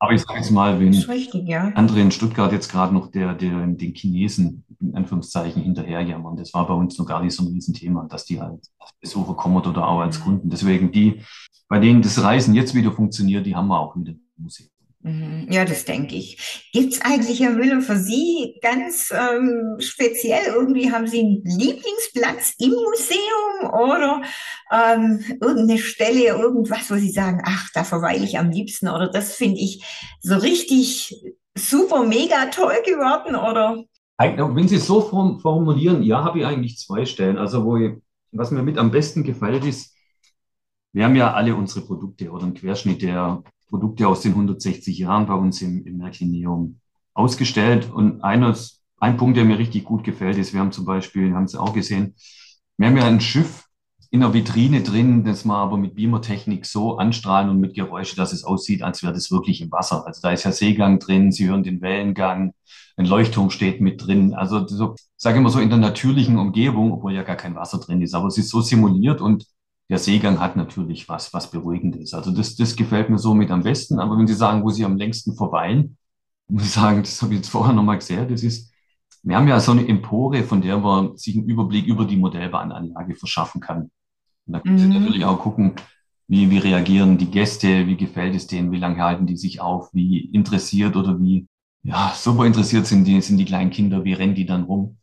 Aber 0.00 0.12
ich 0.12 0.22
sage 0.22 0.38
jetzt 0.38 0.50
mal, 0.50 0.78
wenn 0.78 0.94
richtig, 0.94 1.48
ja. 1.48 1.72
andere 1.74 2.00
in 2.00 2.12
Stuttgart 2.12 2.52
jetzt 2.52 2.70
gerade 2.70 2.94
noch 2.94 3.10
der, 3.10 3.34
der, 3.34 3.66
den 3.66 3.94
Chinesen 3.94 4.64
in 4.80 4.94
Anführungszeichen 4.94 5.60
hinterherjammern, 5.60 6.36
das 6.36 6.54
war 6.54 6.68
bei 6.68 6.74
uns 6.74 6.96
noch 6.98 7.06
gar 7.06 7.20
nicht 7.20 7.34
so 7.34 7.42
ein 7.42 7.52
Riesenthema, 7.52 8.06
dass 8.08 8.24
die 8.24 8.40
halt 8.40 8.60
als 8.78 8.92
Besucher 9.00 9.34
kommen 9.34 9.56
oder 9.56 9.86
auch 9.86 10.00
als 10.00 10.20
Kunden. 10.20 10.50
Deswegen 10.50 10.92
die, 10.92 11.20
bei 11.68 11.80
denen 11.80 12.00
das 12.00 12.22
Reisen 12.22 12.54
jetzt 12.54 12.74
wieder 12.74 12.92
funktioniert, 12.92 13.44
die 13.44 13.56
haben 13.56 13.66
wir 13.66 13.80
auch 13.80 13.96
wieder 13.96 14.12
im 14.12 14.20
Museum. 14.36 14.70
Mhm. 15.08 15.46
Ja, 15.50 15.64
das 15.64 15.84
denke 15.84 16.16
ich. 16.16 16.70
Gibt 16.72 16.92
es 16.92 17.00
eigentlich, 17.00 17.40
Herr 17.40 17.50
Müller, 17.50 17.80
für 17.80 17.96
Sie 17.96 18.58
ganz 18.60 19.10
ähm, 19.10 19.76
speziell 19.78 20.46
irgendwie, 20.54 20.92
haben 20.92 21.06
Sie 21.06 21.20
einen 21.20 21.42
Lieblingsplatz 21.44 22.54
im 22.58 22.72
Museum 22.72 23.72
oder 23.72 24.22
ähm, 24.70 25.24
irgendeine 25.40 25.78
Stelle, 25.78 26.26
irgendwas, 26.26 26.90
wo 26.90 26.96
Sie 26.96 27.10
sagen, 27.10 27.42
ach, 27.44 27.68
da 27.72 27.84
verweile 27.84 28.24
ich 28.24 28.38
am 28.38 28.50
liebsten 28.50 28.88
oder 28.88 29.08
das 29.08 29.34
finde 29.34 29.60
ich 29.60 29.82
so 30.20 30.36
richtig 30.36 31.24
super, 31.54 32.04
mega 32.04 32.46
toll 32.46 32.76
geworden 32.84 33.34
oder? 33.34 33.82
Wenn 34.18 34.68
Sie 34.68 34.76
es 34.76 34.86
so 34.86 35.00
formulieren, 35.00 36.02
ja, 36.02 36.24
habe 36.24 36.40
ich 36.40 36.44
eigentlich 36.44 36.76
zwei 36.78 37.06
Stellen. 37.06 37.38
Also, 37.38 37.64
wo 37.64 37.76
ich, 37.76 37.92
was 38.32 38.50
mir 38.50 38.62
mit 38.62 38.76
am 38.76 38.90
besten 38.90 39.22
gefällt, 39.22 39.64
ist, 39.64 39.94
wir 40.92 41.04
haben 41.04 41.14
ja 41.14 41.32
alle 41.32 41.54
unsere 41.54 41.86
Produkte 41.86 42.30
oder 42.30 42.42
einen 42.42 42.54
Querschnitt 42.54 43.02
der 43.02 43.42
Produkte 43.68 44.08
aus 44.08 44.22
den 44.22 44.32
160 44.32 44.98
Jahren 44.98 45.26
bei 45.26 45.34
uns 45.34 45.62
im, 45.62 45.84
im 45.86 45.98
Märkineum 45.98 46.80
ausgestellt. 47.14 47.90
Und 47.92 48.22
eines, 48.22 48.82
ein 48.98 49.16
Punkt, 49.16 49.36
der 49.36 49.44
mir 49.44 49.58
richtig 49.58 49.84
gut 49.84 50.04
gefällt, 50.04 50.38
ist, 50.38 50.52
wir 50.52 50.60
haben 50.60 50.72
zum 50.72 50.84
Beispiel, 50.84 51.34
haben 51.34 51.48
Sie 51.48 51.60
auch 51.60 51.72
gesehen, 51.72 52.14
wir 52.76 52.88
haben 52.88 52.96
ja 52.96 53.06
ein 53.06 53.20
Schiff 53.20 53.68
in 54.10 54.20
der 54.20 54.32
Vitrine 54.32 54.82
drin, 54.82 55.24
das 55.24 55.44
wir 55.44 55.54
aber 55.54 55.76
mit 55.76 55.94
Beamer-Technik 55.94 56.64
so 56.64 56.96
anstrahlen 56.96 57.50
und 57.50 57.60
mit 57.60 57.74
Geräusche, 57.74 58.16
dass 58.16 58.32
es 58.32 58.44
aussieht, 58.44 58.82
als 58.82 59.02
wäre 59.02 59.12
das 59.12 59.30
wirklich 59.30 59.60
im 59.60 59.70
Wasser. 59.70 60.06
Also 60.06 60.22
da 60.22 60.30
ist 60.32 60.44
ja 60.44 60.52
Seegang 60.52 60.98
drin, 60.98 61.30
Sie 61.30 61.48
hören 61.48 61.62
den 61.62 61.82
Wellengang, 61.82 62.54
ein 62.96 63.06
Leuchtturm 63.06 63.50
steht 63.50 63.80
mit 63.82 64.06
drin. 64.06 64.34
Also 64.34 64.66
so, 64.66 64.94
sage 65.16 65.40
mal 65.40 65.50
so 65.50 65.60
in 65.60 65.68
der 65.68 65.78
natürlichen 65.78 66.38
Umgebung, 66.38 66.92
obwohl 66.92 67.12
ja 67.12 67.22
gar 67.22 67.36
kein 67.36 67.54
Wasser 67.54 67.78
drin 67.78 68.00
ist, 68.00 68.14
aber 68.14 68.28
es 68.28 68.38
ist 68.38 68.48
so 68.48 68.62
simuliert 68.62 69.20
und 69.20 69.46
der 69.88 69.98
Seegang 69.98 70.38
hat 70.38 70.56
natürlich 70.56 71.08
was, 71.08 71.32
was 71.32 71.50
beruhigend 71.50 71.96
ist. 71.96 72.14
Also 72.14 72.30
das, 72.30 72.56
das 72.56 72.76
gefällt 72.76 73.08
mir 73.08 73.18
somit 73.18 73.50
am 73.50 73.62
besten. 73.62 73.98
Aber 73.98 74.18
wenn 74.18 74.26
Sie 74.26 74.34
sagen, 74.34 74.62
wo 74.62 74.70
Sie 74.70 74.84
am 74.84 74.96
längsten 74.96 75.34
verweilen, 75.34 75.96
muss 76.48 76.64
ich 76.64 76.72
sagen, 76.72 77.02
das 77.02 77.20
habe 77.22 77.34
ich 77.34 77.40
jetzt 77.40 77.50
vorher 77.50 77.74
nochmal 77.74 77.98
gesehen, 77.98 78.28
das 78.28 78.42
ist, 78.42 78.72
wir 79.22 79.36
haben 79.36 79.48
ja 79.48 79.60
so 79.60 79.72
eine 79.72 79.86
Empore, 79.86 80.44
von 80.44 80.62
der 80.62 80.78
man 80.78 81.16
sich 81.16 81.36
einen 81.36 81.48
Überblick 81.48 81.86
über 81.86 82.04
die 82.04 82.16
Modellbahnanlage 82.16 83.14
verschaffen 83.16 83.60
kann. 83.60 83.90
Und 84.46 84.52
da 84.52 84.60
können 84.60 84.78
Sie 84.78 84.86
mhm. 84.86 84.94
natürlich 84.94 85.24
auch 85.24 85.40
gucken, 85.40 85.74
wie, 86.28 86.50
wie 86.50 86.58
reagieren 86.58 87.18
die 87.18 87.30
Gäste, 87.30 87.86
wie 87.86 87.96
gefällt 87.96 88.34
es 88.34 88.46
denen, 88.46 88.70
wie 88.70 88.78
lange 88.78 89.02
halten 89.02 89.26
die 89.26 89.36
sich 89.36 89.60
auf, 89.60 89.88
wie 89.94 90.20
interessiert 90.20 90.94
oder 90.96 91.18
wie, 91.18 91.48
ja, 91.82 92.12
super 92.14 92.44
interessiert 92.44 92.86
sind 92.86 93.04
die, 93.04 93.20
sind 93.22 93.38
die 93.38 93.46
kleinen 93.46 93.70
Kinder, 93.70 94.04
wie 94.04 94.12
rennen 94.12 94.34
die 94.34 94.46
dann 94.46 94.64
rum. 94.64 94.98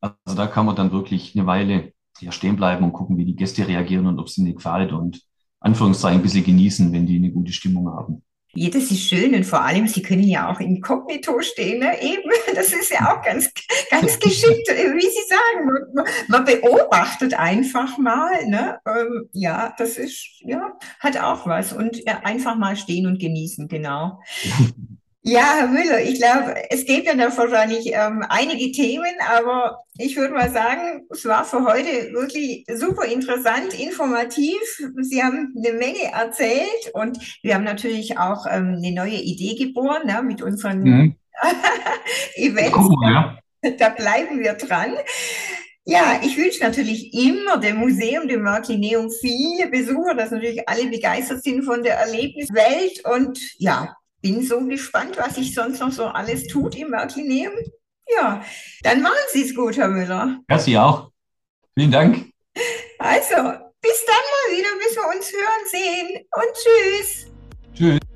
Also 0.00 0.36
da 0.36 0.46
kann 0.46 0.64
man 0.64 0.76
dann 0.76 0.92
wirklich 0.92 1.36
eine 1.36 1.46
Weile 1.46 1.92
ja, 2.20 2.32
stehen 2.32 2.56
bleiben 2.56 2.84
und 2.84 2.92
gucken, 2.92 3.16
wie 3.16 3.24
die 3.24 3.36
Gäste 3.36 3.66
reagieren 3.66 4.06
und 4.06 4.18
ob 4.18 4.26
es 4.26 4.38
ihnen 4.38 4.54
gefällt 4.54 4.92
und 4.92 5.22
Anführungszeichen 5.60 6.20
ein 6.20 6.22
bisschen 6.22 6.44
genießen, 6.44 6.92
wenn 6.92 7.06
die 7.06 7.16
eine 7.16 7.30
gute 7.30 7.52
Stimmung 7.52 7.88
haben. 7.88 8.22
Ja, 8.52 8.68
das 8.68 8.90
ist 8.90 9.02
schön 9.02 9.32
und 9.36 9.44
vor 9.44 9.62
allem, 9.62 9.86
Sie 9.86 10.02
können 10.02 10.24
ja 10.24 10.50
auch 10.50 10.58
inkognito 10.58 11.40
stehen, 11.40 11.80
ne? 11.80 12.02
eben. 12.02 12.30
Das 12.54 12.72
ist 12.72 12.90
ja 12.90 13.14
auch 13.14 13.22
ganz, 13.22 13.48
ganz 13.90 14.18
geschickt, 14.18 14.68
wie 14.68 15.00
Sie 15.00 15.28
sagen. 15.28 15.92
Man, 15.94 16.04
man 16.26 16.44
beobachtet 16.44 17.32
einfach 17.34 17.96
mal, 17.96 18.44
ne? 18.46 18.80
Ähm, 18.84 19.28
ja, 19.32 19.72
das 19.78 19.96
ist, 19.96 20.40
ja, 20.40 20.76
hat 20.98 21.16
auch 21.16 21.46
was. 21.46 21.72
Und 21.72 22.04
ja, 22.04 22.20
einfach 22.24 22.56
mal 22.56 22.76
stehen 22.76 23.06
und 23.06 23.20
genießen, 23.20 23.68
genau. 23.68 24.20
Ja, 25.22 25.56
Herr 25.58 25.66
Müller, 25.66 26.00
ich 26.00 26.18
glaube, 26.18 26.54
es 26.70 26.86
gibt 26.86 27.06
ja 27.06 27.14
noch 27.14 27.36
wahrscheinlich 27.36 27.92
ähm, 27.92 28.24
einige 28.30 28.72
Themen, 28.72 29.14
aber 29.28 29.84
ich 29.98 30.16
würde 30.16 30.32
mal 30.32 30.50
sagen, 30.50 31.06
es 31.10 31.26
war 31.26 31.44
für 31.44 31.62
heute 31.62 32.14
wirklich 32.14 32.64
super 32.72 33.04
interessant, 33.04 33.78
informativ. 33.78 34.58
Sie 35.02 35.22
haben 35.22 35.54
eine 35.58 35.76
Menge 35.76 36.10
erzählt 36.10 36.90
und 36.94 37.18
wir 37.42 37.54
haben 37.54 37.64
natürlich 37.64 38.18
auch 38.18 38.46
ähm, 38.46 38.76
eine 38.78 38.92
neue 38.94 39.20
Idee 39.20 39.62
geboren 39.62 40.06
ne, 40.06 40.22
mit 40.22 40.40
unseren 40.40 40.82
mhm. 40.82 41.16
Events. 42.36 42.78
Cool, 42.78 43.12
ja. 43.12 43.38
Da 43.78 43.90
bleiben 43.90 44.40
wir 44.40 44.54
dran. 44.54 44.94
Ja, 45.84 46.20
ich 46.22 46.38
wünsche 46.38 46.62
natürlich 46.62 47.12
immer 47.12 47.58
dem 47.58 47.76
Museum, 47.76 48.26
dem 48.26 48.42
Martineum, 48.42 49.10
viele 49.10 49.68
Besucher, 49.68 50.14
dass 50.14 50.30
natürlich 50.30 50.66
alle 50.66 50.86
begeistert 50.86 51.42
sind 51.42 51.64
von 51.64 51.82
der 51.82 51.96
Erlebniswelt 51.96 53.04
und 53.04 53.38
ja, 53.58 53.96
bin 54.20 54.46
so 54.46 54.60
gespannt, 54.66 55.16
was 55.16 55.36
sich 55.36 55.54
sonst 55.54 55.80
noch 55.80 55.92
so 55.92 56.04
alles 56.04 56.46
tut 56.46 56.76
im 56.76 56.90
Märklineum. 56.90 57.52
Ja, 58.14 58.44
dann 58.82 59.02
machen 59.02 59.14
Sie 59.32 59.44
es 59.44 59.54
gut, 59.54 59.76
Herr 59.76 59.88
Müller. 59.88 60.40
Ja, 60.48 60.58
Sie 60.58 60.76
auch. 60.76 61.10
Vielen 61.74 61.90
Dank. 61.90 62.26
Also, 62.98 63.34
bis 63.80 64.04
dann 64.06 64.24
mal 64.30 64.56
wieder, 64.56 64.68
bis 64.78 64.96
wir 64.96 65.16
uns 65.16 65.32
hören 65.32 65.66
sehen 65.70 66.26
und 66.34 66.52
tschüss. 66.54 67.26
Tschüss. 67.74 68.09